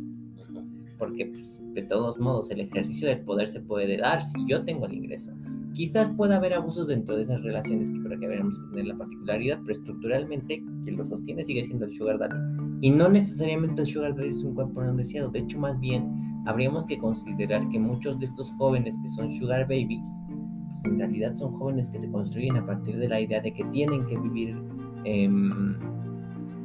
Porque, 0.98 1.24
pues, 1.24 1.59
de 1.72 1.81
todos 1.81 2.18
modos, 2.20 2.50
el 2.50 2.61
ejercicio 2.61 3.09
del 3.09 3.20
poder 3.20 3.48
se 3.48 3.62
puede 3.62 3.96
dar 3.96 4.20
si 4.20 4.44
yo 4.46 4.62
tengo 4.62 4.85
el 4.85 4.92
ingreso. 4.92 5.33
Quizás 5.72 6.11
pueda 6.11 6.37
haber 6.37 6.52
abusos 6.52 6.88
dentro 6.88 7.16
de 7.16 7.22
esas 7.22 7.42
relaciones, 7.42 7.90
que 7.90 8.02
creo 8.02 8.20
que 8.20 8.28
veremos 8.28 8.59
que 8.59 8.66
tener 8.66 8.87
la 8.88 8.98
particularidad, 8.98 9.61
pero 9.64 9.78
estructuralmente 9.78 10.62
quien 10.83 10.98
lo 10.98 11.07
sostiene 11.07 11.42
sigue 11.42 11.64
siendo 11.64 11.87
el 11.87 11.96
sugar 11.96 12.18
daddy. 12.18 12.37
Y 12.83 12.90
no 12.90 13.09
necesariamente 13.09 13.81
el 13.81 13.88
sugar 13.88 14.14
daddy 14.14 14.28
es 14.28 14.44
un 14.44 14.54
cuerpo 14.54 14.83
no 14.83 14.92
deseado, 14.92 15.31
de 15.31 15.38
hecho 15.38 15.59
más 15.59 15.81
bien 15.81 16.28
habríamos 16.49 16.87
que 16.87 16.97
considerar 16.97 17.69
que 17.69 17.79
muchos 17.79 18.19
de 18.19 18.25
estos 18.25 18.51
jóvenes 18.53 18.99
que 19.03 19.09
son 19.11 19.31
sugar 19.31 19.65
babies, 19.65 20.11
pues 20.71 20.83
en 20.87 20.99
realidad 20.99 21.35
son 21.35 21.53
jóvenes 21.53 21.91
que 21.91 21.99
se 21.99 22.11
construyen 22.11 22.57
a 22.57 22.65
partir 22.65 22.97
de 22.97 23.07
la 23.07 23.21
idea 23.21 23.41
de 23.43 23.53
que 23.53 23.65
tienen 23.65 24.07
que 24.07 24.17
vivir 24.17 24.57
em, 25.05 25.77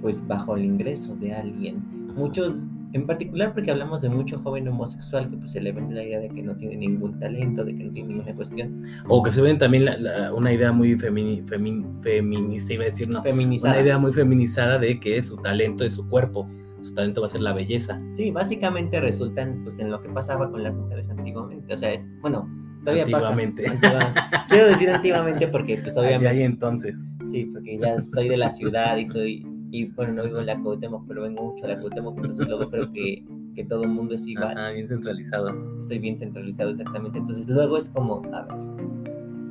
pues 0.02 0.26
bajo 0.26 0.56
el 0.56 0.64
ingreso 0.64 1.18
de 1.18 1.34
alguien. 1.34 1.84
Muchos, 2.16 2.66
en 2.94 3.06
particular 3.06 3.54
porque 3.54 3.72
hablamos 3.72 4.02
de 4.02 4.10
mucho 4.10 4.40
joven 4.40 4.70
homosexual 4.70 5.28
que 5.28 5.36
pues 5.36 5.52
se 5.52 5.60
le 5.60 5.74
vende 5.74 5.96
la 5.96 6.04
idea 6.04 6.20
de 6.22 6.30
que 6.30 6.42
no 6.42 6.56
tiene 6.56 6.78
ningún 6.78 7.20
talento, 7.20 7.66
de 7.66 7.76
que 7.76 7.84
no 7.84 7.92
tiene 7.92 8.08
ninguna 8.08 8.34
cuestión. 8.34 8.84
O 9.10 9.22
que 9.22 9.32
se 9.32 9.42
ven 9.42 9.58
también 9.58 9.86
una 10.34 10.54
idea 10.54 10.72
muy 10.72 10.96
feminista, 10.96 11.58
iba 11.58 12.84
a 12.84 12.86
decir, 12.86 13.10
no, 13.10 13.22
feminizada. 13.22 13.74
una 13.74 13.84
idea 13.84 13.98
muy 13.98 14.14
feminizada 14.14 14.80
de 14.80 15.02
que 15.02 15.22
su 15.22 15.36
talento 15.38 15.84
es 15.84 15.96
su 15.96 16.08
cuerpo 16.08 16.46
su 16.84 16.94
talento 16.94 17.22
va 17.22 17.28
a 17.28 17.30
ser 17.30 17.42
la 17.42 17.54
belleza. 17.54 18.02
Sí, 18.12 18.32
básicamente 18.32 19.00
resultan 19.00 19.62
pues 19.64 19.80
en 19.80 19.90
lo 19.90 20.02
que 20.02 20.10
pasaba 20.10 20.52
con 20.52 20.64
las 20.64 20.76
mujeres 20.76 21.10
antiguamente, 21.10 21.74
o 21.74 21.78
sea, 21.78 21.92
es, 21.94 22.06
bueno, 22.22 22.48
todavía 22.82 23.04
antiguamente. 23.04 23.64
pasa. 23.82 24.14
Quiero 24.50 24.68
decir 24.68 24.90
antiguamente 24.90 25.48
porque 25.48 25.78
pues 25.78 25.98
obviamente... 25.98 26.28
Allá 26.28 26.42
y 26.42 26.44
entonces. 26.44 27.08
Sí, 27.26 27.46
porque 27.46 27.78
ya 27.80 28.00
soy 28.02 28.28
de 28.28 28.38
la 28.38 28.50
ciudad 28.50 28.98
y 28.98 29.06
soy, 29.06 29.48
y 29.72 29.86
bueno, 29.86 30.14
no 30.14 30.24
vivo 30.26 30.40
en 30.40 30.46
la 30.46 30.60
Cuauhtémoc, 30.60 31.08
pero 31.08 31.22
vengo 31.24 31.52
mucho 31.52 31.66
a 31.66 31.70
la 31.70 31.80
Cuauhtémoc, 31.80 32.18
entonces 32.18 32.48
luego 32.48 32.70
creo 32.70 32.90
que, 32.90 33.24
que 33.56 33.64
todo 33.64 33.84
el 33.84 33.90
mundo 33.90 34.16
es 34.16 34.28
igual. 34.28 34.58
Ah, 34.58 34.72
bien 34.72 34.88
centralizado. 34.88 35.78
Estoy 35.80 36.00
bien 36.00 36.18
centralizado, 36.18 36.72
exactamente. 36.72 37.18
Entonces 37.18 37.48
luego 37.48 37.78
es 37.78 37.90
como, 37.90 38.22
a 38.34 38.42
ver, 38.44 38.58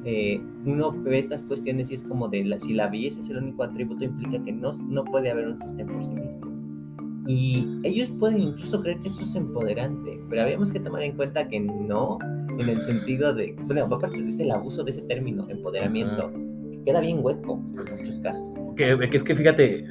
eh, 0.05 0.43
uno 0.67 0.93
ve 0.93 1.19
estas 1.19 1.43
cuestiones 1.45 1.91
y 1.91 1.95
es 1.95 2.03
como 2.03 2.29
de 2.29 2.45
la, 2.45 2.59
si 2.59 2.75
la 2.75 2.89
belleza 2.89 3.21
es 3.21 3.31
el 3.31 3.39
único 3.39 3.63
atributo 3.63 4.05
implica 4.05 4.43
que 4.45 4.53
no, 4.53 4.73
no 4.89 5.05
puede 5.05 5.31
haber 5.31 5.49
un 5.49 5.61
sistema 5.61 5.93
por 5.93 6.05
sí 6.05 6.15
mismo. 6.15 6.52
Y 7.27 7.69
ellos 7.85 8.11
pueden 8.19 8.43
incluso 8.43 8.81
creer 8.81 8.99
que 9.01 9.09
esto 9.09 9.23
es 9.23 9.35
empoderante, 9.37 10.21
pero 10.29 10.43
habíamos 10.43 10.73
que 10.73 10.81
tomar 10.81 11.03
en 11.03 11.17
cuenta 11.17 11.47
que 11.47 11.61
no, 11.61 12.19
en 12.59 12.69
el 12.69 12.83
sentido 12.83 13.33
de, 13.33 13.55
bueno, 13.67 13.85
aparte 13.85 14.19
ese 14.29 14.43
el 14.43 14.51
abuso 14.51 14.83
de 14.83 14.91
ese 14.91 15.03
término, 15.03 15.49
empoderamiento, 15.49 16.33
queda 16.85 17.01
bien 17.01 17.21
hueco 17.23 17.63
en 17.91 17.99
muchos 17.99 18.19
casos. 18.21 18.55
Que, 18.77 18.99
que 19.09 19.17
es 19.17 19.23
que 19.23 19.37
fíjate, 19.37 19.87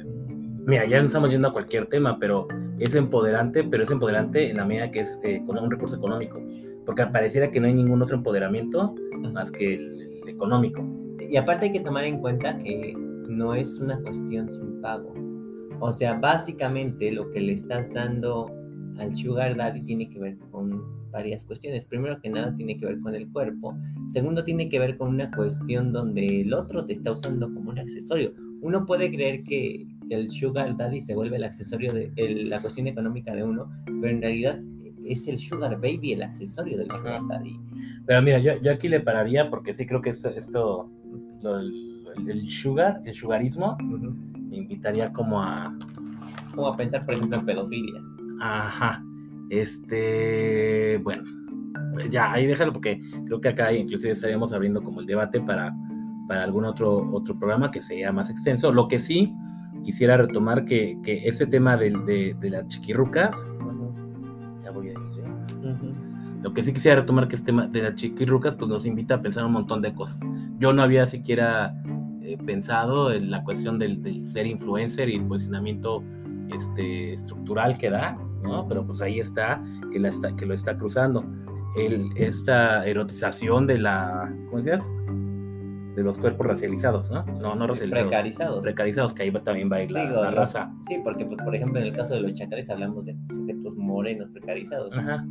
mira, 0.66 0.84
ya 0.84 0.98
estamos 0.98 1.30
yendo 1.30 1.48
a 1.48 1.52
cualquier 1.52 1.86
tema, 1.86 2.18
pero 2.18 2.48
es 2.78 2.94
empoderante, 2.94 3.64
pero 3.64 3.84
es 3.84 3.90
empoderante 3.90 4.50
en 4.50 4.58
la 4.58 4.66
medida 4.66 4.90
que 4.90 5.00
es 5.00 5.18
eh, 5.22 5.42
con 5.46 5.58
un 5.58 5.70
recurso 5.70 5.96
económico, 5.96 6.38
porque 6.84 7.06
pareciera 7.06 7.50
que 7.50 7.60
no 7.60 7.66
hay 7.66 7.74
ningún 7.74 8.02
otro 8.02 8.16
empoderamiento 8.16 8.94
más 9.32 9.50
que 9.50 9.74
el 9.74 10.28
económico. 10.28 10.84
Y 11.18 11.36
aparte 11.36 11.66
hay 11.66 11.72
que 11.72 11.80
tomar 11.80 12.04
en 12.04 12.18
cuenta 12.18 12.58
que 12.58 12.94
no 13.28 13.54
es 13.54 13.78
una 13.78 13.98
cuestión 14.00 14.50
sin 14.50 14.82
pago 14.82 15.11
o 15.84 15.90
sea, 15.90 16.14
básicamente 16.14 17.10
lo 17.10 17.28
que 17.30 17.40
le 17.40 17.54
estás 17.54 17.92
dando 17.92 18.46
al 18.98 19.16
sugar 19.16 19.56
daddy 19.56 19.82
tiene 19.82 20.08
que 20.08 20.20
ver 20.20 20.38
con 20.52 21.10
varias 21.10 21.44
cuestiones. 21.44 21.84
Primero 21.84 22.20
que 22.20 22.30
nada 22.30 22.54
tiene 22.54 22.78
que 22.78 22.86
ver 22.86 23.00
con 23.00 23.16
el 23.16 23.28
cuerpo. 23.32 23.76
Segundo 24.08 24.44
tiene 24.44 24.68
que 24.68 24.78
ver 24.78 24.96
con 24.96 25.08
una 25.08 25.28
cuestión 25.32 25.92
donde 25.92 26.42
el 26.42 26.54
otro 26.54 26.84
te 26.84 26.92
está 26.92 27.10
usando 27.10 27.52
como 27.52 27.70
un 27.70 27.80
accesorio. 27.80 28.32
Uno 28.60 28.86
puede 28.86 29.10
creer 29.10 29.42
que 29.42 29.84
el 30.08 30.30
sugar 30.30 30.76
daddy 30.76 31.00
se 31.00 31.16
vuelve 31.16 31.36
el 31.36 31.44
accesorio 31.44 31.92
de 31.92 32.44
la 32.44 32.60
cuestión 32.60 32.86
económica 32.86 33.34
de 33.34 33.42
uno, 33.42 33.68
pero 33.86 34.08
en 34.08 34.22
realidad 34.22 34.60
es 35.04 35.26
el 35.26 35.36
sugar 35.36 35.80
baby 35.80 36.12
el 36.12 36.22
accesorio 36.22 36.78
del 36.78 36.86
sugar 36.86 37.22
daddy. 37.28 37.58
Pero 38.06 38.22
mira, 38.22 38.38
yo, 38.38 38.70
aquí 38.70 38.86
le 38.86 39.00
pararía 39.00 39.50
porque 39.50 39.74
sí 39.74 39.84
creo 39.84 40.00
que 40.00 40.10
esto, 40.10 40.28
esto 40.28 40.88
el, 41.42 42.48
sugar, 42.48 43.00
el 43.04 43.14
sugarismo, 43.14 43.76
me 44.52 44.58
invitaría 44.58 45.10
como 45.12 45.42
a... 45.42 45.74
Como 46.54 46.68
a 46.68 46.76
pensar, 46.76 47.06
por 47.06 47.14
ejemplo, 47.14 47.38
en 47.38 47.46
pedofilia. 47.46 48.02
Ajá. 48.40 49.02
Este, 49.48 51.00
bueno, 51.02 51.24
ya, 52.10 52.30
ahí 52.32 52.46
déjalo 52.46 52.72
porque 52.74 53.00
creo 53.24 53.40
que 53.40 53.48
acá 53.48 53.72
inclusive 53.72 54.12
estaríamos 54.12 54.52
abriendo 54.52 54.82
como 54.82 55.00
el 55.00 55.06
debate 55.06 55.40
para, 55.40 55.74
para 56.28 56.44
algún 56.44 56.66
otro, 56.66 57.10
otro 57.12 57.38
programa 57.38 57.70
que 57.70 57.80
sea 57.80 58.12
más 58.12 58.28
extenso. 58.28 58.70
Lo 58.72 58.88
que 58.88 58.98
sí 58.98 59.32
quisiera 59.82 60.18
retomar 60.18 60.66
que, 60.66 60.98
que 61.02 61.26
ese 61.26 61.46
tema 61.46 61.78
de, 61.78 62.34
de, 62.38 62.50
las 62.50 62.68
chiquirrucas, 62.68 63.48
ya 64.62 64.70
voy 64.70 64.88
a 64.88 64.92
ir, 64.92 64.98
¿eh? 64.98 65.94
Lo 66.42 66.52
que 66.52 66.62
sí 66.62 66.74
quisiera 66.74 67.00
retomar 67.00 67.28
que 67.28 67.36
este 67.36 67.46
tema 67.46 67.68
de 67.68 67.82
las 67.82 67.94
chiquirrucas 67.94 68.56
pues 68.56 68.68
nos 68.68 68.84
invita 68.84 69.14
a 69.14 69.22
pensar 69.22 69.44
un 69.46 69.52
montón 69.52 69.80
de 69.80 69.94
cosas. 69.94 70.20
Yo 70.58 70.72
no 70.72 70.82
había 70.82 71.06
siquiera 71.06 71.74
eh, 72.32 72.38
pensado 72.44 73.12
en 73.12 73.30
la 73.30 73.42
cuestión 73.44 73.78
del, 73.78 74.26
ser 74.26 74.46
influencer 74.46 75.08
y 75.08 75.16
el 75.16 75.24
posicionamiento 75.26 76.02
este, 76.54 77.14
estructural 77.14 77.78
que 77.78 77.90
da, 77.90 78.18
¿no? 78.42 78.66
Pero 78.68 78.86
pues 78.86 79.02
ahí 79.02 79.20
está 79.20 79.62
que, 79.92 79.98
la 79.98 80.08
está, 80.08 80.34
que 80.34 80.46
lo 80.46 80.54
está 80.54 80.76
cruzando. 80.76 81.24
El, 81.76 82.10
esta 82.16 82.86
erotización 82.86 83.66
de 83.66 83.78
la, 83.78 84.34
¿cómo 84.46 84.58
decías? 84.58 84.92
De 85.96 86.02
los 86.02 86.18
cuerpos 86.18 86.46
racializados, 86.46 87.10
¿no? 87.10 87.24
No, 87.40 87.54
no 87.54 87.66
racializados. 87.66 88.08
Precarizados. 88.08 88.64
Precarizados, 88.64 89.14
que 89.14 89.22
ahí 89.24 89.32
también 89.44 89.70
va 89.70 89.76
a 89.76 89.82
ir 89.82 89.90
la, 89.90 90.30
raza. 90.30 90.72
Sí, 90.88 90.96
porque, 91.04 91.24
pues, 91.24 91.38
por 91.42 91.54
ejemplo, 91.54 91.80
en 91.80 91.86
el 91.86 91.92
caso 91.92 92.14
de 92.14 92.22
los 92.22 92.34
chacales 92.34 92.68
hablamos 92.70 93.04
de 93.04 93.16
sujetos 93.30 93.74
morenos 93.76 94.30
precarizados. 94.30 94.96
Ajá. 94.96 95.26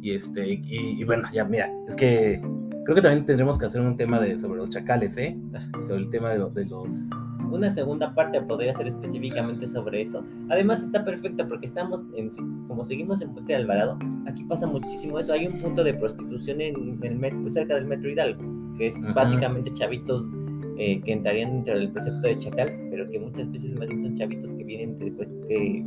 Y, 0.00 0.12
este, 0.12 0.48
y, 0.48 0.62
y 1.00 1.04
bueno, 1.04 1.28
ya, 1.32 1.44
mira, 1.44 1.70
es 1.88 1.96
que 1.96 2.40
Creo 2.88 2.96
que 2.96 3.02
también 3.02 3.26
tendremos 3.26 3.58
que 3.58 3.66
hacer 3.66 3.82
un 3.82 3.98
tema 3.98 4.18
de, 4.18 4.38
sobre 4.38 4.60
los 4.60 4.70
chacales, 4.70 5.18
¿eh? 5.18 5.36
Sobre 5.82 5.96
el 5.96 6.08
tema 6.08 6.30
de, 6.30 6.38
de 6.54 6.64
los... 6.64 7.10
Una 7.50 7.68
segunda 7.68 8.14
parte 8.14 8.40
podría 8.40 8.72
ser 8.72 8.86
específicamente 8.86 9.66
sobre 9.66 10.00
eso. 10.00 10.24
Además 10.48 10.82
está 10.82 11.04
perfecta 11.04 11.46
porque 11.46 11.66
estamos 11.66 12.10
en, 12.16 12.30
como 12.66 12.86
seguimos 12.86 13.20
en 13.20 13.34
Puente 13.34 13.52
de 13.52 13.58
Alvarado, 13.58 13.98
aquí 14.26 14.42
pasa 14.44 14.66
muchísimo 14.66 15.18
eso. 15.18 15.34
Hay 15.34 15.46
un 15.46 15.60
punto 15.60 15.84
de 15.84 15.92
prostitución 15.92 16.62
en 16.62 16.98
el 17.02 17.18
metro, 17.18 17.46
cerca 17.50 17.74
del 17.74 17.84
metro 17.84 18.08
Hidalgo, 18.08 18.42
que 18.78 18.86
es 18.86 18.94
básicamente 19.14 19.70
chavitos 19.74 20.30
eh, 20.78 20.98
que 21.02 21.12
entrarían 21.12 21.52
dentro 21.56 21.74
del 21.74 21.92
precepto 21.92 22.26
de 22.26 22.38
chacal, 22.38 22.72
pero 22.90 23.06
que 23.10 23.20
muchas 23.20 23.52
veces 23.52 23.74
más 23.74 23.88
bien 23.88 24.00
son 24.00 24.14
chavitos 24.14 24.54
que 24.54 24.64
vienen 24.64 24.98
de, 24.98 25.10
pues, 25.10 25.30
de 25.46 25.84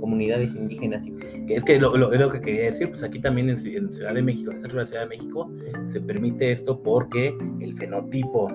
comunidades 0.00 0.54
indígenas. 0.54 1.08
Pues, 1.08 1.34
es 1.48 1.64
que 1.64 1.78
lo, 1.80 2.12
es 2.12 2.20
lo 2.20 2.30
que 2.30 2.40
quería 2.40 2.64
decir, 2.64 2.88
pues 2.88 3.02
aquí 3.02 3.20
también 3.20 3.50
en, 3.50 3.58
Ciudad 3.58 4.14
de 4.14 4.22
México, 4.22 4.50
en 4.50 4.56
el 4.56 4.60
centro 4.60 4.78
de 4.78 4.82
la 4.82 4.86
Ciudad 4.86 5.02
de 5.02 5.08
México, 5.08 5.50
se 5.86 6.00
permite 6.00 6.52
esto 6.52 6.82
porque 6.82 7.36
el 7.60 7.74
fenotipo 7.74 8.48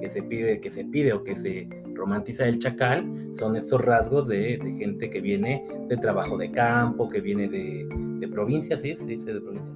que 0.00 0.10
se 0.10 0.22
pide, 0.22 0.60
que 0.60 0.70
se 0.70 0.84
pide 0.84 1.12
o 1.12 1.22
que 1.22 1.34
se 1.34 1.68
romantiza 1.94 2.44
del 2.44 2.58
chacal 2.58 3.06
son 3.34 3.56
estos 3.56 3.80
rasgos 3.80 4.28
de, 4.28 4.58
gente 4.78 5.10
que 5.10 5.20
viene 5.20 5.66
de 5.88 5.96
trabajo 5.96 6.36
de 6.36 6.50
campo, 6.50 7.08
que 7.08 7.20
viene 7.20 7.48
de, 7.48 7.88
de 8.20 8.28
provincia, 8.28 8.76
¿sí? 8.76 8.94
¿Se 8.94 9.06
dice 9.06 9.32
de 9.32 9.40
provincia? 9.40 9.72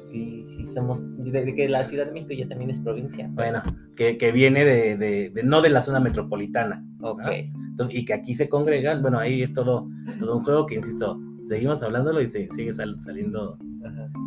Sí, 0.00 0.44
sí 0.46 0.66
somos, 0.66 1.00
de, 1.18 1.54
que 1.54 1.68
la 1.68 1.84
Ciudad 1.84 2.06
de 2.06 2.12
México 2.12 2.32
ya 2.32 2.48
también 2.48 2.70
es 2.70 2.78
provincia. 2.78 3.28
Bueno, 3.32 3.62
que, 3.96 4.18
que 4.18 4.32
viene 4.32 4.64
de, 4.64 4.96
de, 4.96 5.42
no 5.44 5.62
de 5.62 5.70
la 5.70 5.82
zona 5.82 6.00
metropolitana. 6.00 6.84
Ok. 7.00 7.22
Entonces, 7.70 7.94
y 7.94 8.04
que 8.04 8.14
aquí 8.14 8.34
se 8.34 8.48
congregan, 8.48 9.02
bueno, 9.02 9.18
ahí 9.18 9.42
es 9.42 9.52
todo, 9.52 9.88
todo 10.18 10.36
un 10.36 10.44
juego 10.44 10.66
que, 10.66 10.76
insisto, 10.76 11.18
seguimos 11.44 11.82
hablándolo 11.82 12.20
y 12.20 12.26
se, 12.26 12.48
sigue 12.50 12.72
saliendo, 12.72 13.58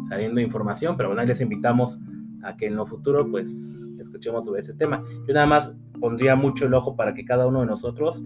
saliendo 0.07 0.41
información, 0.41 0.95
pero 0.97 1.09
bueno, 1.09 1.21
ahí 1.21 1.27
les 1.27 1.41
invitamos 1.41 1.99
a 2.43 2.55
que 2.55 2.67
en 2.67 2.75
lo 2.75 2.85
futuro, 2.85 3.29
pues, 3.29 3.75
escuchemos 3.99 4.45
sobre 4.45 4.61
ese 4.61 4.73
tema. 4.73 5.03
Yo 5.27 5.33
nada 5.33 5.45
más 5.45 5.75
pondría 5.99 6.35
mucho 6.35 6.65
el 6.65 6.73
ojo 6.73 6.95
para 6.95 7.13
que 7.13 7.25
cada 7.25 7.47
uno 7.47 7.61
de 7.61 7.65
nosotros 7.65 8.23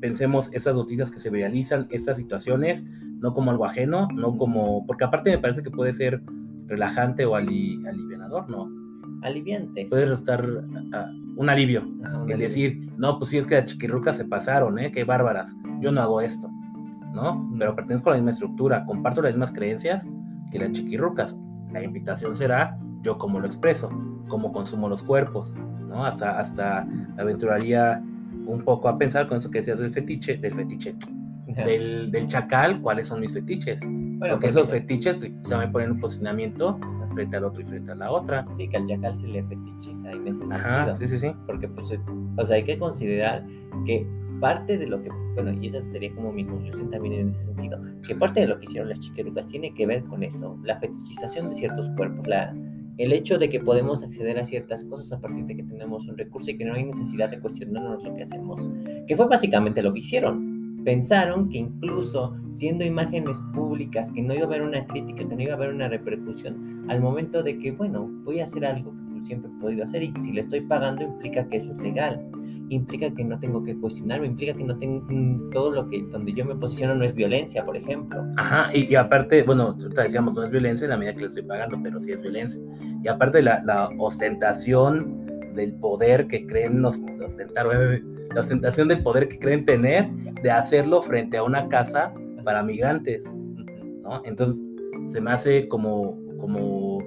pensemos 0.00 0.50
esas 0.52 0.74
noticias 0.74 1.10
que 1.10 1.18
se 1.18 1.30
realizan, 1.30 1.86
estas 1.90 2.16
situaciones, 2.16 2.84
no 3.20 3.32
como 3.32 3.50
algo 3.52 3.64
ajeno, 3.64 4.08
no 4.12 4.36
como, 4.36 4.84
porque 4.86 5.04
aparte 5.04 5.30
me 5.30 5.38
parece 5.38 5.62
que 5.62 5.70
puede 5.70 5.92
ser 5.92 6.22
relajante 6.66 7.24
o 7.24 7.34
alivianador, 7.36 8.48
¿no? 8.48 8.70
Aliviante. 9.22 9.86
Puede 9.88 10.06
resultar 10.06 10.44
un 10.44 11.48
alivio. 11.48 11.84
el 12.28 12.38
decir, 12.38 12.90
no, 12.96 13.18
pues 13.18 13.30
sí 13.30 13.38
es 13.38 13.46
que 13.46 13.56
las 13.56 13.66
chiquirrucas 13.66 14.16
se 14.16 14.24
pasaron, 14.24 14.78
¿eh? 14.78 14.90
Qué 14.90 15.04
bárbaras. 15.04 15.56
Yo 15.80 15.92
no 15.92 16.00
hago 16.00 16.20
esto. 16.20 16.50
¿no? 17.12 17.48
Pero 17.58 17.76
pertenezco 17.76 18.10
a 18.10 18.12
la 18.12 18.18
misma 18.18 18.30
estructura, 18.32 18.84
comparto 18.84 19.22
las 19.22 19.32
mismas 19.32 19.52
creencias 19.52 20.08
que 20.50 20.58
las 20.58 20.72
chiquirrucas. 20.72 21.38
La 21.70 21.82
invitación 21.82 22.34
será 22.34 22.78
yo 23.02 23.18
cómo 23.18 23.40
lo 23.40 23.46
expreso, 23.46 23.90
cómo 24.28 24.52
consumo 24.52 24.88
los 24.88 25.02
cuerpos, 25.02 25.54
¿no? 25.88 26.04
Hasta, 26.04 26.38
hasta 26.38 26.86
aventuraría 27.18 28.02
un 28.46 28.62
poco 28.64 28.88
a 28.88 28.98
pensar 28.98 29.28
con 29.28 29.38
eso 29.38 29.50
que 29.50 29.58
decías 29.58 29.78
del 29.78 29.90
fetiche, 29.90 30.36
del 30.36 30.54
fetiche, 30.54 30.96
del, 31.54 32.10
del 32.10 32.26
chacal, 32.28 32.80
cuáles 32.80 33.08
son 33.08 33.20
mis 33.20 33.32
fetiches. 33.32 33.80
Bueno, 33.82 34.34
Porque 34.34 34.48
esos 34.48 34.68
fetiches 34.68 35.16
pues, 35.16 35.34
se 35.42 35.56
me 35.56 35.68
ponen 35.68 35.92
un 35.92 36.00
posicionamiento 36.00 36.78
frente 37.14 37.36
al 37.36 37.44
otro 37.44 37.60
y 37.60 37.64
frente 37.64 37.92
a 37.92 37.94
la 37.94 38.10
otra. 38.10 38.46
Sí, 38.56 38.68
que 38.68 38.76
al 38.76 38.86
chacal 38.86 39.16
se 39.16 39.28
le 39.28 39.42
fetichiza 39.44 40.10
en 40.10 40.28
ese 40.28 40.40
Ajá, 40.50 40.92
sí, 40.92 41.06
sí, 41.06 41.16
sí. 41.16 41.32
Porque, 41.46 41.68
pues, 41.68 41.98
o 42.36 42.44
sea, 42.44 42.56
hay 42.56 42.64
que 42.64 42.78
considerar 42.78 43.46
que 43.84 44.06
parte 44.42 44.76
de 44.76 44.88
lo 44.88 45.00
que, 45.00 45.08
bueno, 45.34 45.52
y 45.62 45.68
esa 45.68 45.80
sería 45.82 46.12
como 46.14 46.32
mi 46.32 46.44
conclusión 46.44 46.90
también 46.90 47.14
en 47.14 47.28
ese 47.28 47.46
sentido, 47.46 47.80
que 48.04 48.16
parte 48.16 48.40
de 48.40 48.48
lo 48.48 48.58
que 48.58 48.66
hicieron 48.66 48.88
las 48.88 48.98
chiquerucas 48.98 49.46
tiene 49.46 49.72
que 49.72 49.86
ver 49.86 50.02
con 50.04 50.24
eso, 50.24 50.58
la 50.64 50.76
fetichización 50.80 51.48
de 51.48 51.54
ciertos 51.54 51.88
cuerpos, 51.90 52.26
la, 52.26 52.52
el 52.98 53.12
hecho 53.12 53.38
de 53.38 53.48
que 53.48 53.60
podemos 53.60 54.02
acceder 54.02 54.40
a 54.40 54.44
ciertas 54.44 54.84
cosas 54.84 55.12
a 55.12 55.20
partir 55.20 55.44
de 55.46 55.56
que 55.56 55.62
tenemos 55.62 56.08
un 56.08 56.18
recurso 56.18 56.50
y 56.50 56.58
que 56.58 56.64
no 56.64 56.74
hay 56.74 56.84
necesidad 56.84 57.30
de 57.30 57.38
cuestionarnos 57.38 58.02
lo 58.02 58.12
que 58.14 58.24
hacemos, 58.24 58.68
que 59.06 59.16
fue 59.16 59.28
básicamente 59.28 59.80
lo 59.80 59.92
que 59.92 60.00
hicieron. 60.00 60.51
Pensaron 60.84 61.48
que 61.48 61.58
incluso 61.58 62.36
siendo 62.50 62.84
imágenes 62.84 63.40
públicas, 63.54 64.10
que 64.12 64.22
no 64.22 64.34
iba 64.34 64.44
a 64.44 64.46
haber 64.46 64.62
una 64.62 64.86
crítica, 64.86 65.28
que 65.28 65.34
no 65.34 65.42
iba 65.42 65.52
a 65.52 65.56
haber 65.56 65.70
una 65.70 65.88
repercusión, 65.88 66.84
al 66.88 67.00
momento 67.00 67.42
de 67.42 67.58
que, 67.58 67.72
bueno, 67.72 68.10
voy 68.24 68.40
a 68.40 68.44
hacer 68.44 68.64
algo 68.64 68.92
que 69.14 69.20
siempre 69.22 69.50
he 69.50 69.60
podido 69.60 69.84
hacer 69.84 70.02
y 70.02 70.12
si 70.20 70.32
le 70.32 70.40
estoy 70.40 70.62
pagando 70.62 71.02
implica 71.02 71.48
que 71.48 71.58
es 71.58 71.66
legal 71.78 72.20
implica 72.74 73.10
que 73.10 73.24
no 73.24 73.38
tengo 73.38 73.62
que 73.62 73.76
cuestionarme, 73.76 74.26
implica 74.26 74.54
que 74.54 74.64
no 74.64 74.76
tengo 74.78 75.04
mm, 75.08 75.50
todo 75.50 75.70
lo 75.70 75.88
que 75.88 76.02
donde 76.10 76.32
yo 76.32 76.44
me 76.44 76.54
posiciono 76.54 76.94
no 76.94 77.04
es 77.04 77.14
violencia, 77.14 77.64
por 77.64 77.76
ejemplo. 77.76 78.24
Ajá, 78.36 78.74
y, 78.74 78.94
aparte, 78.94 79.42
bueno, 79.42 79.74
decíamos, 79.74 80.34
no 80.34 80.42
es 80.44 80.50
violencia 80.50 80.84
en 80.86 80.90
la 80.90 80.96
medida 80.96 81.14
que 81.14 81.20
le 81.20 81.26
estoy 81.26 81.42
pagando, 81.42 81.78
pero 81.82 82.00
sí 82.00 82.12
es 82.12 82.20
violencia. 82.20 82.62
Y 83.02 83.08
aparte 83.08 83.42
la 83.42 83.90
ostentación 83.98 85.31
del 85.54 85.74
poder 85.74 86.26
que 86.26 86.46
creen 86.46 86.84
ostentar, 86.84 87.66
la 87.66 88.40
ostentación 88.40 88.88
del 88.88 89.02
poder 89.02 89.28
que 89.28 89.38
creen 89.38 89.64
tener 89.64 90.10
de 90.42 90.50
hacerlo 90.50 91.02
frente 91.02 91.36
a 91.36 91.42
una 91.42 91.68
casa 91.68 92.12
para 92.44 92.62
migrantes, 92.62 93.34
¿no? 94.02 94.22
Entonces 94.24 94.64
se 95.08 95.20
me 95.20 95.32
hace 95.32 95.68
como, 95.68 96.18
como 96.38 96.98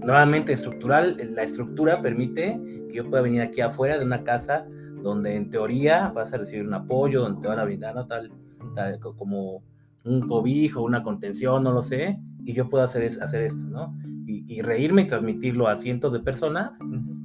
nuevamente 0.00 0.52
estructural, 0.52 1.16
la 1.34 1.42
estructura 1.42 2.00
permite 2.00 2.58
que 2.88 2.94
yo 2.94 3.08
pueda 3.08 3.22
venir 3.22 3.42
aquí 3.42 3.60
afuera 3.60 3.98
de 3.98 4.04
una 4.04 4.24
casa 4.24 4.66
donde 5.02 5.36
en 5.36 5.50
teoría 5.50 6.08
vas 6.14 6.32
a 6.32 6.38
recibir 6.38 6.66
un 6.66 6.74
apoyo, 6.74 7.22
donde 7.22 7.42
te 7.42 7.48
van 7.48 7.58
a 7.58 7.64
brindar 7.64 7.94
¿no? 7.94 8.06
tal, 8.06 8.30
tal, 8.74 8.98
como 8.98 9.62
un 10.04 10.26
cobijo, 10.26 10.82
una 10.82 11.02
contención, 11.02 11.62
no 11.62 11.72
lo 11.72 11.82
sé, 11.82 12.18
y 12.44 12.52
yo 12.52 12.68
puedo 12.68 12.84
hacer, 12.84 13.10
hacer 13.22 13.42
esto, 13.42 13.64
¿no? 13.64 13.94
Y, 14.46 14.62
reírme 14.62 15.02
y 15.02 15.06
transmitirlo 15.06 15.68
a 15.68 15.76
cientos 15.76 16.12
de 16.12 16.20
personas 16.20 16.78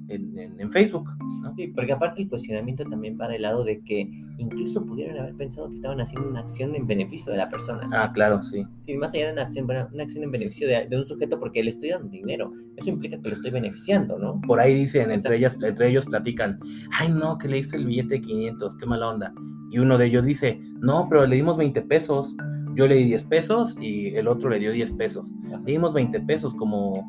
en, 0.07 0.72
Facebook. 0.72 1.07
¿no? 1.41 1.53
Sí, 1.55 1.68
porque 1.68 1.93
aparte 1.93 2.24
el 2.24 2.30
cuestionamiento 2.30 2.84
también 2.86 3.18
va 3.20 3.28
del 3.28 3.43
lado 3.43 3.63
de 3.63 3.82
que 3.82 4.09
incluso 4.38 4.86
pudieron 4.86 5.18
haber 5.20 5.36
pensado 5.36 5.70
que 5.70 5.76
estaban 5.76 6.01
haciendo 6.01 6.28
una 6.30 6.41
acción 6.41 6.76
en 6.76 6.88
beneficio 6.88 7.32
de 7.32 7.38
la 7.38 7.49
persona. 7.49 7.88
Ah, 7.93 8.11
claro, 8.11 8.43
sí. 8.43 8.66
Sí, 8.86 8.95
más 8.95 9.13
allá 9.13 9.28
de 9.28 9.34
una 9.34 9.41
acción, 9.43 9.66
una 9.66 10.03
acción 10.03 10.24
en 10.24 10.32
beneficio 10.32 10.68
de, 10.68 10.88
un 10.95 11.05
sujeto 11.05 11.39
porque 11.39 11.63
le 11.63 11.70
estoy 11.70 11.89
dando 11.89 12.09
dinero. 12.09 12.51
Eso 12.76 12.89
implica 12.89 13.20
que 13.22 13.30
lo 13.30 13.36
estoy 13.36 13.51
beneficiando, 13.51 14.18
¿no? 14.18 14.41
Por 14.41 14.59
ahí 14.59 14.74
dicen, 14.74 15.11
entre, 15.11 15.38
ellas, 15.38 15.57
entre 15.61 15.89
ellos 15.89 16.05
platican, 16.05 16.59
ay 16.91 17.09
no, 17.09 17.38
que 17.38 17.47
le 17.47 17.57
diste 17.57 17.78
el 17.78 17.86
billete 17.86 18.16
de 18.16 18.22
500, 18.22 18.76
qué 18.76 18.86
mala 18.86 19.09
onda. 19.09 19.34
Y 19.72 19.80
uno 19.80 19.97
de 19.97 20.05
ellos 20.05 20.26
dice, 20.26 20.59
no, 20.80 21.07
pero 21.09 21.26
le 21.26 21.36
dimos 21.36 21.57
20 21.57 21.82
pesos. 21.84 22.36
Yo 22.76 22.88
le 22.88 22.95
di 22.95 23.05
10 23.05 23.23
pesos 23.23 23.78
y 23.80 24.15
el 24.15 24.28
otro 24.28 24.49
le 24.49 24.59
dio 24.59 24.71
10 24.71 24.91
pesos. 24.91 25.32
Le 25.65 25.71
dimos 25.71 25.93
20 25.93 26.19
pesos 26.21 26.53
como... 26.55 27.07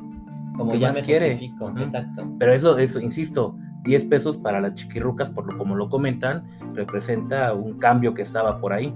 Como 0.57 0.73
ya 0.73 0.91
me 0.91 1.03
quiere. 1.03 1.33
Exacto. 1.77 2.27
Pero 2.39 2.51
eso, 2.51 2.79
eso, 2.79 2.99
insisto, 2.99 3.55
10 3.83 4.05
pesos 4.05 4.37
para 4.37 4.59
las 4.59 4.73
chiquirrucas, 4.73 5.29
por 5.29 5.45
lo 5.45 5.57
como 5.57 5.75
lo 5.75 5.87
comentan, 5.87 6.45
representa 6.73 7.53
un 7.53 7.77
cambio 7.77 8.13
que 8.15 8.23
estaba 8.23 8.59
por 8.59 8.73
ahí. 8.73 8.91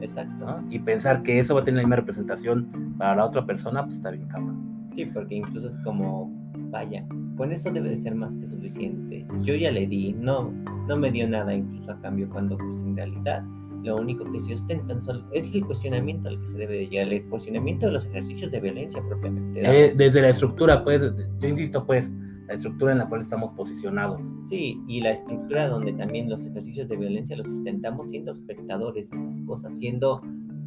Exacto. 0.00 0.60
Y 0.68 0.78
pensar 0.78 1.22
que 1.22 1.38
eso 1.38 1.54
va 1.54 1.62
a 1.62 1.64
tener 1.64 1.78
la 1.78 1.82
misma 1.84 1.96
representación 1.96 2.94
para 2.98 3.16
la 3.16 3.24
otra 3.24 3.46
persona, 3.46 3.84
pues 3.84 3.96
está 3.96 4.10
bien 4.10 4.28
cabrón. 4.28 4.88
Sí, 4.94 5.06
porque 5.06 5.36
incluso 5.36 5.68
es 5.68 5.78
como, 5.78 6.30
vaya, 6.70 7.04
con 7.36 7.52
eso 7.52 7.70
debe 7.70 7.90
de 7.90 7.96
ser 7.96 8.14
más 8.14 8.34
que 8.36 8.46
suficiente. 8.46 9.26
Yo 9.42 9.54
ya 9.54 9.70
le 9.70 9.86
di, 9.86 10.12
no, 10.12 10.52
no 10.88 10.96
me 10.96 11.10
dio 11.10 11.28
nada 11.28 11.54
incluso 11.54 11.92
a 11.92 12.00
cambio 12.00 12.28
cuando 12.30 12.56
pues 12.56 12.82
en 12.82 12.96
realidad 12.96 13.44
lo 13.86 13.96
único 13.96 14.30
que 14.30 14.40
se 14.40 14.54
ostentan 14.54 15.00
es 15.32 15.54
el 15.54 15.64
cuestionamiento 15.64 16.28
al 16.28 16.40
que 16.40 16.46
se 16.48 16.58
debe 16.58 16.88
llegar, 16.88 17.12
el 17.12 17.24
cuestionamiento 17.28 17.86
de 17.86 17.92
los 17.92 18.04
ejercicios 18.06 18.50
de 18.50 18.60
violencia 18.60 19.00
propiamente. 19.08 19.60
Eh, 19.62 19.94
desde 19.96 20.22
la 20.22 20.30
estructura, 20.30 20.82
pues, 20.82 21.02
yo 21.38 21.48
insisto, 21.48 21.86
pues, 21.86 22.12
la 22.48 22.54
estructura 22.54 22.92
en 22.92 22.98
la 22.98 23.08
cual 23.08 23.20
estamos 23.20 23.52
posicionados. 23.52 24.34
Sí, 24.46 24.82
y 24.88 25.00
la 25.00 25.10
estructura 25.10 25.68
donde 25.68 25.92
también 25.92 26.28
los 26.28 26.44
ejercicios 26.44 26.88
de 26.88 26.96
violencia 26.96 27.36
los 27.36 27.46
sustentamos 27.46 28.10
siendo 28.10 28.32
espectadores 28.32 29.08
de 29.08 29.18
estas 29.18 29.38
cosas, 29.46 29.78
siendo 29.78 30.20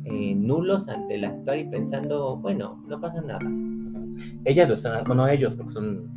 eh, 0.06 0.34
nulos 0.34 0.88
ante 0.88 1.16
el 1.16 1.26
actual 1.26 1.60
y 1.60 1.66
pensando, 1.66 2.38
bueno, 2.38 2.82
no 2.88 3.02
pasa 3.02 3.22
nada. 3.22 3.40
Ellas 4.46 4.70
lo 4.70 4.76
están, 4.76 5.04
bueno, 5.04 5.28
ellos, 5.28 5.58
porque 5.58 5.74
son, 5.74 6.10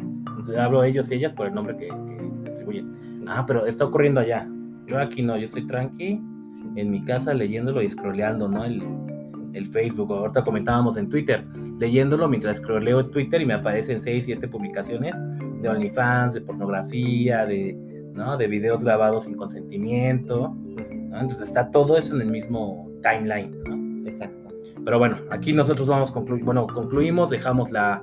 hablo 0.57 0.85
ellos 0.85 1.11
y 1.11 1.15
ellas 1.15 1.35
por 1.35 1.49
el 1.49 1.55
nombre 1.55 1.77
que, 1.77 1.89
se 1.89 2.49
atribuyen. 2.49 2.95
Ah, 3.27 3.45
pero 3.45 3.67
está 3.67 3.87
ocurriendo 3.87 4.21
allá. 4.21 4.49
Yo 4.87 4.99
aquí 4.99 5.23
no, 5.23 5.37
yo 5.37 5.47
estoy 5.47 5.67
tranqui 5.67 6.21
en 6.77 6.91
mi 6.91 7.05
casa 7.05 7.35
leyéndolo 7.35 7.83
y 7.83 7.89
scrolleando, 7.89 8.49
¿no? 8.49 8.65
El, 8.65 8.83
el 9.55 9.67
Facebook, 9.69 10.13
ahorita 10.13 10.45
comentábamos 10.45 10.97
en 10.97 11.09
Twitter, 11.09 11.45
leyéndolo 11.79 12.29
mientras 12.29 12.59
scrolleo 12.59 13.07
Twitter 13.07 13.41
y 13.41 13.47
me 13.47 13.55
aparecen 13.55 14.01
6, 14.01 14.25
7 14.25 14.49
publicaciones 14.49 15.15
de 15.61 15.69
OnlyFans, 15.69 16.35
de 16.35 16.41
pornografía, 16.41 17.47
de, 17.47 17.77
¿no? 18.15 18.37
de 18.37 18.47
videos 18.47 18.83
grabados 18.83 19.25
sin 19.25 19.37
consentimiento. 19.37 20.57
Entonces 20.77 21.43
está 21.43 21.71
todo 21.71 21.97
eso 21.97 22.15
en 22.15 22.23
el 22.23 22.31
mismo 22.31 22.91
timeline. 23.03 23.55
¿no? 23.65 24.09
Exacto. 24.09 24.49
Pero 24.85 24.99
bueno, 24.99 25.19
aquí 25.31 25.53
nosotros 25.53 25.87
vamos 25.87 26.11
a 26.11 26.15
concluir, 26.15 26.45
bueno, 26.45 26.67
concluimos, 26.67 27.31
dejamos 27.31 27.71
la, 27.71 28.03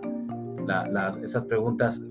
las, 0.68 1.18
esas 1.18 1.46
preguntas. 1.46 2.02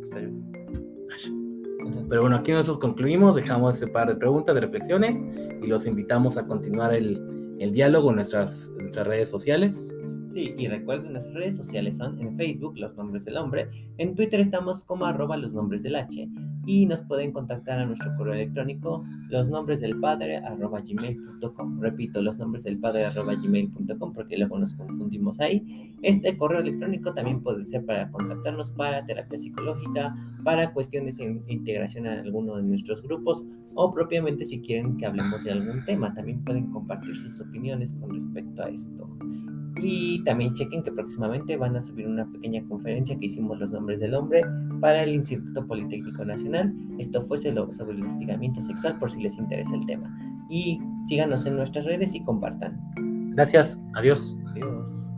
Pero 2.08 2.22
bueno, 2.22 2.36
aquí 2.36 2.52
nosotros 2.52 2.78
concluimos, 2.78 3.34
dejamos 3.34 3.76
ese 3.76 3.86
par 3.86 4.08
de 4.08 4.16
preguntas, 4.16 4.54
de 4.54 4.60
reflexiones 4.60 5.18
y 5.62 5.66
los 5.66 5.86
invitamos 5.86 6.36
a 6.36 6.46
continuar 6.46 6.94
el, 6.94 7.56
el 7.58 7.72
diálogo 7.72 8.10
en 8.10 8.16
nuestras, 8.16 8.70
nuestras 8.78 9.06
redes 9.06 9.28
sociales. 9.28 9.94
Sí, 10.38 10.54
y 10.56 10.68
recuerden, 10.68 11.14
nuestras 11.14 11.34
redes 11.34 11.56
sociales 11.56 11.96
son 11.96 12.20
en 12.20 12.36
Facebook, 12.36 12.78
Los 12.78 12.96
Nombres 12.96 13.24
del 13.24 13.38
Hombre, 13.38 13.68
en 13.96 14.14
Twitter 14.14 14.38
estamos 14.38 14.84
como 14.84 15.04
arroba 15.04 15.36
los 15.36 15.52
nombres 15.52 15.82
del 15.82 15.96
H, 15.96 16.28
y 16.64 16.86
nos 16.86 17.00
pueden 17.00 17.32
contactar 17.32 17.80
a 17.80 17.86
nuestro 17.86 18.14
correo 18.16 18.34
electrónico, 18.34 19.04
los 19.30 19.48
nombres 19.48 19.80
del 19.80 19.98
padre 19.98 20.36
arroba 20.36 20.80
gmail.com. 20.80 21.80
Repito, 21.80 22.22
los 22.22 22.38
nombres 22.38 22.62
del 22.62 22.78
padre 22.78 23.06
arroba 23.06 23.34
gmail.com 23.34 24.12
porque 24.12 24.38
luego 24.38 24.60
nos 24.60 24.74
confundimos 24.74 25.40
ahí. 25.40 25.96
Este 26.02 26.36
correo 26.36 26.60
electrónico 26.60 27.12
también 27.12 27.42
puede 27.42 27.64
ser 27.64 27.84
para 27.84 28.08
contactarnos 28.12 28.70
para 28.70 29.04
terapia 29.06 29.40
psicológica, 29.40 30.14
para 30.44 30.72
cuestiones 30.72 31.16
de 31.16 31.42
integración 31.48 32.06
a 32.06 32.20
alguno 32.20 32.58
de 32.58 32.62
nuestros 32.62 33.02
grupos 33.02 33.42
o 33.74 33.90
propiamente 33.90 34.44
si 34.44 34.60
quieren 34.60 34.96
que 34.98 35.06
hablemos 35.06 35.42
de 35.42 35.50
algún 35.50 35.84
tema. 35.84 36.14
También 36.14 36.44
pueden 36.44 36.70
compartir 36.70 37.16
sus 37.16 37.40
opiniones 37.40 37.92
con 37.94 38.14
respecto 38.14 38.62
a 38.62 38.68
esto. 38.68 39.08
Y 39.80 40.22
también 40.24 40.52
chequen 40.54 40.82
que 40.82 40.92
próximamente 40.92 41.56
van 41.56 41.76
a 41.76 41.80
subir 41.80 42.06
una 42.06 42.26
pequeña 42.30 42.62
conferencia 42.68 43.16
que 43.16 43.26
hicimos 43.26 43.58
los 43.58 43.70
nombres 43.72 44.00
del 44.00 44.14
hombre 44.14 44.42
para 44.80 45.02
el 45.02 45.14
Instituto 45.14 45.66
Politécnico 45.66 46.24
Nacional. 46.24 46.74
Esto 46.98 47.22
fue 47.22 47.38
sobre 47.38 47.92
el 47.92 47.98
investigamiento 47.98 48.60
sexual 48.60 48.98
por 48.98 49.10
si 49.10 49.22
les 49.22 49.38
interesa 49.38 49.74
el 49.74 49.86
tema. 49.86 50.14
Y 50.50 50.80
síganos 51.06 51.46
en 51.46 51.56
nuestras 51.56 51.84
redes 51.84 52.14
y 52.14 52.24
compartan. 52.24 52.80
Gracias. 53.34 53.84
Adiós. 53.94 54.36
Adiós. 54.50 55.08